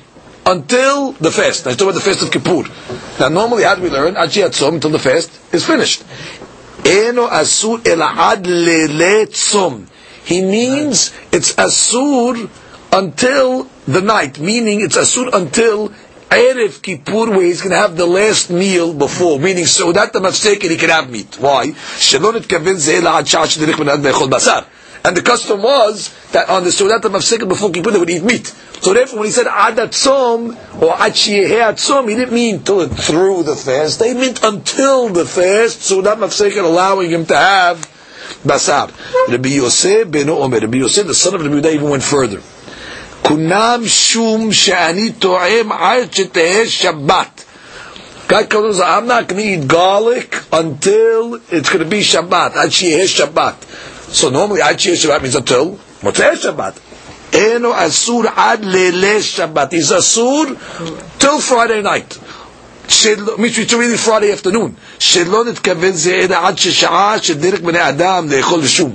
until 0.46 1.12
the 1.12 1.30
fast. 1.30 1.66
I 1.66 1.74
talk 1.74 1.82
about 1.82 1.94
the 1.94 2.00
fast 2.00 2.22
of 2.22 2.30
Kippur. 2.30 2.64
Now, 3.20 3.28
normally, 3.28 3.64
how 3.64 3.74
do 3.74 3.82
we 3.82 3.90
learn? 3.90 4.16
Ad 4.16 4.30
hatzom 4.30 4.74
until 4.74 4.90
the 4.90 4.98
fast 4.98 5.30
is 5.52 5.66
finished. 5.66 6.02
Eno 6.86 7.28
asur 7.28 7.84
ad. 7.86 8.46
He 10.24 10.40
means 10.40 11.12
it's 11.32 11.52
asur 11.54 12.48
until 12.92 13.64
the 13.86 14.00
night, 14.00 14.38
meaning 14.38 14.80
it's 14.80 14.96
asur 14.96 15.32
until 15.34 15.92
Erev 16.36 16.82
Kippur 16.82 17.30
where 17.30 17.42
he's 17.42 17.60
going 17.60 17.72
to 17.72 17.76
have 17.76 17.96
the 17.96 18.06
last 18.06 18.50
meal 18.50 18.92
before, 18.94 19.38
meaning 19.38 19.66
so 19.66 19.92
that 19.92 20.12
the 20.12 20.20
mafsek 20.20 20.62
he 20.62 20.76
can 20.76 20.90
have 20.90 21.10
meat. 21.10 21.38
Why? 21.38 21.74
And 25.04 25.16
the 25.16 25.22
custom 25.22 25.62
was 25.62 26.14
that 26.30 26.48
on 26.48 26.62
the 26.62 26.70
Sudat 26.70 27.00
Mafsek 27.00 27.48
before 27.48 27.70
Kippur 27.70 27.90
they 27.90 27.98
would 27.98 28.08
eat 28.08 28.22
meat. 28.22 28.46
So 28.46 28.94
therefore 28.94 29.20
when 29.20 29.26
he 29.26 29.32
said 29.32 29.46
Adat 29.46 29.88
Tzom 29.88 30.50
or 30.80 30.94
Achiyeh 30.94 31.72
Tzom, 31.72 32.08
he 32.08 32.14
didn't 32.14 32.32
mean 32.32 32.62
till 32.62 32.86
through 32.88 33.42
the 33.42 33.56
fast. 33.56 33.98
They 33.98 34.14
meant 34.14 34.44
until 34.44 35.08
the 35.08 35.24
fast, 35.24 35.82
so 35.82 36.02
that 36.02 36.18
Mafsek 36.18 36.56
allowing 36.56 37.10
him 37.10 37.26
to 37.26 37.36
have 37.36 37.78
basar. 38.44 38.92
Rabbi 39.28 39.48
Yosef 39.48 40.08
ben 40.08 40.28
Omer, 40.28 40.60
Rabbi 40.60 40.78
Yosef, 40.78 41.06
the 41.06 41.14
son 41.14 41.34
of 41.34 41.42
Rabbi 41.42 41.56
Yehuda, 41.56 41.74
even 41.74 41.90
went 41.90 42.04
further. 42.04 42.40
כונם 43.21 43.81
שום 43.85 44.53
שאני 44.53 45.11
טועם 45.11 45.71
עד 45.71 46.13
שתהא 46.13 46.65
שבת. 46.65 47.43
God 48.29 48.49
comes, 48.49 48.79
I'm 48.81 49.07
not 49.07 49.27
going 49.29 49.41
to 49.41 49.47
eat 49.53 49.67
garlic 49.67 50.35
until 50.51 51.35
it's 51.49 51.69
going 51.69 51.79
to 51.79 51.85
be 51.85 52.01
Shabbat, 52.01 52.51
עד 52.57 52.69
שיהיה 52.69 53.05
Shabbat. 53.07 53.55
So 54.11 54.29
normally 54.29 54.61
עד 54.61 54.79
שיהיה 54.79 54.97
Shabbat 54.97 55.21
means 55.21 55.35
until 55.35 55.77
מוצאי 56.03 56.35
Shabbat. 56.43 56.79
אינו 57.33 57.71
אסור 57.75 58.23
עד 58.35 58.65
לילי 58.65 59.19
Shabbat. 59.35 59.71
He's 59.73 59.97
אסור 59.97 60.45
till 61.19 61.39
Friday 61.39 61.81
night. 61.83 62.17
means 63.37 63.57
we 63.57 63.65
read 63.65 63.99
Friday 63.99 64.31
afternoon. 64.31 64.71
שלא 64.99 65.45
נתכוון 65.45 65.91
זה 65.91 66.13
אלא 66.13 66.35
עד 66.47 66.57
ששעה 66.57 67.19
של 67.21 67.33
דרך 67.33 67.59
בני 67.59 67.89
אדם 67.89 68.31
לאכול 68.31 68.67
שום. 68.67 68.93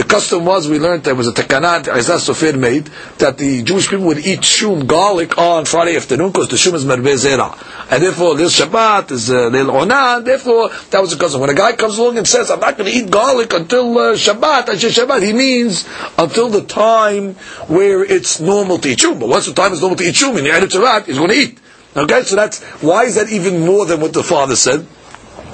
the 0.00 0.06
custom 0.06 0.46
was, 0.46 0.66
we 0.66 0.78
learned 0.78 1.04
there 1.04 1.14
was 1.14 1.28
a 1.28 1.32
takanat 1.32 1.86
Ezra 1.94 2.18
Sofir 2.18 2.56
made, 2.56 2.86
that 3.18 3.36
the 3.36 3.62
Jewish 3.62 3.90
people 3.90 4.06
would 4.06 4.24
eat 4.24 4.42
shum, 4.42 4.86
garlic, 4.86 5.36
on 5.36 5.66
Friday 5.66 5.94
afternoon, 5.94 6.32
because 6.32 6.48
the 6.48 6.56
shum 6.56 6.74
is 6.74 6.86
merbe 6.86 7.12
zera. 7.16 7.52
And 7.92 8.02
therefore, 8.02 8.32
Lil 8.32 8.48
Shabbat 8.48 9.10
is 9.10 9.30
uh, 9.30 9.48
Lil 9.48 9.70
Onan, 9.70 10.24
therefore, 10.24 10.70
that 10.90 11.00
was 11.02 11.10
the 11.10 11.18
custom. 11.18 11.42
When 11.42 11.50
a 11.50 11.54
guy 11.54 11.76
comes 11.76 11.98
along 11.98 12.16
and 12.16 12.26
says, 12.26 12.50
I'm 12.50 12.60
not 12.60 12.78
going 12.78 12.90
to 12.90 12.96
eat 12.96 13.10
garlic 13.10 13.52
until 13.52 13.98
uh, 13.98 14.14
Shabbat, 14.14 14.70
I 14.70 14.76
say 14.76 14.88
Shabbat, 14.88 15.22
he 15.22 15.34
means 15.34 15.86
until 16.16 16.48
the 16.48 16.62
time 16.62 17.34
where 17.68 18.02
it's 18.02 18.40
normal 18.40 18.78
to 18.78 18.88
eat 18.88 19.00
shum. 19.00 19.18
But 19.18 19.28
once 19.28 19.48
the 19.48 19.52
time 19.52 19.74
is 19.74 19.82
normal 19.82 19.98
to 19.98 20.04
eat 20.04 20.16
shum, 20.16 20.34
in 20.38 20.44
the 20.44 20.50
Eretz 20.50 21.04
he's 21.04 21.18
going 21.18 21.28
to 21.28 21.36
eat. 21.36 21.58
Okay, 21.94 22.22
so 22.22 22.36
that's, 22.36 22.62
why 22.80 23.04
is 23.04 23.16
that 23.16 23.28
even 23.28 23.66
more 23.66 23.84
than 23.84 24.00
what 24.00 24.14
the 24.14 24.22
father 24.22 24.56
said? 24.56 24.86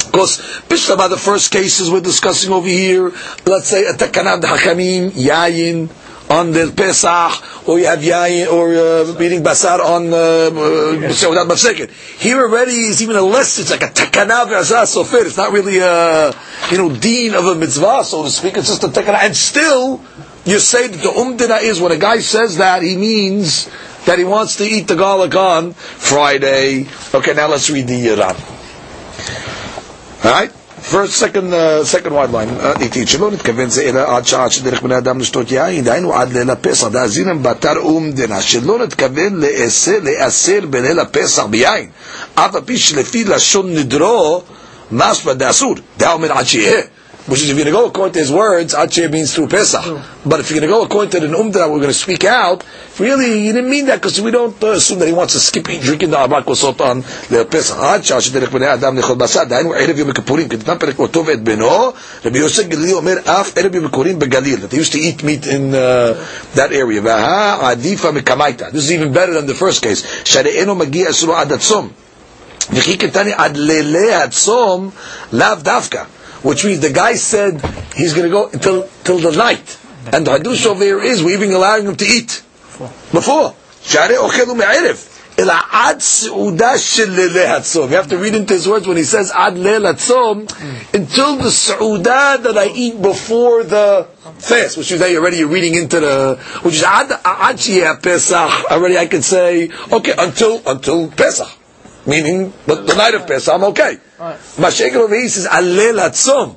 Because 0.07 0.39
Bishla 0.69 0.97
by 0.97 1.09
the 1.09 1.17
first 1.17 1.53
cases 1.53 1.91
we're 1.91 2.01
discussing 2.01 2.53
over 2.53 2.69
here, 2.69 3.13
let's 3.47 3.69
say 3.69 3.85
a 3.85 3.93
takanad 3.93 4.43
hakamim, 4.43 5.11
yayin, 5.11 5.91
on 6.29 6.53
the 6.53 6.73
Pesach, 6.77 7.69
or 7.69 7.79
you 7.79 7.87
have 7.87 8.01
yayin, 8.01 8.51
or 8.51 8.71
uh, 8.71 9.41
basar 9.43 9.81
on 9.81 10.13
uh, 10.13 10.17
uh, 10.17 10.99
without. 10.99 11.91
Here 12.19 12.41
already 12.41 12.73
is 12.73 13.03
even 13.03 13.17
a 13.17 13.23
less. 13.23 13.59
It's 13.59 13.71
like 13.71 13.83
a 13.83 13.87
takana 13.87 14.47
v'azah 14.47 14.87
sofer. 14.87 15.25
It's 15.25 15.37
not 15.37 15.53
really 15.53 15.79
a 15.79 16.33
you 16.71 16.79
know 16.79 16.95
dean 16.95 17.35
of 17.35 17.47
a 17.47 17.55
mitzvah, 17.55 18.05
so 18.05 18.25
to 18.25 18.31
speak. 18.31 18.57
It's 18.57 18.69
just 18.69 18.85
a 18.85 18.89
takana, 18.89 19.19
and 19.23 19.37
still 19.37 20.01
you 20.45 20.59
say 20.59 20.89
that 20.89 20.97
the 21.01 21.09
umdina 21.09 21.63
is 21.63 21.81
when 21.81 21.93
a 21.93 21.99
guy 21.99 22.19
says 22.19 22.57
that 22.57 22.83
he 22.83 22.97
means 22.97 23.71
that 24.07 24.19
he 24.19 24.25
wants 24.25 24.57
to 24.57 24.65
eat 24.65 24.89
the 24.89 24.97
garlic 24.97 25.35
on 25.35 25.73
Friday. 25.73 26.87
Okay, 27.15 27.35
now 27.35 27.49
let's 27.49 27.71
read 27.71 27.87
the 27.87 28.15
Ran. 28.17 29.66
All 30.24 30.32
right. 30.32 30.52
First, 30.82 31.14
second, 31.14 31.54
uh, 31.54 31.84
second 31.86 32.14
wide 32.14 32.32
line. 32.32 32.50
איטית 32.82 33.08
שלא 33.10 33.32
נתכוון 33.32 33.70
זה 33.70 33.82
אלא 33.82 34.16
עד 34.18 34.26
שעה 34.28 34.50
שדרך 34.50 34.82
בני 34.82 34.98
אדם 34.98 35.20
לשתות 35.20 35.52
יין, 35.52 35.84
דהיינו 35.84 36.14
עד 36.16 36.34
ליל 36.34 36.50
הפסח, 36.50 36.88
דאזינם 36.88 37.44
בתר 37.44 37.78
אומדנה, 37.78 38.42
שלא 38.42 38.80
נתכוון 38.80 39.42
לאסר 40.04 40.60
בליל 40.70 41.00
הפסח 41.00 41.44
ביין, 41.44 41.90
אף 42.36 42.56
על 42.56 42.62
פי 42.66 42.78
שלפי 42.78 43.24
לשון 43.24 43.74
נדרו, 43.76 44.44
משמע 44.92 45.34
דאסור, 45.34 45.76
דהה 45.98 46.14
אומר 46.14 46.32
עד 46.34 46.46
שיהיה. 46.46 46.82
which 47.27 47.43
is 47.43 47.51
if 47.51 47.57
you're 47.57 47.65
going 47.65 47.75
to 47.75 47.81
go 47.81 47.87
according 47.87 48.13
to 48.15 48.19
his 48.21 48.31
words, 48.31 48.73
Achir 48.75 49.09
means 49.11 49.35
through 49.35 49.49
Pesach. 49.49 49.83
But 50.25 50.41
if 50.41 50.51
you're 50.51 50.61
going 50.61 50.71
to 50.71 50.77
go 50.79 50.85
according 50.85 51.11
to 51.11 51.21
the 51.21 51.27
Umdra, 51.29 51.67
we're 51.71 51.83
going 51.83 51.89
to 51.89 51.93
speak 51.93 52.25
out, 52.25 52.65
really, 52.99 53.45
you 53.47 53.53
didn't 53.53 53.69
mean 53.71 53.87
that 53.87 53.97
because 53.97 54.21
we 54.21 54.31
don't 54.31 54.57
uh, 54.63 54.69
assume 54.79 55.01
that 55.01 55.09
he 55.09 55.13
wants 55.15 55.33
to 55.35 55.41
skip 55.41 55.65
drinking 55.65 56.11
the 56.11 56.19
Arba 56.19 56.43
Kosot 56.43 56.81
on 56.81 57.03
the 57.31 57.45
Pesach. 57.45 57.77
עד 57.79 58.05
שעה 58.05 58.21
שדרך 58.21 58.51
בני 58.53 58.67
האדם 58.67 58.97
לאכול 58.97 59.17
בשר, 59.17 59.45
דהיינו 59.45 59.75
ערב 59.75 59.99
יום 59.99 60.11
הכיפורים, 60.11 60.49
כדתנא 60.49 60.75
פרק 60.75 60.99
אותו 60.99 61.27
ואת 61.27 61.43
בנו, 61.43 61.93
רבי 62.25 62.39
יוסף 62.39 62.67
גלילי 62.67 62.93
אומר 62.93 63.15
אף 63.25 63.53
They 63.57 64.77
used 64.77 64.93
to 64.93 64.99
eat 64.99 65.23
meat 65.23 65.47
in 65.47 65.75
uh, 65.75 66.15
that 66.55 66.73
area. 66.73 67.01
This 68.73 68.85
is 68.85 68.93
even 68.93 69.13
better 69.13 69.35
than 69.35 69.47
the 69.47 69.55
first 69.55 69.83
case. 69.83 70.05
וכי 72.73 72.97
קטני 72.97 73.33
עד 73.37 73.57
לילי 73.57 74.15
הצום, 74.15 74.91
לאו 75.33 75.55
דווקא 75.63 76.03
which 76.43 76.65
means 76.65 76.81
the 76.81 76.93
guy 76.93 77.15
said 77.15 77.61
he's 77.95 78.15
going 78.15 78.25
to 78.25 78.31
go 78.31 78.49
until 78.49 78.89
till 79.05 79.19
the 79.19 79.37
night. 79.37 79.79
And 80.13 80.27
the 80.27 80.39
hadush 80.39 80.67
over 80.67 80.85
here 80.85 81.03
is 81.03 81.23
we're 81.23 81.37
even 81.37 81.53
allowing 81.53 81.87
him 81.87 81.97
to 81.97 82.05
eat 82.05 82.43
before. 83.13 83.55
You 83.89 83.99
have 87.89 88.09
to 88.09 88.17
read 88.19 88.35
into 88.35 88.55
his 88.55 88.67
words 88.67 88.87
when 88.87 88.97
he 88.97 89.05
says 89.05 89.31
ad 89.35 89.55
leil 89.55 89.85
hmm. 89.85 90.97
until 90.97 91.37
the 91.37 91.51
su'udah 91.51 92.43
that 92.43 92.57
I 92.57 92.69
eat 92.69 93.03
before 93.03 93.63
the 93.63 94.07
fast, 94.39 94.79
which 94.79 94.93
is 94.93 95.01
that 95.01 95.11
you're 95.11 95.21
already 95.21 95.45
reading 95.45 95.75
into 95.75 96.01
the 96.01 96.39
which 96.63 96.77
is 96.77 96.83
ad 96.85 97.13
ad 97.25 98.03
pesach. 98.03 98.71
Already 98.71 98.97
I 98.97 99.07
can 99.07 99.23
say 99.23 99.69
okay 99.93 100.15
until 100.17 100.63
until 100.67 101.11
pesach 101.11 101.49
meaning 102.06 102.54
the, 102.66 102.76
the 102.76 102.96
night 102.96 103.14
of 103.14 103.28
Pesach, 103.28 103.54
I'm 103.54 103.64
okay. 103.66 103.98
Mashayk 104.20 104.94
over 104.94 105.16
here 105.16 105.30
says 105.30 105.48
Alel 105.48 106.00
Atzom, 106.00 106.56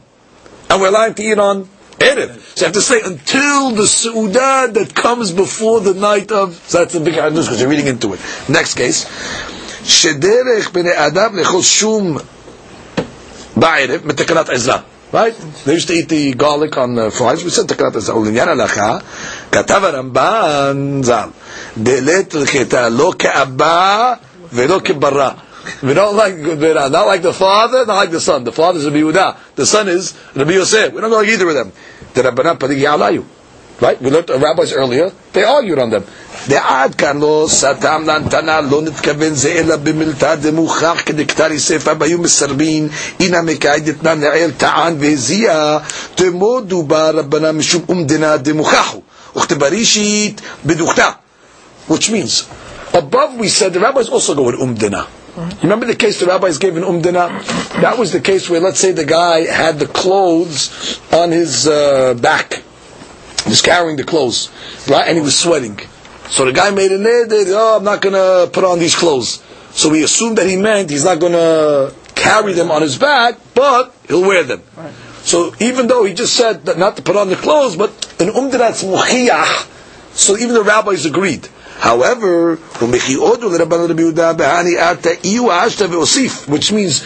and 0.71 0.81
we're 0.81 0.88
allowed 0.88 1.17
to 1.17 1.23
eat 1.23 1.38
on 1.38 1.69
Erev. 1.99 2.38
So 2.57 2.61
you 2.61 2.64
have 2.67 2.75
to 2.75 2.81
say 2.81 3.01
until 3.01 3.71
the 3.71 3.83
Su'udah 3.87 4.73
that 4.75 4.95
comes 4.95 5.33
before 5.33 5.81
the 5.81 5.95
night 5.95 6.33
of. 6.33 6.55
So 6.69 6.79
that's 6.79 6.95
a 6.95 7.01
big 7.01 7.14
news 7.14 7.47
because 7.47 7.61
you're 7.61 7.71
reading 7.71 7.87
into 7.87 8.12
it. 8.14 8.21
Next 8.49 8.75
case. 8.75 9.07
שדרך 9.87 10.71
בני 10.73 10.90
אדם 11.07 11.37
לאכול 11.37 11.62
שום 11.62 12.19
בערב 13.57 14.01
מתקנת 14.05 14.49
עזרא. 14.49 14.79
Right? 15.12 15.35
They 15.64 15.75
used 15.75 15.88
to 15.88 15.95
eat 15.95 16.09
the 16.09 16.35
garlic 16.35 16.77
on 16.77 16.95
the 16.97 17.11
fries. 17.11 17.45
We 17.45 17.51
said 17.51 17.67
תקנת 17.69 17.97
עזרא. 17.97 18.17
ולעניין 18.17 18.49
הלכה, 18.49 18.99
כתב 19.53 19.85
הרמב"ן 19.85 21.01
ז"ל, 21.03 21.29
דלת 21.79 22.35
לחטא 22.35 22.88
לא 22.88 23.12
כאבא 23.19 24.14
ולא 24.53 24.81
כברא. 24.85 25.31
We 25.83 25.95
don't 25.95 26.14
like 26.14 26.37
not 26.90 27.07
like 27.07 27.23
the 27.23 27.33
father, 27.33 27.87
not 27.87 27.97
like 27.97 28.11
the 28.11 28.21
son. 28.21 28.45
The 28.45 28.53
father 28.53 28.79
is 28.79 28.85
Rabbi 28.85 28.99
Yehuda. 28.99 29.37
The 29.57 29.64
son 29.64 29.88
is 29.88 30.12
Rabbi 30.37 30.53
Yosef. 30.53 30.93
We 30.93 31.01
don't 31.01 31.11
like 31.11 31.29
either 31.29 31.49
of 31.49 31.55
them. 31.55 31.73
The 32.12 32.23
Rabbanan 32.23 32.59
Padig 32.59 32.81
Ya'alayu. 32.81 33.25
Right? 33.81 34.01
We 34.01 34.11
learned 34.11 34.27
the 34.29 34.38
rabbis 34.38 34.73
earlier. 34.73 35.11
They 35.33 35.43
argued 35.43 35.79
on 35.79 35.90
them. 35.90 36.05
דעד 36.49 36.95
כאן 36.95 37.21
לא 37.21 37.47
סתם 37.49 38.03
להמתנה, 38.07 38.61
לא 38.61 38.83
נתכוון 38.83 39.35
זה 39.35 39.53
אלא 39.53 39.77
במילתא 39.77 40.35
דמוכח 40.35 41.03
כדקטרי 41.07 41.59
ספר 41.59 41.93
והיו 41.99 42.19
מסרבין, 42.19 42.88
הנה 43.21 43.43
מקאי 43.43 43.81
דתנן 43.81 44.21
לעיל 44.21 44.51
טען 44.51 44.97
והזיע, 45.01 45.79
תמו 46.14 46.61
דובר 46.61 47.11
רבנה 47.14 47.53
משום 47.53 47.83
אומדנה 47.88 48.37
דמוכחו, 48.37 49.01
וכתברישית 49.37 50.40
בדוכתה. 50.67 51.11
Which 51.90 52.11
means, 52.11 52.45
Above 52.93 53.36
we 53.36 53.47
said 53.47 53.73
the 53.73 53.80
rabbis 53.80 54.10
also 54.10 54.36
go 54.36 54.43
with 54.43 54.56
umdina. 54.56 55.08
You 55.38 55.63
remember 55.63 55.86
the 55.86 55.95
case 55.95 56.19
the 56.19 56.25
rabbis 56.25 56.58
gave 56.58 56.75
in 56.75 56.84
umdina? 56.84 57.30
That 57.82 57.97
was 57.97 58.12
the 58.12 58.19
case 58.19 58.49
where, 58.49 58.60
let's 58.60 58.80
say, 58.80 58.91
the 58.91 59.06
guy 59.06 59.45
had 59.45 59.80
the 59.80 59.88
clothes 59.88 60.99
on 61.13 61.32
his 61.32 61.67
uh, 61.67 62.15
back. 62.15 62.63
He 63.43 63.49
was 63.49 63.62
carrying 63.62 63.95
the 63.95 64.04
clothes, 64.04 64.49
right? 64.89 65.08
And 65.08 65.17
he 65.17 65.23
was 65.23 65.38
sweating. 65.39 65.80
So 66.30 66.45
the 66.45 66.52
guy 66.52 66.71
made 66.71 66.91
a 66.91 66.97
neder, 66.97 67.45
oh, 67.49 67.78
I'm 67.78 67.84
not 67.84 68.02
going 68.02 68.13
to 68.13 68.52
put 68.52 68.63
on 68.63 68.80
these 68.80 68.95
clothes. 68.95 69.41
So 69.71 69.89
we 69.89 70.04
assumed 70.04 70.38
that 70.39 70.47
he 70.47 70.58
meant 70.58 70.89
he's 70.89 71.06
not 71.06 71.19
going 71.19 71.34
to 71.34 71.93
carry 72.15 72.54
them 72.54 72.69
on 72.69 72.82
his 72.82 72.97
back, 72.97 73.38
but 73.56 73.95
he'll 74.08 74.21
wear 74.21 74.43
them. 74.43 74.62
Right. 74.75 74.93
So 75.23 75.54
even 75.60 75.88
though 75.88 76.04
he 76.04 76.13
just 76.13 76.36
said 76.36 76.65
that 76.65 76.78
not 76.78 76.97
to 76.97 77.02
put 77.02 77.15
on 77.15 77.30
the 77.30 77.36
clothes, 77.36 77.78
but 77.78 77.91
in 78.19 78.30
umdinat's 78.30 78.84
muhiyah, 78.84 79.67
so 80.13 80.38
even 80.38 80.54
the 80.54 80.63
rabbis 80.63 81.06
agreed. 81.06 81.47
However, 81.80 82.56
which 82.58 83.10
means 86.72 87.04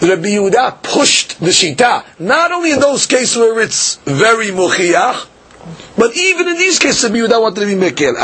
Rabbi 0.00 0.28
Yehuda 0.28 0.82
pushed 0.82 1.40
the 1.40 1.50
Shita, 1.50 2.04
not 2.20 2.52
only 2.52 2.70
in 2.70 2.78
those 2.78 3.06
cases 3.06 3.36
where 3.36 3.60
it's 3.60 3.96
very 4.04 4.46
muchiyach, 4.46 5.26
but 5.96 6.16
even 6.16 6.46
in 6.48 6.56
these 6.56 6.78
cases 6.78 7.02
Rabbi 7.10 7.16
Yehuda 7.18 7.42
wanted 7.42 7.60
to 7.60 7.66
be 7.66 7.74
mekel. 7.74 8.14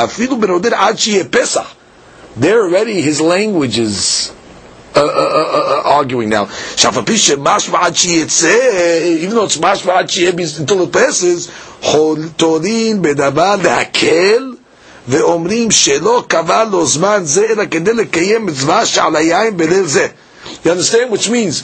There 2.37 2.63
already 2.63 3.01
his 3.03 3.21
language 3.21 3.77
is 3.79 4.31
uh, 4.95 5.01
uh, 5.01 5.05
uh, 5.05 5.09
uh, 5.09 5.83
arguing 5.87 6.29
now. 6.29 6.45
Shafapisha 6.45 7.35
mashva 7.37 7.79
ad 7.83 7.97
even 9.21 9.35
though 9.35 9.45
it's 9.45 9.57
until 10.61 10.83
it 10.83 10.93
passes, 10.93 11.51
ואומרים 15.08 15.72
שלא 15.72 16.24
קבע 16.28 16.64
לו 16.64 16.86
זמן 16.86 17.22
זה 17.24 17.46
אלא 17.50 17.64
כדי 17.72 17.94
לקיים 17.94 18.46
מצווה 18.46 18.86
שעל 18.86 19.16
היין 19.16 19.58
בליל 19.58 19.86
זה. 19.86 20.08
You 20.64 20.72
understand? 20.72 21.12
Which 21.12 21.30
means, 21.30 21.64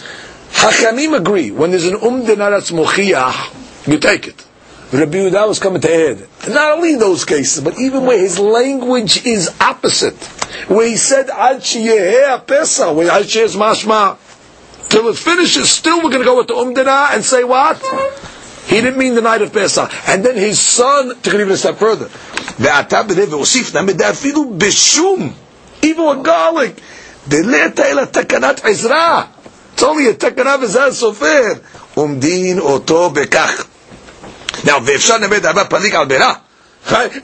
Hachamim 0.53 1.15
agree, 1.15 1.51
when 1.51 1.71
there's 1.71 1.85
an 1.85 1.95
umdina 1.95 2.49
that's 2.51 2.71
mochiach, 2.71 3.87
you 3.87 3.99
take 3.99 4.27
it. 4.27 4.45
Rabbi 4.91 5.17
Yehuda 5.17 5.47
was 5.47 5.59
coming 5.59 5.81
to 5.81 5.91
add. 5.93 6.27
Not 6.47 6.77
only 6.77 6.93
in 6.93 6.99
those 6.99 7.25
cases, 7.25 7.63
but 7.63 7.79
even 7.79 8.05
where 8.05 8.19
his 8.19 8.39
language 8.39 9.25
is 9.25 9.53
opposite. 9.59 10.15
Where 10.67 10.87
he 10.87 10.95
said, 10.95 11.29
Ad 11.29 11.57
sheyeheh 11.61 12.45
pesach, 12.45 12.95
where 12.95 13.09
Ad 13.11 13.25
is 13.25 13.55
mashma. 13.55 14.17
Till 14.89 15.07
it 15.09 15.17
finishes, 15.17 15.69
still 15.71 15.97
we're 15.97 16.11
going 16.11 16.19
to 16.19 16.25
go 16.25 16.37
with 16.37 16.47
the 16.47 16.53
umdina 16.53 17.13
and 17.13 17.25
say 17.25 17.43
what? 17.43 17.81
He 18.69 18.81
didn't 18.81 18.97
mean 18.97 19.13
the 19.15 19.21
night 19.21 19.41
of 19.41 19.53
Pesach. 19.53 19.91
And 20.07 20.25
then 20.25 20.35
his 20.35 20.59
son 20.59 21.09
took 21.21 21.33
it 21.33 21.39
even 21.41 21.51
a 21.53 21.57
step 21.57 21.77
further. 21.77 22.09
ועתה 22.59 23.03
בלב 23.03 23.33
והוסיף 23.33 23.75
נמד 23.75 24.01
אפילו 24.01 24.53
בשום, 24.57 25.33
even 25.83 25.97
with 25.97 26.23
garlic, 26.27 26.81
דלת 27.27 27.79
אלא 27.79 28.03
תקנת 28.05 28.65
עזרה. 28.65 29.23
It's 29.77 29.81
only 29.83 30.07
a 30.09 30.13
תקנה 30.17 30.55
וזה 30.61 30.85
הסופר. 30.85 31.53
עומדין 31.95 32.59
אותו 32.59 33.09
בכך. 33.09 33.65
Now, 34.65 34.71
ואפשר 34.85 35.17
נמד 35.17 35.45
אבא 35.45 35.63
פליג 35.63 35.95
על 35.95 36.05
בירה. 36.05 36.33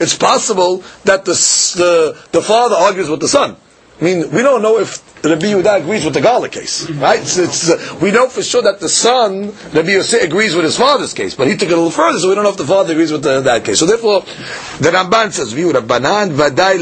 It's 0.00 0.14
possible 0.16 0.82
that 1.04 1.24
the, 1.24 1.34
the, 1.76 2.16
the 2.32 2.42
father 2.42 2.74
argues 2.76 3.08
with 3.08 3.20
the 3.20 3.28
son. 3.28 3.56
I 3.99 4.03
mean, 4.03 4.29
we 4.31 4.43
don't 4.43 4.61
know 4.61 4.77
if 4.77 5.01
Rabbi 5.23 5.47
Yehuda 5.47 5.81
agrees 5.81 6.05
with 6.05 6.13
the 6.13 6.21
Gala 6.21 6.49
case, 6.49 6.87
right? 6.91 7.19
It's, 7.19 7.37
it's, 7.37 7.71
uh, 7.71 7.97
we 7.99 8.11
know 8.11 8.29
for 8.29 8.43
sure 8.43 8.61
that 8.61 8.79
the 8.79 8.89
son, 8.89 9.51
Rabbi 9.73 9.89
Yosef, 9.89 10.21
agrees 10.21 10.53
with 10.53 10.65
his 10.65 10.77
father's 10.77 11.15
case, 11.15 11.33
but 11.33 11.47
he 11.47 11.57
took 11.57 11.69
it 11.69 11.73
a 11.73 11.75
little 11.75 11.89
further, 11.89 12.19
so 12.19 12.29
we 12.29 12.35
don't 12.35 12.43
know 12.43 12.51
if 12.51 12.57
the 12.57 12.65
father 12.65 12.93
agrees 12.93 13.11
with 13.11 13.23
the, 13.23 13.41
that 13.41 13.65
case. 13.65 13.79
So 13.79 13.87
therefore, 13.87 14.21
the 14.21 14.91
Ramban 14.91 15.31
says, 15.31 15.51
"Viu 15.51 15.71
Rabbanan 15.71 16.29
vaday 16.29 16.77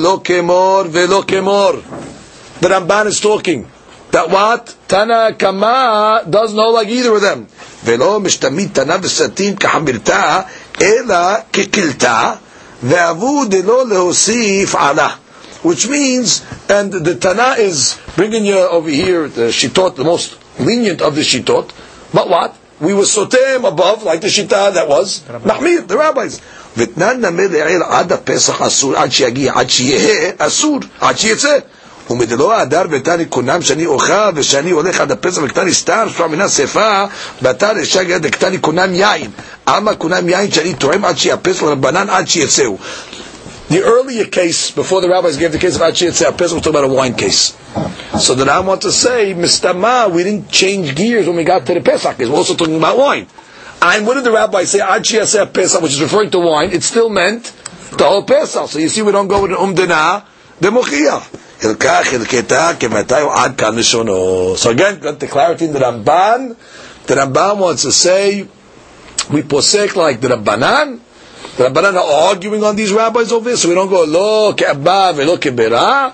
lo 0.00 0.18
kemor 0.20 0.86
velo 0.86 1.20
kemor." 1.22 1.82
The 2.60 2.68
Ramban 2.68 3.06
is 3.06 3.20
talking 3.20 3.70
that 4.10 4.30
what 4.30 4.74
Tana 4.88 5.34
Kama 5.38 6.24
doesn't 6.30 6.56
know 6.56 6.70
like 6.70 6.88
either 6.88 7.14
of 7.14 7.20
them. 7.20 7.46
Velo 7.84 8.20
mishtamit 8.20 8.72
Tana 8.72 8.94
v'satim 8.94 9.54
kahamirta 9.56 10.48
ela 10.80 11.44
kekilta 11.52 12.38
ve'avu 12.80 13.50
delo 13.50 13.84
leosif 13.84 14.74
alah 14.74 15.27
which 15.63 15.87
means, 15.87 16.45
and 16.69 16.91
the 16.91 17.15
Tana 17.15 17.55
is 17.57 17.97
bringing 18.15 18.45
you 18.45 18.57
over 18.57 18.89
here, 18.89 19.27
the 19.27 19.47
Shitot, 19.49 19.95
the 19.95 20.03
most 20.03 20.37
lenient 20.59 21.01
of 21.01 21.15
the 21.15 21.21
Shitot, 21.21 21.71
but 22.13 22.29
what? 22.29 22.55
We 22.81 22.93
were 22.93 23.03
sotem 23.05 23.63
above, 23.65 24.03
like 24.03 24.19
the 24.21 24.27
Shita 24.27 24.73
that 24.73 24.89
was 24.89 25.21
Mahmir, 25.21 25.87
the 25.87 25.97
rabbis. 25.97 26.41
ותנן 26.77 27.25
נמי 27.25 27.47
לעיל 27.47 27.83
עד 27.83 28.11
הפסח 28.11 28.61
אסור, 28.61 28.95
עד 28.97 29.11
שיגיע, 29.11 29.53
עד 29.55 29.69
שיהיה 29.69 30.31
אסור, 30.37 30.79
עד 31.01 31.17
שיצא. 31.17 31.57
ומדלו 32.09 32.53
הדר 32.53 32.81
ותני 32.89 33.25
קונם 33.25 33.61
שאני 33.61 33.85
אוכל 33.85 34.31
ושאני 34.35 34.71
הולך 34.71 35.01
עד 35.01 35.11
הפסח 35.11 35.41
וקטני 35.43 35.73
סתם 35.73 36.07
שפע 36.09 36.27
מן 36.27 36.41
השפה 36.41 37.03
בתר 37.41 37.71
אשג 37.83 38.17
דקטני 38.17 38.57
קונם 38.57 38.93
יין 38.93 39.31
אמה 39.69 39.95
קונם 39.95 40.29
יין 40.29 40.51
שאני 40.51 40.73
תורם 40.73 41.05
עד 41.05 41.17
שיאפס 41.17 41.61
לרבנן 41.61 42.09
עד 42.09 42.27
שיצאו 42.27 42.77
the 43.68 43.82
earlier 43.82 44.24
case, 44.24 44.70
before 44.70 45.02
the 45.02 45.10
rabbis 45.10 45.36
gave 45.36 45.52
the 45.52 45.58
case 45.58 45.76
of 45.76 45.82
Achiyat 45.82 46.38
Pesach, 46.38 46.56
we're 46.56 46.60
talking 46.60 46.70
about 46.70 46.84
a 46.84 46.88
wine 46.92 47.14
case. 47.14 47.54
So 48.18 48.34
then 48.34 48.48
I 48.48 48.60
want 48.60 48.80
to 48.82 48.92
say, 48.92 49.34
Mistama, 49.34 50.10
we 50.10 50.24
didn't 50.24 50.50
change 50.50 50.96
gears 50.96 51.26
when 51.26 51.36
we 51.36 51.44
got 51.44 51.66
to 51.66 51.74
the 51.74 51.82
Pesach 51.82 52.16
case. 52.16 52.28
We're 52.28 52.36
also 52.36 52.54
talking 52.54 52.76
about 52.76 52.96
wine. 52.96 53.26
And 53.82 54.06
what 54.06 54.14
did 54.14 54.24
the 54.24 54.32
rabbis 54.32 54.70
say? 54.70 54.78
Achiyat 54.78 55.52
Pesach, 55.52 55.82
which 55.82 55.92
is 55.92 56.00
referring 56.00 56.30
to 56.30 56.38
wine, 56.38 56.70
it 56.72 56.82
still 56.82 57.10
meant 57.10 57.52
the 57.98 58.04
whole 58.04 58.24
Pesach. 58.24 58.70
So 58.70 58.78
you 58.78 58.88
see, 58.88 59.02
we 59.02 59.12
don't 59.12 59.28
go 59.28 59.42
with 59.42 59.50
an 59.50 59.58
Umdana, 59.58 60.24
the 60.60 60.70
Mochiyah. 60.70 61.44
So 61.60 61.72
again, 64.70 64.98
got 65.00 65.18
the 65.20 65.26
clarity 65.26 65.64
in 65.64 65.72
the 65.72 65.78
Ramban. 65.80 66.56
The 67.06 67.14
Ramban 67.14 67.58
wants 67.58 67.82
to 67.82 67.90
say, 67.92 68.42
we 69.32 69.42
posek 69.42 69.96
like 69.96 70.20
the 70.20 70.28
Rabbanan. 70.28 71.00
The 71.57 71.69
Rabbanan 71.69 71.95
are 71.95 72.29
arguing 72.29 72.63
on 72.63 72.75
these 72.75 72.91
rabbis 72.91 73.31
over 73.31 73.49
here, 73.49 73.57
so 73.57 73.69
we 73.69 73.75
don't 73.75 73.89
go, 73.89 74.03
lo 74.05 74.53
ke'abba 74.53 75.13
velo 75.13 75.37
ke'bera. 75.37 76.13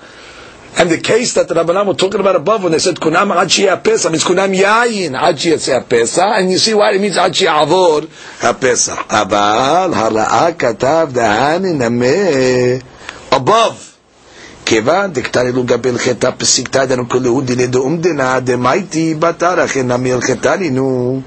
And 0.76 0.90
the 0.90 0.98
case 0.98 1.34
that 1.34 1.48
the 1.48 1.54
Rabbanan 1.54 1.86
were 1.86 1.94
talking 1.94 2.20
about 2.20 2.36
above 2.36 2.62
when 2.62 2.72
they 2.72 2.78
said 2.78 2.96
kunam 2.96 3.34
ad 3.34 3.48
pesa 3.82 4.10
means 4.10 4.24
kunam 4.24 4.54
yayin 4.54 5.18
ad 5.18 5.36
pesa, 5.36 6.38
and 6.38 6.50
you 6.50 6.58
see 6.58 6.74
why 6.74 6.92
it 6.92 7.00
means 7.00 7.16
ad 7.16 7.32
avor 7.32 8.08
ha'pesa. 8.40 8.96
Abal 9.08 9.92
hara'a 9.92 10.52
katav 10.52 11.12
da'ani 11.12 11.74
nameh 11.74 12.82
above. 13.32 13.90
כיוון 14.70 15.12
דקטרלו 15.12 15.64
גבי 15.64 15.88
הלכתה 15.88 16.32
פסיקתא 16.32 16.84
דנו 16.84 17.08
כלהו 17.08 17.40
דיני 17.40 17.66
דאומדנה 17.66 18.40
דמייטי 18.40 19.14
בתרח 19.14 19.76
אינה 19.76 19.96
נו 20.70 21.22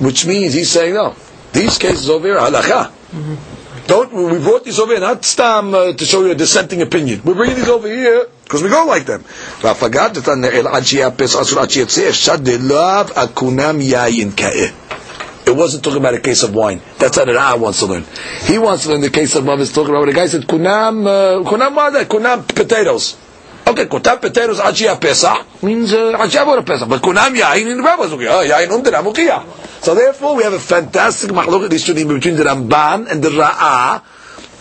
which 0.00 0.26
means 0.26 0.52
he's 0.54 0.70
saying 0.70 0.94
no 0.94 1.14
these 1.52 1.78
cases 1.78 2.10
over 2.10 2.26
here 2.26 2.36
halacha 2.36 2.90
don't 3.85 4.11
we 4.13 4.39
brought 4.39 4.63
these 4.63 4.79
over 4.79 4.91
here 4.93 4.99
not 5.01 5.23
stam 5.23 5.73
uh, 5.75 5.93
to 5.93 6.05
show 6.05 6.25
you 6.25 6.31
a 6.31 6.35
dissenting 6.35 6.81
opinion. 6.81 7.21
We're 7.23 7.35
bringing 7.35 7.57
these 7.57 7.67
over 7.69 7.87
here 7.87 8.25
because 8.43 8.63
we 8.63 8.69
go 8.69 8.85
like 8.85 9.05
them. 9.05 9.23
It 15.45 15.55
wasn't 15.55 15.83
talking 15.83 15.99
about 15.99 16.13
a 16.15 16.19
case 16.21 16.41
of 16.43 16.55
wine. 16.55 16.81
That's 16.97 17.17
not 17.17 17.27
the 17.27 17.33
Ra'ah 17.33 17.59
wants 17.59 17.79
to 17.79 17.85
learn. 17.87 18.05
He 18.45 18.57
wants 18.57 18.83
to 18.83 18.89
learn 18.89 19.01
the 19.01 19.09
case 19.09 19.35
of 19.35 19.43
love 19.43 19.59
is 19.59 19.73
talking 19.73 19.93
about 19.93 20.05
the 20.05 20.13
guy 20.13 20.25
said 20.27 20.43
kunam 20.43 21.05
uh, 21.05 21.43
kunam 21.47 21.73
mada 21.75 22.05
kunam 22.05 22.47
potatoes. 22.47 23.17
Okay, 23.67 23.85
kunam 23.85 24.21
potatoes 24.21 24.59
achia 24.59 24.95
pesa 24.99 25.45
means 25.61 25.91
achia 25.91 26.47
uh, 26.47 26.61
pesa? 26.63 26.87
but 26.89 27.01
kunam 27.01 27.35
yain 27.37 27.69
in 27.69 27.77
the 27.77 27.83
rabbis 27.83 28.11
okay, 28.13 28.25
yain 28.49 28.71
under 28.71 28.91
mukiyah. 28.91 29.43
So 29.83 29.95
therefore, 29.95 30.35
we 30.35 30.43
have 30.43 30.53
a 30.53 30.59
fantastic 30.59 31.29
machlok 31.31 31.69
between 31.69 32.35
the 32.35 32.43
Ramban 32.43 33.11
and 33.11 33.21
the 33.21 33.29
Ra'ah, 33.29 34.01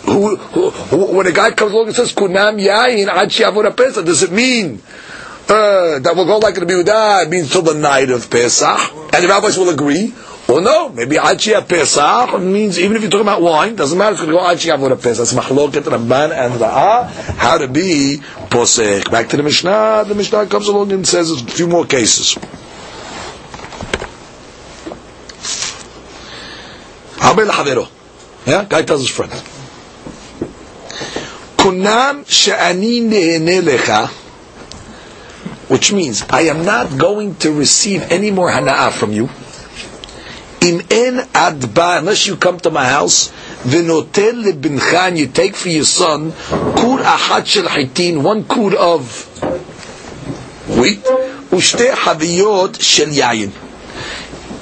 who, 0.03 0.37
who, 0.37 0.71
who, 0.71 1.17
when 1.17 1.27
a 1.29 1.33
guy 1.33 1.53
comes 1.53 1.73
along 1.73 1.87
and 1.87 1.95
says 1.95 2.13
kunam 2.13 2.61
yain 2.61 3.07
achia 3.07 3.77
pesach, 3.77 4.05
does 4.05 4.25
it 4.25 4.33
mean 4.33 4.83
uh, 5.49 5.99
that 6.01 6.15
will 6.17 6.25
go 6.27 6.39
like 6.39 6.57
the 6.57 6.63
Biudah, 6.63 7.27
it 7.27 7.31
means 7.31 7.53
till 7.53 7.63
the 7.63 7.75
night 7.75 8.11
of 8.11 8.29
Pesach, 8.31 8.81
and 9.15 9.25
the 9.25 9.29
rabbis 9.29 9.57
will 9.59 9.69
agree, 9.69 10.13
Or 10.49 10.61
no, 10.61 10.89
maybe 10.89 11.17
Achia 11.17 11.67
Pesach 11.67 12.41
means 12.41 12.79
even 12.79 12.97
if 12.97 13.03
you're 13.03 13.11
talking 13.11 13.27
about 13.27 13.43
wine, 13.43 13.77
doesn't 13.77 13.97
matter. 13.97 14.13
It's 14.13 14.23
going 14.23 14.33
to 14.33 14.39
go 14.39 14.45
Achia 14.45 14.77
Avodah 14.77 15.01
Pesach. 15.01 15.23
It's 15.23 15.33
Machloket 15.33 15.83
Ramban 15.83 16.33
and 16.33 16.55
Ra'ah. 16.55 17.07
How 17.37 17.59
to 17.59 17.69
be 17.69 18.19
Posek. 18.51 19.11
Back 19.11 19.29
to 19.29 19.37
the 19.37 19.45
Mishnah. 19.45 20.05
The 20.07 20.15
Mishnah 20.15 20.47
comes 20.47 20.67
along 20.67 20.91
and 20.93 21.07
says 21.07 21.31
a 21.31 21.37
few 21.45 21.69
more 21.69 21.87
cases. 21.87 22.37
Guy 27.35 28.83
tells 28.83 29.01
his 29.01 29.09
friend. 29.11 29.33
Kunam 31.57 32.29
she'ani 32.29 33.01
lecha, 33.61 34.09
which 35.69 35.93
means 35.93 36.23
I 36.29 36.43
am 36.43 36.65
not 36.65 36.99
going 36.99 37.37
to 37.37 37.53
receive 37.53 38.03
any 38.11 38.31
more 38.31 38.51
hana'ah 38.51 38.93
from 38.93 39.13
you. 39.13 39.29
Im 40.61 40.81
en 40.91 41.19
adba, 41.33 41.99
unless 41.99 42.27
you 42.27 42.37
come 42.37 42.59
to 42.61 42.71
my 42.71 42.85
house, 42.85 43.31
v'notel 43.63 44.45
lebincha, 44.45 45.17
you 45.17 45.29
take 45.29 45.55
for 45.57 45.69
your 45.69 45.85
son, 45.85 46.33
kur 46.33 46.99
achat 46.99 47.47
shel 47.47 47.65
hitin, 47.65 48.23
one 48.23 48.45
kur 48.45 48.77
of 48.77 49.27
wheat, 50.79 51.03
ushte 51.51 51.91
haviyot 51.93 52.81
shel 52.81 53.09
yayin. 53.09 53.53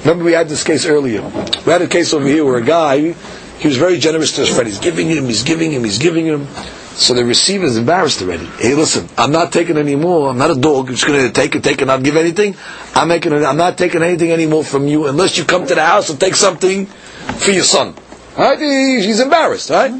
Remember 0.01 0.23
we 0.25 0.33
had 0.33 0.49
this 0.49 0.63
case 0.63 0.85
earlier. 0.85 1.21
We 1.21 1.71
had 1.71 1.81
a 1.81 1.87
case 1.87 2.13
over 2.13 2.25
here 2.27 2.43
where 2.43 2.57
a 2.57 2.65
guy, 2.65 3.13
he 3.59 3.67
was 3.67 3.77
very 3.77 3.99
generous 3.99 4.35
to 4.35 4.41
his 4.41 4.49
friend. 4.49 4.67
He's 4.67 4.79
giving 4.79 5.07
him, 5.07 5.25
he's 5.25 5.43
giving 5.43 5.71
him, 5.71 5.83
he's 5.83 5.99
giving 5.99 6.25
him. 6.25 6.47
So 6.95 7.13
the 7.13 7.23
receiver 7.23 7.65
is 7.65 7.77
embarrassed 7.77 8.21
already. 8.21 8.45
Hey, 8.45 8.73
listen, 8.75 9.07
I'm 9.17 9.31
not 9.31 9.53
taking 9.53 9.77
any 9.77 9.95
more. 9.95 10.29
I'm 10.29 10.37
not 10.37 10.51
a 10.51 10.59
dog. 10.59 10.89
I'm 10.89 10.95
just 10.95 11.07
going 11.07 11.25
to 11.25 11.31
take 11.31 11.55
it, 11.55 11.63
take 11.63 11.81
it, 11.81 11.85
not 11.85 12.03
give 12.03 12.15
anything. 12.15 12.55
I'm 12.95 13.07
making 13.07 13.31
it. 13.31 13.43
I'm 13.43 13.57
not 13.57 13.77
taking 13.77 14.03
anything 14.03 14.31
anymore 14.31 14.63
from 14.63 14.87
you 14.87 15.07
unless 15.07 15.37
you 15.37 15.45
come 15.45 15.65
to 15.67 15.75
the 15.75 15.85
house 15.85 16.09
and 16.09 16.19
take 16.19 16.35
something 16.35 16.87
for 16.87 17.51
your 17.51 17.63
son. 17.63 17.95
Right? 18.37 18.59
He's 18.59 19.19
embarrassed. 19.19 19.69
Right? 19.69 19.91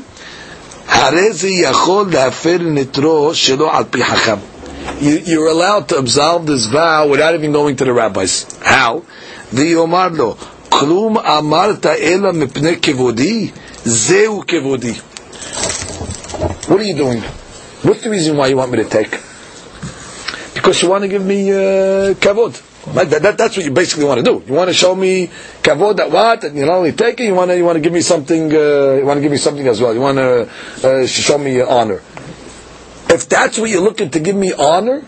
You, 5.00 5.44
are 5.44 5.50
allowed 5.50 5.90
to 5.90 5.98
absolve 5.98 6.46
this 6.46 6.66
vow 6.66 7.08
without 7.08 7.36
even 7.36 7.52
going 7.52 7.76
to 7.78 7.86
the 7.86 7.94
rabbis. 7.94 8.60
How? 8.62 9.04
ויאמר 9.53 10.09
לו, 10.13 10.35
כלום 10.69 11.19
אמרת 11.19 11.87
אלא 11.87 12.33
מפני 12.33 12.77
כבודי, 12.83 13.51
זהו 13.85 14.43
כבודי. 14.47 14.93
What 16.69 16.81
are 16.81 16.83
you 16.83 16.95
doing? 16.95 17.23
What's 17.83 18.03
the 18.03 18.11
reason 18.11 18.37
why 18.37 18.49
you 18.49 18.57
want 18.57 18.73
me 18.73 18.79
to 18.79 18.89
take? 18.89 19.21
Because 20.55 20.83
you 20.83 20.89
want 20.89 21.03
to 21.03 21.09
give 21.09 21.25
me 21.25 21.51
uh, 21.53 22.15
kavod. 22.15 22.61
That, 22.95 23.11
that, 23.23 23.39
that's 23.39 23.57
what 23.57 23.65
you 23.65 23.71
basically 23.73 24.05
want 24.05 24.19
to 24.19 24.25
do. 24.25 24.43
You 24.47 24.55
want 24.55 24.69
to 24.69 24.75
show 24.75 24.95
me 24.95 25.29
kavod 25.63 25.97
that 25.99 26.11
what 26.11 26.41
that 26.41 26.55
you 26.55 26.67
not 26.67 26.75
only 26.77 26.93
take 26.93 27.21
it, 27.21 27.25
you 27.25 27.35
want 27.35 27.51
to 27.51 27.57
you 27.57 27.65
want 27.65 27.77
to 27.77 27.81
give 27.81 27.93
me 27.93 28.01
something. 28.01 28.53
Uh, 28.53 28.99
you 28.99 29.07
want 29.07 29.19
to 29.19 29.23
give 29.23 29.31
me 29.31 29.39
something 29.39 29.67
as 29.69 29.81
well. 29.81 29.95
You 29.95 30.01
want 30.01 30.19
to 30.19 30.51
uh, 30.83 31.07
show 31.07 31.39
me 31.39 31.61
honor. 31.61 32.03
If 33.09 33.29
that's 33.29 33.59
what 33.59 33.71
you're 33.71 33.83
looking 33.83 34.11
to 34.11 34.19
give 34.21 34.35
me 34.35 34.53
honor, 34.53 35.05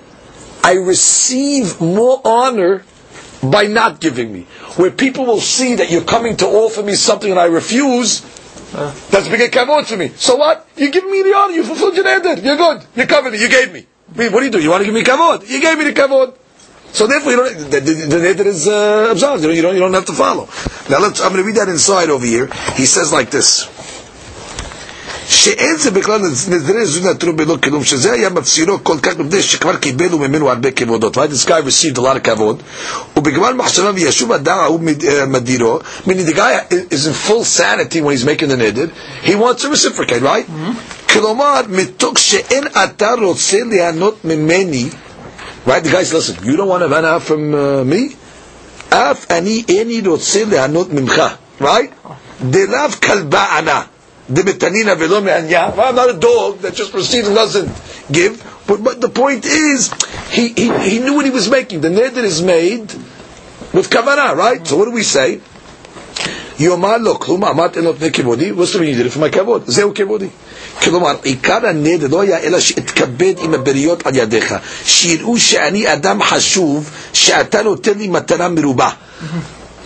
I 0.62 0.74
receive 0.74 1.80
more 1.80 2.20
honor 2.24 2.84
by 3.43 3.63
not 3.67 3.99
giving 3.99 4.31
me. 4.31 4.41
Where 4.77 4.91
people 4.91 5.25
will 5.25 5.41
see 5.41 5.75
that 5.75 5.91
you're 5.91 6.03
coming 6.03 6.37
to 6.37 6.47
offer 6.47 6.81
me 6.83 6.93
something 6.95 7.29
and 7.29 7.39
I 7.39 7.45
refuse, 7.45 8.21
that's 8.71 9.27
big 9.27 9.51
kavod 9.51 9.87
to 9.87 9.97
me. 9.97 10.09
So 10.15 10.35
what? 10.35 10.67
You 10.77 10.91
give 10.91 11.05
me 11.05 11.21
the 11.21 11.35
honor. 11.35 11.53
You 11.53 11.63
fulfilled 11.63 11.95
your 11.95 12.05
neder. 12.05 12.43
You're 12.43 12.57
good. 12.57 12.85
You 12.95 13.05
covered. 13.05 13.35
You 13.35 13.49
gave 13.49 13.71
me. 13.71 13.85
I 14.13 14.17
mean, 14.17 14.31
what 14.31 14.39
do 14.39 14.45
you 14.45 14.51
do? 14.51 14.61
You 14.61 14.69
want 14.69 14.81
to 14.81 14.85
give 14.85 14.93
me 14.93 15.03
kavod? 15.03 15.47
You 15.47 15.61
gave 15.61 15.77
me 15.77 15.85
the 15.85 15.93
kavod. 15.93 16.35
So 16.91 17.07
therefore, 17.07 17.31
you 17.31 17.37
don't, 17.37 17.71
the, 17.71 17.79
the, 17.79 17.93
the 18.05 18.17
neder 18.17 18.45
is 18.45 18.67
uh, 18.67 19.09
absolved. 19.11 19.43
You 19.43 19.61
don't, 19.61 19.73
you 19.73 19.79
don't 19.79 19.93
have 19.93 20.05
to 20.05 20.13
follow. 20.13 20.47
Now 20.89 20.99
let's. 20.99 21.21
I'm 21.21 21.31
going 21.31 21.41
to 21.41 21.47
read 21.47 21.55
that 21.55 21.67
inside 21.67 22.09
over 22.09 22.25
here. 22.25 22.47
He 22.75 22.85
says 22.85 23.11
like 23.11 23.31
this. 23.31 23.65
שאין 25.33 25.77
זה 25.77 25.91
בכלל 25.91 26.21
נדרי 26.49 26.85
זו 26.85 27.09
נתנו 27.09 27.35
בלא 27.35 27.57
כלום, 27.63 27.83
שזה 27.83 28.11
היה 28.11 28.29
מפסירו 28.29 28.83
כל 28.83 28.97
כך 29.01 29.17
מפני 29.17 29.41
שכבר 29.41 29.75
קיבלו 29.75 30.17
ממנו 30.19 30.49
הרבה 30.49 30.71
כבודות. 30.71 31.17
Right? 31.17 31.31
This 31.31 31.45
guy 31.49 31.59
received 31.67 31.97
a 31.97 32.01
lot 32.01 32.15
of 32.15 32.19
כבוד, 32.23 32.63
ובגמר 33.17 33.53
מחשבה 33.53 33.91
וישוב 33.95 34.31
אדם 34.31 34.57
ההוא 34.57 34.79
מדירו, 35.27 35.79
meaning 36.05 36.25
the 36.29 36.33
guy 36.35 36.73
is 36.91 37.07
in 37.07 37.13
full 37.27 37.43
sanity 37.43 38.01
when 38.01 38.15
he's 38.15 38.25
making 38.25 38.49
the 38.49 38.57
nidid, 38.57 38.89
he 39.23 39.35
wants 39.35 39.61
to 39.63 39.69
reciprocate, 39.69 40.21
right? 40.21 40.45
כלומר, 41.13 41.61
מתוך 41.69 42.19
שאין 42.19 42.63
אתה 42.83 43.13
רוצה 43.21 43.57
ליהנות 43.69 44.25
ממני, 44.25 44.89
right? 45.67 45.83
The 45.83 45.89
guy 45.89 46.03
says, 46.03 46.13
listen, 46.13 46.35
you 46.43 46.55
don't 46.57 46.67
want 46.67 46.83
to 46.83 46.89
run 46.89 47.05
out 47.05 47.21
from 47.23 47.53
uh, 47.53 47.83
me? 47.93 48.15
אף 48.89 49.25
אני 49.31 49.63
איני 49.69 50.01
רוצה 50.05 50.43
ליהנות 50.45 50.93
ממך, 50.93 51.21
right? 51.61 52.09
דלאו 52.41 52.89
כלבה 53.03 53.45
ענה. 53.57 53.81
Velo 54.29 55.21
me'anya. 55.21 55.73
I'm 55.77 55.95
not 55.95 56.09
a 56.09 56.13
dog 56.19 56.59
that 56.59 56.73
just 56.73 56.91
proceeds 56.91 57.27
and 57.27 57.35
doesn't 57.35 57.69
give. 58.11 58.41
But, 58.67 58.83
but 58.83 59.01
the 59.01 59.09
point 59.09 59.45
is, 59.45 59.91
he, 60.31 60.49
he, 60.49 60.71
he 60.89 60.99
knew 60.99 61.15
what 61.15 61.25
he 61.25 61.31
was 61.31 61.49
making. 61.49 61.81
The 61.81 61.89
neder 61.89 62.23
is 62.23 62.41
made 62.41 62.91
with 63.73 63.89
kavanah, 63.89 64.35
right? 64.35 64.65
So 64.65 64.77
what 64.77 64.85
do 64.85 64.91
we 64.91 65.03
say? 65.03 65.41
יאמר 66.59 66.97
לו, 66.97 67.19
כלומר 67.19 67.49
אמרת 67.49 67.77
לו 67.77 67.95
פני 67.97 68.11
כבודי, 68.11 68.51
what's 68.51 68.73
the 68.73 68.79
meaning? 68.79 69.03
לפני 69.03 69.31
כבוד, 69.31 69.63
זהו 69.67 69.91
כבודי. 69.95 70.27
כלומר, 70.83 71.15
עיקר 71.23 71.67
הנדר 71.67 72.07
לא 72.11 72.21
היה 72.21 72.37
אלא 72.37 72.59
שאתכבד 72.59 73.33
עם 73.39 73.53
הבריות 73.53 74.07
על 74.07 74.15
ידיך, 74.15 74.55
שיראו 74.85 75.37
שאני 75.39 75.93
אדם 75.93 76.23
חשוב, 76.23 76.89
שאתה 77.13 77.61
נותן 77.61 77.97
לי 77.97 78.07
מתנה 78.07 78.47
מרובה. 78.49 78.89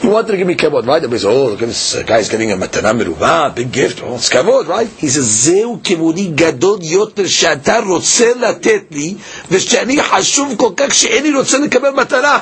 He 0.00 0.08
wanted 0.08 0.32
to 0.32 0.36
give 0.36 0.48
me 0.48 0.56
kavod, 0.56 0.84
right? 0.84 0.96
Everybody 0.96 1.18
says, 1.18 1.24
oh, 1.26 1.46
look 1.46 1.62
at 1.62 1.68
this 1.68 1.94
uh, 1.94 2.02
guy's 2.02 2.28
getting 2.28 2.50
a 2.50 2.56
matana 2.56 2.92
merubah, 2.92 3.54
big 3.54 3.70
gift. 3.70 4.02
Oh, 4.02 4.16
it's 4.16 4.28
kavod, 4.30 4.66
right? 4.66 4.88
He 4.88 5.08
says, 5.08 5.24
זהו 5.24 5.80
כבודי 5.84 6.26
גדול 6.34 6.78
יותר 6.82 7.26
שאתה 7.26 7.78
רוצה 7.86 8.32
לתת 8.40 8.82
לי, 8.90 9.14
ושאני 9.50 10.02
חשוב 10.02 10.54
כל 10.58 10.70
כך 10.76 10.94
שאיני 10.94 11.32
רוצה 11.34 11.58
לקבל 11.58 11.90
מתנה. 11.90 12.38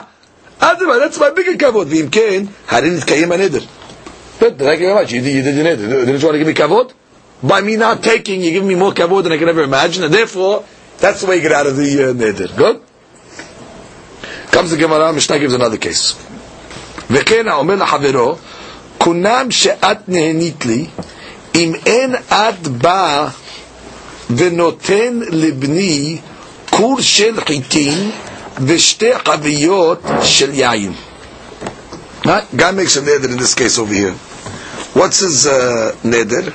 אדרבה, 0.58 0.94
that's 1.06 1.18
my 1.18 1.38
bigger 1.38 1.58
כבוד. 1.58 1.88
ואם 1.90 2.08
כן, 2.08 2.42
הרי 2.68 2.90
נתקיים 2.90 3.32
הנדר. 3.32 3.60
Good, 4.40 4.58
thank 4.58 4.80
you 4.80 4.86
very 4.88 4.94
much. 4.94 5.12
You, 5.12 5.20
you 5.20 5.42
did 5.42 5.54
your 5.54 5.64
neder. 5.64 6.06
Didn't 6.06 6.20
you 6.20 6.26
want 6.26 6.34
to 6.34 6.38
give 6.38 6.46
me 6.46 6.54
kavod? 6.54 6.92
By 7.42 7.60
me 7.60 7.76
not 7.76 8.02
taking, 8.02 8.40
you 8.40 8.52
give 8.52 8.64
me 8.64 8.74
more 8.74 8.92
kavod 8.92 9.24
than 9.24 9.32
I 9.32 9.38
can 9.38 9.48
ever 9.50 9.62
imagine, 9.62 10.02
and 10.04 10.14
therefore, 10.14 10.64
that's 10.98 11.20
the 11.20 11.26
way 11.26 11.36
you 11.36 11.42
get 11.42 11.52
out 11.52 11.66
of 11.66 11.76
the 11.76 11.90
uh, 12.04 12.12
neder. 12.14 12.56
Good? 12.56 12.80
comes 14.50 14.70
the 14.72 14.76
Gemara, 14.76 15.12
Mishnah 15.12 15.38
gives 15.38 15.54
another 15.54 15.78
case. 15.78 16.14
וכן 17.15 17.47
האומר 17.47 17.75
לחברו, 17.75 18.35
כונם 18.97 19.47
שאת 19.49 19.97
נהנית 20.07 20.65
לי, 20.65 20.85
אם 21.55 21.73
אין 21.85 22.15
את 22.29 22.67
בא 22.67 23.27
ונותן 24.29 25.19
לבני 25.29 26.17
כור 26.69 27.01
של 27.01 27.41
חיטין 27.47 28.11
ושתי 28.65 29.09
חביות 29.25 30.01
של 30.23 30.49
יין. 30.53 30.93
Makes 32.25 32.95
a 32.97 33.01
neder 33.01 33.29
in 33.29 33.37
this 33.37 33.53
case 33.53 33.77
over 33.77 33.93
here. 33.93 34.15
What's 34.99 35.19
his 35.19 35.45
uh, 35.45 35.95
neder? 36.03 36.45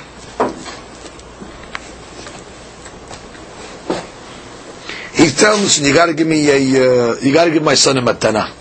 He's 5.13 5.33
telling 5.39 5.63
us, 5.63 5.79
you 5.79 5.93
got 5.93 6.07
to 6.07 6.13
give 6.13 6.27
me 6.27 6.41
a, 6.49 6.57
uh, 6.57 7.15
you 7.21 7.31
got 7.33 7.45
to 7.45 7.51
give 7.51 7.63
my 7.63 7.75
son 7.75 7.97
a 7.97 8.01
matana. 8.01 8.60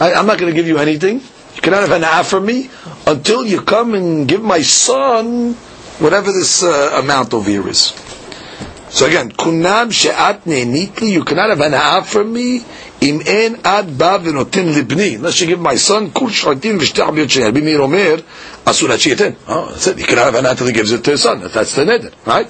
I, 0.00 0.12
am 0.12 0.26
not 0.26 0.38
going 0.38 0.52
to 0.52 0.56
give 0.56 0.66
you 0.66 0.78
anything. 0.78 1.20
You 1.54 1.62
cannot 1.62 1.80
have 1.80 1.92
an 1.92 2.04
offer 2.04 2.36
from 2.36 2.46
me 2.46 2.70
until 3.06 3.44
you 3.44 3.62
come 3.62 3.94
and 3.94 4.28
give 4.28 4.42
my 4.42 4.62
son 4.62 5.54
whatever 5.98 6.30
this 6.32 6.62
uh, 6.62 7.00
amount 7.02 7.34
over 7.34 7.50
here 7.50 7.66
is. 7.68 7.92
So 8.90 9.06
again, 9.06 9.32
kunam 9.32 9.92
she'at 9.92 10.44
ne'nitli, 10.46 11.10
you 11.10 11.24
cannot 11.24 11.50
have 11.50 11.60
an 11.60 11.74
offer 11.74 12.20
from 12.20 12.32
me 12.32 12.64
אם 13.02 13.20
אין 13.26 13.54
עד 13.62 13.98
בא 13.98 14.18
ונותן 14.22 14.66
לבני, 14.66 15.16
unless 15.20 15.40
you 15.40 15.46
give 15.46 15.60
my 15.60 15.88
son 15.88 16.10
כור 16.12 16.30
שחטין 16.30 16.76
ושתי 16.80 17.04
חביות 17.06 17.30
של 17.30 17.42
רבי 17.42 17.60
מאיר 17.60 17.80
אומר, 17.80 18.14
אסור 18.64 18.92
עד 18.92 18.98
שייתן. 18.98 19.30
You 19.48 19.52
cannot 20.04 20.32
have 20.32 20.34
an 20.34 20.46
until 20.46 20.66
he 20.66 20.72
gives 20.72 20.92
it 20.92 21.04
to 21.04 21.10
his 21.12 21.22
son, 21.22 21.40
that's 21.40 21.74
the 21.74 21.84
neder, 21.84 22.10
right? 22.26 22.46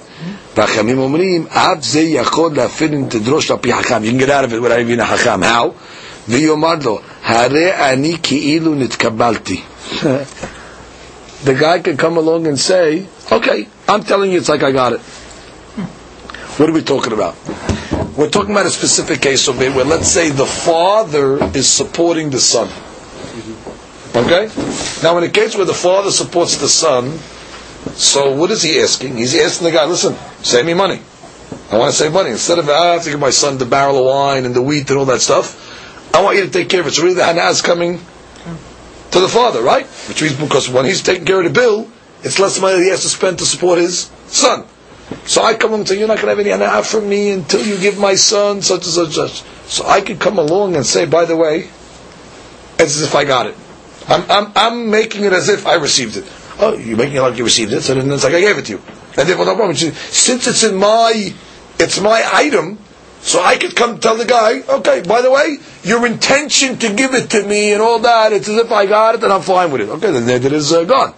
והחכמים 0.57 0.99
אומרים, 0.99 1.45
אף 1.49 1.77
זה 1.83 2.01
יכול 2.01 2.51
להפר 2.55 2.85
אם 2.85 3.05
תדרוש 3.09 3.51
על 3.51 3.57
פי 3.61 3.73
חכם, 3.73 4.03
you 4.03 4.11
can 4.11 4.19
get 4.19 4.29
out 4.29 4.45
of 4.45 4.53
it 4.53 4.61
without 4.61 4.79
even 4.79 4.99
a 4.99 5.05
חכם, 5.05 5.43
how? 5.43 5.67
ויאמר 6.27 6.73
לו, 6.83 6.99
Hare 7.24 7.72
ani 7.72 8.16
ki'ilu 8.18 8.74
nitkabalti. 8.76 9.58
The 11.44 11.52
guy 11.52 11.80
can 11.80 11.98
come 11.98 12.16
along 12.16 12.46
and 12.46 12.58
say, 12.58 13.06
okay, 13.30 13.68
I'm 13.86 14.02
telling 14.02 14.32
you 14.32 14.38
it's 14.38 14.48
like 14.48 14.62
I 14.62 14.72
got 14.72 14.94
it. 14.94 15.00
What 16.56 16.70
are 16.70 16.72
we 16.72 16.80
talking 16.82 17.12
about? 17.12 17.36
We're 18.16 18.30
talking 18.30 18.52
about 18.52 18.64
a 18.64 18.70
specific 18.70 19.20
case 19.20 19.46
of 19.48 19.60
it 19.60 19.74
where 19.74 19.84
let's 19.84 20.08
say 20.08 20.30
the 20.30 20.46
father 20.46 21.44
is 21.54 21.68
supporting 21.68 22.30
the 22.30 22.38
son. 22.38 22.68
Mm-hmm. 22.68 24.18
Okay? 24.24 25.02
Now 25.02 25.18
in 25.18 25.24
a 25.24 25.28
case 25.28 25.54
where 25.54 25.66
the 25.66 25.74
father 25.74 26.10
supports 26.10 26.56
the 26.56 26.68
son, 26.68 27.18
so 27.92 28.34
what 28.34 28.50
is 28.50 28.62
he 28.62 28.80
asking? 28.80 29.16
He's 29.18 29.34
asking 29.34 29.66
the 29.66 29.72
guy, 29.72 29.84
listen, 29.84 30.14
save 30.42 30.64
me 30.64 30.72
money. 30.72 31.00
I 31.70 31.76
want 31.76 31.92
to 31.92 31.96
save 31.98 32.12
money. 32.12 32.30
Instead 32.30 32.58
of, 32.58 32.68
ah, 32.70 32.90
I 32.90 32.92
have 32.94 33.02
to 33.04 33.10
give 33.10 33.20
my 33.20 33.30
son 33.30 33.58
the 33.58 33.66
barrel 33.66 33.98
of 33.98 34.04
wine 34.06 34.46
and 34.46 34.54
the 34.54 34.62
wheat 34.62 34.88
and 34.88 34.98
all 34.98 35.04
that 35.06 35.20
stuff, 35.20 35.63
I 36.14 36.22
want 36.22 36.36
you 36.36 36.44
to 36.44 36.50
take 36.50 36.68
care 36.68 36.80
of 36.80 36.86
it. 36.86 36.92
So 36.92 37.02
really 37.02 37.16
the 37.16 37.24
hana 37.24 37.42
is 37.50 37.60
coming 37.60 37.98
to 39.10 39.18
the 39.20 39.26
father, 39.28 39.62
right? 39.62 39.84
Which 40.08 40.22
means 40.22 40.34
because 40.36 40.68
when 40.68 40.84
he's 40.84 41.02
taking 41.02 41.24
care 41.24 41.38
of 41.38 41.44
the 41.44 41.50
bill, 41.50 41.88
it's 42.22 42.38
less 42.38 42.60
money 42.60 42.84
he 42.84 42.90
has 42.90 43.02
to 43.02 43.08
spend 43.08 43.38
to 43.40 43.44
support 43.44 43.78
his 43.78 44.10
son. 44.28 44.64
So 45.26 45.42
I 45.42 45.54
come 45.54 45.74
and 45.74 45.86
say, 45.88 45.98
you're 45.98 46.06
not 46.06 46.18
going 46.22 46.26
to 46.26 46.30
have 46.30 46.38
any 46.38 46.52
anah 46.52 46.84
from 46.84 47.08
me 47.08 47.30
until 47.32 47.66
you 47.66 47.78
give 47.78 47.98
my 47.98 48.14
son 48.14 48.62
such 48.62 48.84
and 48.84 48.92
such, 48.94 49.12
such. 49.14 49.42
So 49.68 49.86
I 49.86 50.00
could 50.02 50.20
come 50.20 50.38
along 50.38 50.76
and 50.76 50.86
say, 50.86 51.04
by 51.04 51.24
the 51.24 51.36
way, 51.36 51.68
it's 52.78 52.96
as 52.96 53.02
if 53.02 53.14
I 53.16 53.24
got 53.24 53.46
it. 53.46 53.56
I'm, 54.08 54.30
I'm, 54.30 54.52
I'm 54.54 54.90
making 54.90 55.24
it 55.24 55.32
as 55.32 55.48
if 55.48 55.66
I 55.66 55.74
received 55.74 56.16
it. 56.16 56.24
Oh, 56.60 56.76
you're 56.78 56.96
making 56.96 57.16
it 57.16 57.22
like 57.22 57.36
you 57.38 57.44
received 57.44 57.72
it, 57.72 57.80
so 57.80 57.94
then 57.94 58.08
it's 58.12 58.22
like 58.22 58.34
I 58.34 58.40
gave 58.40 58.56
it 58.58 58.66
to 58.66 58.72
you. 58.74 58.82
And 59.18 59.28
therefore, 59.28 59.46
no 59.46 59.56
problem. 59.56 59.74
Since 59.76 60.46
it's 60.46 60.62
in 60.62 60.76
my, 60.76 61.34
it's 61.80 62.00
my 62.00 62.22
item, 62.32 62.78
so 63.24 63.42
I 63.42 63.56
could 63.56 63.74
come 63.74 64.00
tell 64.00 64.16
the 64.18 64.26
guy, 64.26 64.60
okay, 64.60 65.00
by 65.00 65.22
the 65.22 65.30
way, 65.30 65.56
your 65.82 66.04
intention 66.06 66.76
to 66.80 66.92
give 66.92 67.14
it 67.14 67.30
to 67.30 67.42
me 67.42 67.72
and 67.72 67.80
all 67.80 67.98
that, 68.00 68.34
it's 68.34 68.50
as 68.50 68.58
if 68.58 68.70
I 68.70 68.84
got 68.84 69.14
it 69.14 69.24
and 69.24 69.32
I'm 69.32 69.40
fine 69.40 69.72
with 69.72 69.80
it. 69.80 69.88
Okay, 69.88 70.12
then 70.12 70.28
it 70.44 70.52
is 70.52 70.74
uh, 70.74 70.84
gone. 70.84 71.14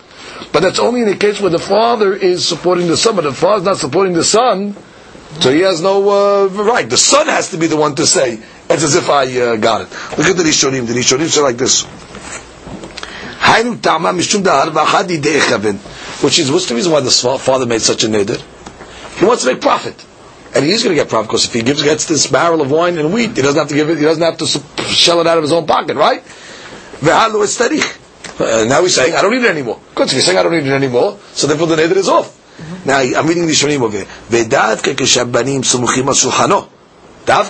But 0.53 0.61
that's 0.61 0.79
only 0.79 1.01
in 1.03 1.09
the 1.09 1.17
case 1.17 1.41
where 1.41 1.51
the 1.51 1.59
father 1.59 2.15
is 2.15 2.47
supporting 2.47 2.87
the 2.87 2.97
son, 2.97 3.17
but 3.17 3.23
the 3.23 3.33
father 3.33 3.59
is 3.59 3.65
not 3.65 3.79
supporting 3.79 4.13
the 4.13 4.23
son, 4.23 4.77
so 5.41 5.51
he 5.51 5.63
has 5.63 5.83
no 5.83 6.45
uh, 6.45 6.47
right. 6.47 6.89
The 6.89 6.97
son 6.97 7.27
has 7.27 7.51
to 7.51 7.57
be 7.57 7.67
the 7.67 7.77
one 7.77 7.97
to 7.97 8.07
say, 8.07 8.35
it's 8.71 8.85
as 8.85 8.95
if 8.95 9.11
I 9.11 9.25
uh, 9.41 9.57
got 9.57 9.81
it. 9.81 9.91
Look 10.17 10.29
at 10.29 10.37
the 10.37 10.45
Rishonim. 10.45 10.87
The 10.87 10.95
Rishonim 10.95 11.27
say 11.27 11.41
like 11.41 11.57
this. 11.57 11.83
Which 16.23 16.39
is, 16.39 16.53
what's 16.53 16.67
the 16.69 16.75
reason 16.77 16.93
why 16.93 17.01
the 17.01 17.11
father 17.11 17.67
made 17.67 17.83
such 17.83 18.05
a 18.05 18.07
neder? 18.07 18.41
He 19.19 19.25
wants 19.25 19.43
to 19.43 19.53
make 19.53 19.61
profit 19.61 20.06
and 20.57 20.65
he's 20.65 20.83
going 20.83 20.97
to 20.97 21.01
get 21.03 21.09
profit 21.09 21.29
because 21.29 21.45
if 21.47 21.53
he 21.53 21.63
gives 21.63 21.83
gets 21.83 22.07
this 22.07 22.27
barrel 22.27 22.61
of 22.63 22.71
wine 22.71 22.99
and 22.99 23.13
wheat, 23.13 23.37
he 23.37 23.43
doesn't 23.43 23.59
have 23.59 23.69
to 23.69 23.75
give 23.75 23.91
it. 23.91 23.99
He 23.99 24.05
doesn't 24.05 24.23
have 24.23 24.39
to 24.39 24.47
shell 24.85 25.21
it 25.21 25.27
out 25.27 25.37
of 25.39 25.43
his 25.43 25.53
own 25.53 25.67
pocket, 25.67 25.97
right? 25.97 26.23
Uh, 28.39 28.65
Now 28.69 28.83
he's 28.83 28.95
saying, 28.95 29.15
I 29.15 29.23
don't 29.23 29.33
need 29.33 29.45
it 29.45 29.51
anymore. 29.51 29.81
Good, 29.95 30.09
if 30.09 30.13
he's 30.15 30.25
saying 30.27 30.39
I 30.39 30.43
don't 30.43 30.53
need 30.53 30.67
it 30.67 30.73
anymore, 30.73 31.19
so 31.33 31.47
therefore 31.47 31.67
the 31.69 31.77
neder 31.77 31.97
is 31.97 32.09
off. 32.09 32.29
Mm-hmm. 32.59 32.89
Now 32.89 32.99
I'm 32.99 33.27
reading 33.27 33.47
the 33.47 33.53
shonim 33.53 33.81
over 33.83 33.97
here. 33.99 34.07
Ve'davke 34.31 34.97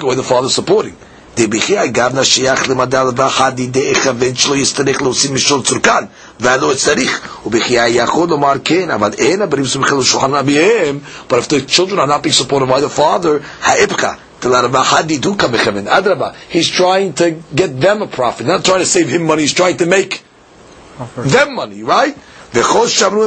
where 0.03 0.17
the 0.17 0.23
father's 0.23 0.55
supporting. 0.55 0.97
דבכי 1.37 1.85
אגב 1.85 2.19
נשיח 2.19 2.69
למדע 2.69 3.05
לבחד 3.05 3.59
ידי 3.61 3.93
אכוון 3.93 4.35
שלא 4.35 4.57
יצטרך 4.57 5.03
להוציא 5.03 5.31
משול 5.31 5.63
צורקן, 5.63 6.05
והלא 6.41 6.73
צריך, 6.77 7.21
ובכי 7.47 7.75
יכול 7.89 8.29
לומר 8.29 8.53
כן, 8.65 8.91
אבל 8.91 9.11
אין 9.19 9.43
הבנים 9.43 9.67
סמוכים 9.67 9.97
על 9.97 10.03
שולחן 10.05 10.35
אביהם, 10.35 10.99
but 11.29 11.33
if 11.35 11.49
the 11.49 11.61
children 11.71 11.99
are 11.99 12.07
not 12.07 12.23
being 12.23 12.33
supported 12.33 12.69
by 12.69 12.81
the 12.81 12.99
father, 13.01 13.39
האפקה, 13.63 14.13
He's 16.49 16.71
trying 16.71 17.13
to 17.15 17.31
get 17.55 17.81
them 17.81 18.03
a 18.03 18.07
profit, 18.07 18.47
not 18.47 18.65
trying 18.65 18.81
to 18.81 18.87
save 18.87 19.09
him 19.09 19.25
money, 19.25 19.43
he's 19.43 19.55
trying 19.55 19.79
to 19.79 19.87
make 19.87 20.23
them 21.17 21.55
money, 21.55 21.83
right? 21.83 22.17
וכל 22.55 22.89
שאמרו 22.89 23.25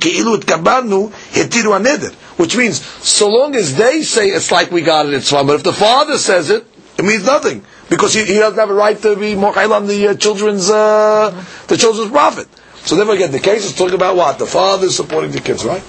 כאילו 0.00 0.34
התקבלנו, 0.34 1.10
התירו 1.36 1.74
הנדר. 1.74 2.10
Which 2.38 2.56
means, 2.56 2.80
so 3.02 3.28
long 3.28 3.56
as 3.56 3.74
they 3.76 4.02
say 4.02 4.28
it's 4.28 4.52
like 4.52 4.70
we 4.70 4.80
got 4.82 5.06
it, 5.06 5.14
it's 5.14 5.30
fine. 5.30 5.46
But 5.46 5.56
if 5.56 5.62
the 5.64 5.72
father 5.72 6.16
says 6.18 6.50
it, 6.50 6.64
it 6.96 7.04
means 7.04 7.24
nothing. 7.24 7.64
Because 7.90 8.14
he, 8.14 8.24
he 8.24 8.34
doesn't 8.34 8.58
have 8.58 8.70
a 8.70 8.74
right 8.74 9.00
to 9.02 9.16
be 9.16 9.34
mochel 9.34 9.72
on 9.72 9.86
the 9.88 10.08
uh, 10.08 10.14
children's, 10.14 10.70
uh, 10.70 11.30
the 11.66 11.76
children's 11.76 12.10
profit. 12.12 12.46
So 12.84 12.96
then 12.96 13.08
again, 13.10 13.32
the 13.32 13.40
case 13.40 13.64
is 13.64 13.74
talking 13.74 13.94
about 13.94 14.14
what? 14.16 14.38
The 14.38 14.46
father 14.46 14.88
supporting 14.88 15.32
the 15.32 15.40
kids, 15.40 15.64
right? 15.64 15.82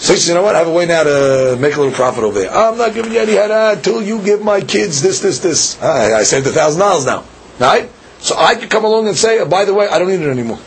So 0.00 0.14
you 0.14 0.34
know 0.34 0.42
what? 0.42 0.54
I 0.54 0.58
have 0.58 0.68
a 0.68 0.72
way 0.72 0.86
now 0.86 1.02
to 1.04 1.56
make 1.60 1.76
a 1.76 1.80
little 1.80 1.94
profit 1.94 2.24
over 2.24 2.40
there. 2.40 2.50
I'm 2.50 2.78
not 2.78 2.94
giving 2.94 3.12
you 3.12 3.20
any 3.20 3.32
head 3.32 3.50
until 3.50 4.02
you 4.02 4.20
give 4.22 4.42
my 4.42 4.60
kids 4.60 5.02
this, 5.02 5.20
this, 5.20 5.40
this. 5.40 5.80
I, 5.82 6.14
I 6.14 6.22
saved 6.22 6.46
a 6.46 6.50
thousand 6.52 6.80
dollars 6.80 7.04
now, 7.06 7.24
right? 7.58 7.88
So 8.18 8.34
I 8.36 8.54
could 8.54 8.70
come 8.70 8.84
along 8.84 9.08
and 9.08 9.16
say, 9.16 9.38
oh, 9.40 9.46
by 9.46 9.64
the 9.66 9.74
way, 9.74 9.88
I 9.88 9.98
don't 9.98 10.08
need 10.08 10.20
it 10.20 10.28
anymore. 10.30 10.58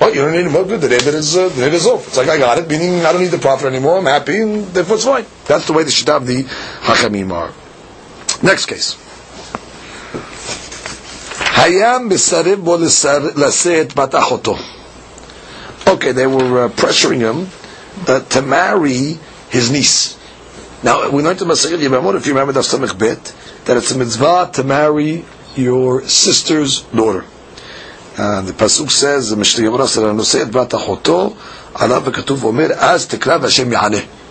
Oh, 0.00 0.08
you 0.08 0.22
don't 0.22 0.32
need 0.32 0.40
anymore? 0.40 0.64
Good. 0.64 0.80
The 0.80 0.88
neder 0.88 1.14
is, 1.14 1.36
uh, 1.36 1.48
the 1.48 1.62
neder 1.62 1.72
is 1.72 1.86
off. 1.86 2.08
It's 2.08 2.16
like 2.16 2.28
I 2.28 2.38
got 2.38 2.58
it, 2.58 2.68
meaning 2.68 3.04
I 3.04 3.12
don't 3.12 3.22
need 3.22 3.30
the 3.30 3.38
profit 3.38 3.66
anymore. 3.66 3.98
I'm 3.98 4.06
happy, 4.06 4.40
and 4.40 4.66
therefore 4.66 4.96
it's 4.96 5.04
fine. 5.04 5.24
That's 5.46 5.66
the 5.66 5.72
way 5.72 5.84
the 5.84 5.90
shita 5.90 6.24
the 6.24 6.42
hachamim 6.42 7.32
are. 7.32 7.52
Next 8.42 8.66
case. 8.66 8.96
Hayam 11.54 12.10
b'sarim 12.10 12.64
bo. 12.64 12.74
Okay, 15.86 16.12
they 16.12 16.26
were 16.26 16.64
uh, 16.64 16.68
pressuring 16.70 17.20
him 17.20 17.48
uh, 18.08 18.20
to 18.20 18.42
marry 18.42 19.18
his 19.50 19.70
niece. 19.70 20.18
Now, 20.82 21.08
we 21.08 21.22
learned 21.22 21.40
in 21.40 21.48
Masechet 21.48 21.78
Yevamot, 21.78 22.16
if 22.16 22.26
you 22.26 22.32
remember, 22.32 22.52
that's 22.52 22.74
Samech 22.74 22.98
Bet, 22.98 23.34
that 23.64 23.76
it's 23.76 23.90
a 23.92 23.98
mitzvah 23.98 24.50
to 24.52 24.64
marry 24.64 25.24
your 25.56 26.02
sister's 26.02 26.82
daughter. 26.82 27.24
And 28.16 28.46
the 28.46 28.52
pasuk 28.52 28.90
says, 28.90 29.32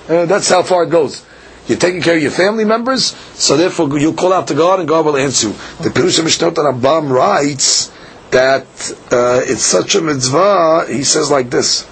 uh, 0.09 0.25
That's 0.25 0.49
how 0.49 0.63
far 0.63 0.83
it 0.83 0.89
goes. 0.89 1.25
You're 1.67 1.77
taking 1.77 2.01
care 2.01 2.15
of 2.15 2.21
your 2.21 2.31
family 2.31 2.65
members, 2.65 3.15
so 3.35 3.55
therefore 3.55 3.97
you 3.97 4.13
call 4.13 4.33
out 4.33 4.47
to 4.47 4.53
God 4.53 4.79
and 4.79 4.87
God 4.87 5.05
will 5.05 5.15
answer 5.17 5.47
you. 5.47 5.53
The 5.81 5.89
Perusha 5.89 6.23
Mishnah 6.23 6.51
Rambam 6.51 7.09
writes 7.09 7.91
that 8.31 8.65
uh, 9.11 9.41
it's 9.43 9.61
such 9.61 9.95
a 9.95 10.01
mitzvah, 10.01 10.85
he 10.89 11.03
says 11.03 11.31
like 11.31 11.49
this. 11.49 11.87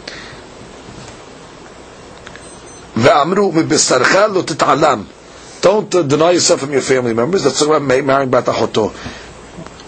Don't 5.61 5.95
uh, 5.95 6.03
deny 6.03 6.31
yourself 6.31 6.59
from 6.59 6.71
your 6.71 6.81
family 6.81 7.13
members. 7.13 7.43
That's 7.43 7.65
what 7.65 7.81
marrying 7.81 8.31
Batachoto. 8.31 8.91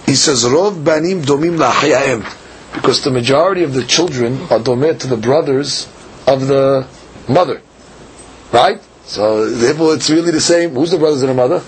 He 0.06 0.16
says, 0.16 0.44
Rov 0.44 0.84
banim 0.84 1.22
domim 1.22 1.58
la'achayaim. 1.58 2.74
Because 2.74 3.04
the 3.04 3.12
majority 3.12 3.64
of 3.64 3.74
the 3.74 3.84
children 3.84 4.42
are 4.44 4.60
domeh 4.60 5.00
to 5.00 5.08
the 5.08 5.18
brothers 5.18 5.88
of 6.28 6.48
the 6.48 6.88
mother. 7.28 7.62
Right? 8.52 8.82
So 9.06 9.50
therefore 9.50 9.96
it's 9.96 10.10
really 10.10 10.32
the 10.32 10.42
same. 10.42 10.72
Who's 10.72 10.92
the 10.92 10.98
brothers 10.98 11.22
of 11.22 11.30
the 11.30 11.36
mother? 11.36 11.60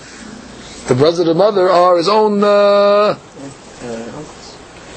The 0.88 0.94
brothers 0.94 1.20
of 1.20 1.26
the 1.26 1.34
mother 1.34 1.68
are 1.70 1.96
his 1.96 2.08
own 2.08 2.42
uh, 2.42 3.18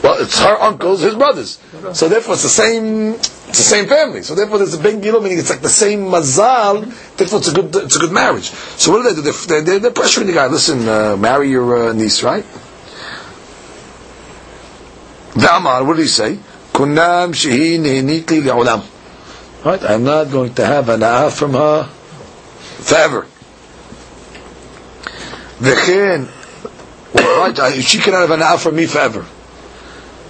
well, 0.04 0.22
it's 0.22 0.40
her 0.40 0.60
uncles, 0.62 1.02
his 1.02 1.16
brothers. 1.16 1.60
So 1.94 2.08
therefore, 2.08 2.34
it's 2.36 2.44
the 2.44 2.50
same. 2.50 3.14
It's 3.14 3.58
the 3.58 3.76
same 3.76 3.88
family. 3.88 4.24
So 4.24 4.34
therefore, 4.34 4.60
there's 4.60 4.74
a 4.74 4.80
big 4.80 5.02
deal. 5.02 5.20
Meaning, 5.22 5.40
it's 5.40 5.50
like 5.50 5.62
the 5.62 5.70
same 5.70 6.06
mazal. 6.06 6.86
Therefore, 7.18 7.40
it's 7.40 7.50
a 7.50 7.54
good. 7.54 7.76
It's 7.76 7.96
a 7.96 8.00
good 8.00 8.12
marriage. 8.12 8.50
So 8.50 8.92
what 8.92 9.04
do 9.04 9.10
they 9.10 9.16
do? 9.16 9.22
They're, 9.22 9.62
they're, 9.62 9.80
they're 9.80 9.92
pressuring 9.92 10.28
the 10.28 10.34
guy. 10.34 10.48
Listen, 10.48 10.88
uh, 10.88 11.18
marry 11.18 11.50
your 11.50 11.90
uh, 11.90 11.94
niece, 11.94 12.24
right? 12.24 12.46
V'amar, 15.34 15.86
what 15.86 15.98
did 15.98 16.04
he 16.04 16.08
say? 16.08 16.38
Kunam 16.74 17.34
shehi 17.34 17.80
nehinitli 17.80 18.42
le'olam. 18.42 18.84
Right, 19.64 19.84
I'm 19.84 20.04
not 20.04 20.32
going 20.32 20.54
to 20.56 20.66
have 20.66 20.90
an 20.90 21.04
ah 21.04 21.30
from 21.30 21.54
her 21.54 21.84
forever. 21.84 23.28
V'chen, 25.60 26.28
well, 27.14 27.52
right, 27.52 27.84
she 27.84 28.00
cannot 28.00 28.22
have 28.22 28.32
an 28.32 28.42
ah 28.42 28.58
from 28.58 28.76
me 28.76 28.86
forever. 28.86 29.26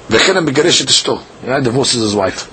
V'chen 0.10 0.34
ha-megaresh 0.34 0.82
et 0.82 0.88
ishto. 0.88 1.24
Yeah, 1.46 1.60
divorces 1.60 2.02
his 2.02 2.16
wife. 2.16 2.50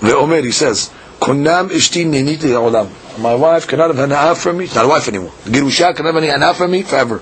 Ve'omer, 0.00 0.42
he 0.42 0.52
says, 0.52 0.90
Kunam 1.20 1.68
ishti 1.68 2.04
nehinitli 2.04 2.50
le'olam. 2.50 3.20
My 3.20 3.34
wife 3.34 3.68
cannot 3.68 3.94
have 3.94 3.98
an 3.98 4.12
ah 4.12 4.34
from 4.34 4.56
me. 4.56 4.66
She's 4.66 4.74
not 4.74 4.86
a 4.86 4.88
wife 4.88 5.06
anymore. 5.08 5.32
Girusha 5.44 5.94
cannot 5.94 6.14
have 6.14 6.24
an 6.24 6.42
ah 6.42 6.52
from 6.54 6.70
me 6.70 6.82
forever. 6.82 7.18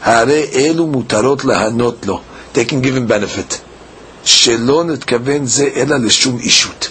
Hare 0.00 0.46
elu 0.46 0.90
mutarot 0.90 1.40
lehanot 1.40 2.06
lo. 2.06 2.22
They 2.52 2.64
can 2.64 2.80
give 2.80 2.96
him 2.96 3.06
benefit. 3.06 3.62
שלא 4.23 4.83
נתכוון 4.83 5.45
זה 5.45 5.69
אלא 5.75 5.97
לשום 5.97 6.39
אישות. 6.39 6.89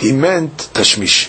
He 0.00 0.04
meant 0.12 0.68
תשמיש. 0.72 1.28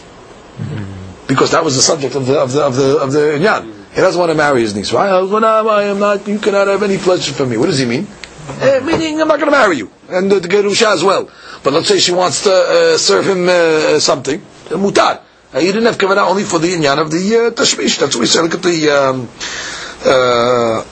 Because 1.28 1.52
that 1.52 1.64
was 1.64 1.76
the 1.76 1.82
subject 1.82 2.16
of 2.16 2.26
the, 2.26 2.40
of 2.40 2.54
the, 2.54 2.62
of 2.62 2.76
the, 2.76 2.98
of 2.98 3.12
the 3.12 3.20
inyan. 3.38 3.64
He 3.94 4.02
doesn't 4.02 4.20
want 4.20 4.32
to 4.32 4.36
marry 4.36 4.62
his 4.62 4.76
niece, 4.76 4.92
right? 4.94 5.10
I 5.10 5.84
am 5.84 6.00
not, 6.00 6.28
you 6.28 6.40
cannot 6.40 6.68
have 6.68 6.84
any 6.84 6.98
pleasure 6.98 7.34
from 7.34 7.50
me. 7.52 7.58
What 7.58 7.68
does 7.68 7.80
he 7.80 7.86
mean? 7.86 8.08
Uh, 8.50 8.80
meaning, 8.84 9.22
I'm 9.22 9.28
not 9.28 9.40
going 9.40 9.52
to 9.52 9.58
marry 9.58 9.78
you. 9.78 9.92
And 10.10 10.32
the, 10.32 10.40
the 10.40 10.48
Gerusha 10.48 10.92
as 10.94 11.04
well. 11.04 11.30
But 11.64 11.74
let's 11.74 11.88
say 11.88 12.00
she 12.00 12.12
wants 12.12 12.44
to 12.44 12.52
uh, 12.52 12.98
serve 12.98 13.28
him 13.28 13.48
uh, 13.48 14.00
something. 14.00 14.42
Mutar. 14.70 15.22
Uh, 15.54 15.60
you 15.60 15.72
didn't 15.72 15.86
have 15.86 15.98
kavanah 15.98 16.28
only 16.30 16.44
for 16.44 16.60
the 16.60 16.74
inyan 16.74 17.00
of 17.00 17.12
the 17.12 17.18
uh, 17.18 17.52
tashmish. 17.52 18.00
That's 18.00 18.16
what 18.16 18.22
we 18.22 18.26
said. 18.28 18.42
Look 18.44 18.56
at 18.56 18.64
the. 18.64 18.90
Um, 18.90 19.30
uh, 20.06 20.84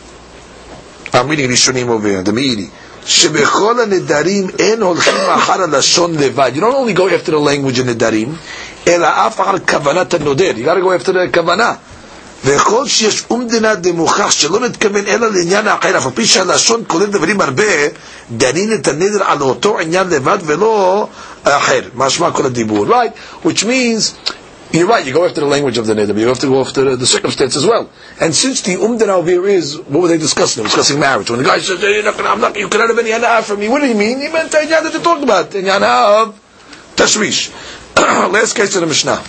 I'm 1.14 1.28
reading 1.30 1.50
Rishonim 1.50 1.88
over 1.88 2.08
here, 2.08 2.24
the 2.24 2.32
Meiri. 2.32 2.70
שבכל 3.07 3.81
הנדרים 3.81 4.47
אין 4.59 4.83
הולכים 4.83 5.15
אחר 5.35 5.63
הלשון 5.63 6.15
לבד. 6.19 6.53
You 6.55 6.61
don't 6.61 6.63
only 6.63 6.99
go 6.99 7.03
after 7.03 7.31
the 7.31 7.39
language 7.49 7.79
in 7.79 7.87
נדרים, 7.87 8.35
אלא 8.89 9.07
אף 9.07 9.41
אחר 9.41 9.59
כוונת 9.59 10.15
הנודר. 10.15 10.51
You 10.57 10.67
got 10.67 10.77
to 10.77 10.83
go 10.85 11.05
after 11.05 11.13
the 11.13 11.35
כוונה. 11.35 11.73
וכל 12.45 12.87
שיש 12.89 13.25
אומדנה 13.31 13.75
דמוכח 13.75 14.31
שלא 14.31 14.61
נתכוון 14.61 15.07
אלא 15.07 15.27
לעניין 15.31 15.69
האחר, 15.69 15.99
אף 15.99 16.07
על 16.07 16.13
פי 16.15 16.27
שהלשון 16.27 16.83
כולל 16.87 17.07
דברים 17.07 17.41
הרבה, 17.41 17.65
דנין 18.31 18.75
את 18.75 18.89
הנדר 18.89 19.23
על 19.25 19.41
אותו 19.43 19.79
עניין 19.79 20.09
לבד 20.09 20.39
ולא 20.47 21.07
אחר. 21.45 21.81
משמע 21.95 22.31
כל 22.31 22.47
הדיבור. 22.47 22.87
Right? 22.87 23.47
Which 23.47 23.63
means... 23.65 24.33
You're 24.73 24.87
right, 24.87 25.05
you 25.05 25.13
go 25.13 25.27
after 25.27 25.41
the 25.43 25.47
language 25.47 25.77
of 25.77 25.87
the 25.87 25.93
neder, 25.95 26.19
you 26.19 26.29
have 26.29 26.39
to 26.39 26.47
go 26.47 26.63
after 26.63 26.83
the, 26.83 26.97
the 26.97 27.07
circumstance 27.07 27.57
as 27.57 27.67
well. 27.67 27.91
And 28.21 28.35
since 28.35 28.63
the 28.63 28.77
umdan 28.77 29.09
over 29.09 29.47
is, 29.47 29.77
what 29.79 30.01
were 30.03 30.09
they 30.09 30.17
discussing? 30.17 30.63
They 30.63 30.63
were 30.65 30.69
discussing 30.69 30.99
marriage. 30.99 31.29
When 31.29 31.41
the 31.41 31.45
guy 31.45 31.59
says, 31.59 31.79
hey, 31.81 32.01
not 32.03 32.17
gonna, 32.17 32.31
I'm 32.31 32.41
not, 32.41 32.57
you 32.57 32.69
cannot 32.71 32.89
have 32.89 32.99
any 32.99 33.11
hana 33.11 33.43
from 33.43 33.61
me, 33.61 33.69
what 33.69 33.81
do 33.83 33.87
you 33.89 33.95
mean? 33.95 34.21
He 34.21 34.29
meant 34.29 34.51
the 34.51 34.65
that 34.71 34.91
they 34.91 34.99
talked 35.03 35.23
about, 35.23 35.51
the 35.51 35.61
hana 35.61 35.87
of 35.87 36.41
tashmish. 36.97 37.53
Last 37.97 38.57
case 38.57 38.75
of 38.75 38.81
the 38.81 38.87
Mishnah. 38.87 39.23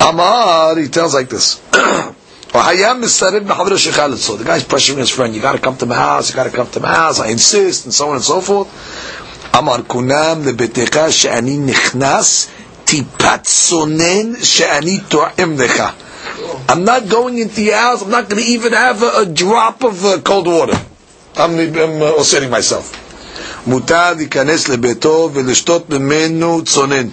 Amar, 0.00 0.76
he 0.78 0.88
tells 0.88 1.12
like 1.12 1.28
this. 1.28 1.60
So 2.56 2.62
the 2.62 4.44
guy's 4.46 4.64
pressuring 4.64 4.96
his 4.96 5.10
friend, 5.10 5.34
you 5.34 5.42
gotta 5.42 5.58
come 5.58 5.76
to 5.76 5.84
my 5.84 5.94
house, 5.94 6.30
you 6.30 6.34
gotta 6.36 6.48
come 6.50 6.70
to 6.70 6.80
my 6.80 6.94
house, 6.94 7.20
I 7.20 7.28
insist, 7.28 7.84
and 7.84 7.92
so 7.92 8.08
on 8.08 8.14
and 8.14 8.24
so 8.24 8.40
forth. 8.40 8.68
Amar 9.52 9.80
kunam 9.80 10.42
lebetecha 10.44 11.12
she'ani 11.12 11.58
nichnas 11.58 12.48
tipat 12.85 13.45
sonen 13.45 14.35
she'ani 14.43 14.99
to'im 15.09 15.57
lecha. 15.57 15.93
I'm 16.69 16.83
not 16.85 17.07
going 17.09 17.37
into 17.37 17.61
your 17.61 17.75
house, 17.77 18.01
I'm 18.03 18.09
not 18.11 18.29
going 18.29 18.41
to 18.43 18.49
even 18.49 18.73
have 18.73 19.03
a, 19.03 19.21
a 19.21 19.25
drop 19.25 19.83
of 19.83 20.03
uh, 20.05 20.19
cold 20.21 20.47
water. 20.47 20.79
I'm, 21.35 21.51
I'm 21.59 22.01
uh, 22.01 22.23
setting 22.23 22.49
myself. 22.49 22.97
מותר 23.67 24.13
להיכנס 24.17 24.69
לביתו 24.69 25.29
ולשתות 25.33 25.89
ממנו 25.89 26.61
צונן. 26.65 27.07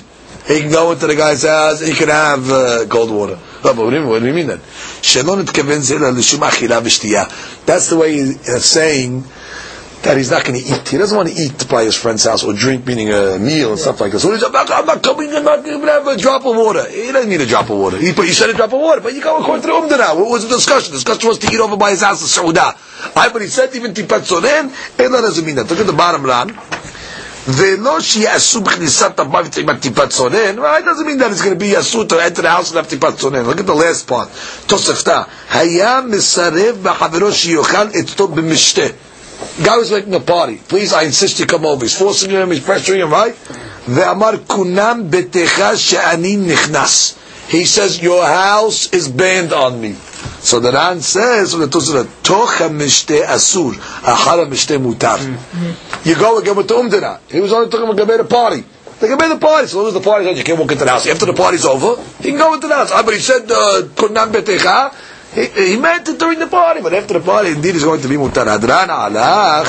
He 0.46 0.60
can 0.60 0.70
go 0.70 0.92
into 0.92 1.06
the 1.06 1.14
guy's 1.14 1.42
house, 1.42 1.80
he 1.80 1.92
can 1.92 2.08
have 2.08 2.50
uh, 2.50 2.86
cold 2.88 3.10
water. 3.10 3.36
what, 3.62 3.76
do 3.76 3.90
you, 3.90 4.06
what 4.06 4.20
do 4.20 4.26
you 4.28 4.32
mean 4.32 4.46
then? 4.46 4.60
That's 7.66 7.88
the 7.90 7.96
way 8.00 8.20
of 8.54 8.62
saying 8.62 9.24
that 10.02 10.16
he's 10.16 10.30
not 10.30 10.44
going 10.44 10.58
to 10.60 10.64
eat. 10.64 10.88
He 10.88 10.96
doesn't 10.96 11.16
want 11.16 11.28
to 11.28 11.34
eat 11.34 11.68
by 11.68 11.84
his 11.84 11.94
friend's 11.96 12.24
house 12.24 12.44
or 12.44 12.52
drink, 12.52 12.86
meaning 12.86 13.10
a 13.12 13.38
meal 13.38 13.70
and 13.70 13.78
stuff 13.78 14.00
like 14.00 14.12
this. 14.12 14.22
So 14.22 14.32
he's 14.32 14.42
like, 14.42 14.70
I'm 14.70 14.86
not 14.86 15.02
coming, 15.02 15.34
I'm 15.34 15.44
not 15.44 15.64
going 15.64 15.80
to 15.80 15.86
have 15.86 16.06
a 16.06 16.16
drop 16.16 16.46
of 16.46 16.56
water. 16.56 16.88
He 16.88 17.10
doesn't 17.10 17.28
need 17.28 17.40
a 17.40 17.46
drop 17.46 17.68
of 17.68 17.78
water. 17.78 17.96
He, 17.98 18.12
but 18.12 18.22
you 18.22 18.32
said 18.32 18.50
a 18.50 18.54
drop 18.54 18.72
of 18.72 18.80
water, 18.80 19.00
but 19.00 19.12
you 19.14 19.20
go 19.22 19.38
according 19.38 19.62
to 19.62 19.68
the 19.68 19.74
umda 19.74 19.98
now. 19.98 20.16
What 20.16 20.30
was 20.30 20.48
the 20.48 20.54
discussion? 20.54 20.92
The 20.92 20.98
discussion 20.98 21.28
was 21.28 21.38
to 21.40 21.52
eat 21.52 21.60
over 21.60 21.76
by 21.76 21.90
his 21.90 22.02
house 22.02 22.22
in 22.22 22.28
Saudah. 22.28 22.76
I, 23.16 23.28
but 23.32 23.42
he 23.42 23.48
said 23.48 23.74
even 23.74 23.92
tipat 23.92 24.22
sonen, 24.22 24.70
it 24.98 25.08
doesn't 25.08 25.44
mean 25.44 25.56
that. 25.56 25.68
Look 25.68 25.80
at 25.80 25.86
the 25.86 25.92
bottom 25.92 26.24
line. 26.24 26.56
ולא 27.48 28.00
שיעשו 28.00 28.60
בכניסת 28.60 29.20
המוות 29.20 29.56
עם 29.56 29.68
הטיפת 29.68 30.10
צונן, 30.10 30.58
it 30.58 30.84
doesn't 30.84 31.06
mean 31.06 31.18
that 31.18 31.30
it's 31.32 31.40
going 31.40 31.58
to 31.58 31.64
be 31.64 31.78
אסור 31.80 32.04
to 32.06 32.16
enter 32.20 32.42
the 32.42 32.50
house 32.50 32.70
and 32.70 32.76
have 32.76 32.88
טיפת 32.88 33.16
צונן. 33.18 33.46
Look 33.46 33.60
at 33.60 33.66
the 33.66 33.74
last 33.74 34.06
part. 34.06 34.28
תוספתא, 34.66 35.22
היה 35.50 36.00
מסרב 36.08 36.76
בחברו 36.82 37.32
שיאכל 37.32 37.86
אצלו 38.00 38.28
במשתה. 38.28 38.82
Guy 39.63 39.77
was 39.77 39.91
making 39.91 40.13
a 40.13 40.19
party. 40.19 40.57
Please, 40.57 40.93
I 40.93 41.03
insist 41.03 41.39
you 41.39 41.45
come 41.45 41.65
over. 41.65 41.83
He's 41.85 41.97
forcing 41.97 42.31
him, 42.31 42.51
he's 42.51 42.61
pressuring 42.61 43.03
him, 43.03 43.11
right? 43.11 43.35
He 47.47 47.65
says, 47.65 48.01
your 48.01 48.25
house 48.25 48.93
is 48.93 49.09
banned 49.09 49.53
on 49.53 49.81
me. 49.81 49.93
So 50.39 50.59
the 50.59 50.71
Ran 50.71 51.01
says, 51.01 51.51
the 51.51 51.67
Tosefta, 51.67 52.07
toch 52.23 52.69
mishte 52.71 53.21
asur, 53.23 53.73
achara 53.73 54.45
mishte 54.47 54.77
mutar. 54.77 55.17
Mm-hmm. 55.17 56.09
You 56.09 56.15
go 56.15 56.39
again 56.39 56.55
with 56.55 56.67
the 56.67 56.75
Umdana. 56.75 57.19
He 57.29 57.39
was 57.39 57.51
only 57.53 57.69
talking 57.69 57.89
about 57.89 58.17
the 58.17 58.23
party. 58.23 58.63
They 58.99 59.07
can 59.09 59.17
be 59.17 59.27
the 59.27 59.37
party. 59.37 59.67
So 59.67 59.79
long 59.79 59.87
as 59.87 59.93
the 59.93 59.99
party's 59.99 60.27
on, 60.29 60.37
you 60.37 60.43
can't 60.45 60.57
walk 60.57 60.71
into 60.71 60.85
the 60.85 60.89
house. 60.89 61.05
After 61.07 61.25
the 61.25 61.33
party's 61.33 61.65
over, 61.65 62.01
he 62.19 62.29
can 62.29 62.37
go 62.37 62.53
into 62.53 62.69
the 62.69 62.75
house. 62.75 62.91
Ah, 62.93 63.03
but 63.03 63.13
he 63.13 63.19
said, 63.19 63.43
uh, 63.51 63.83
kunam 63.95 64.31
betecha, 64.31 64.93
he 65.35 65.77
meant 65.77 66.07
it 66.07 66.19
during 66.19 66.39
the 66.39 66.47
party, 66.47 66.81
but 66.81 66.93
after 66.93 67.15
the 67.15 67.19
party, 67.19 67.51
indeed, 67.51 67.75
is 67.75 67.83
going 67.83 68.01
to 68.01 68.07
be 68.07 68.15
mutar. 68.15 68.45
Hadran 68.45 68.89
alach. 68.89 69.65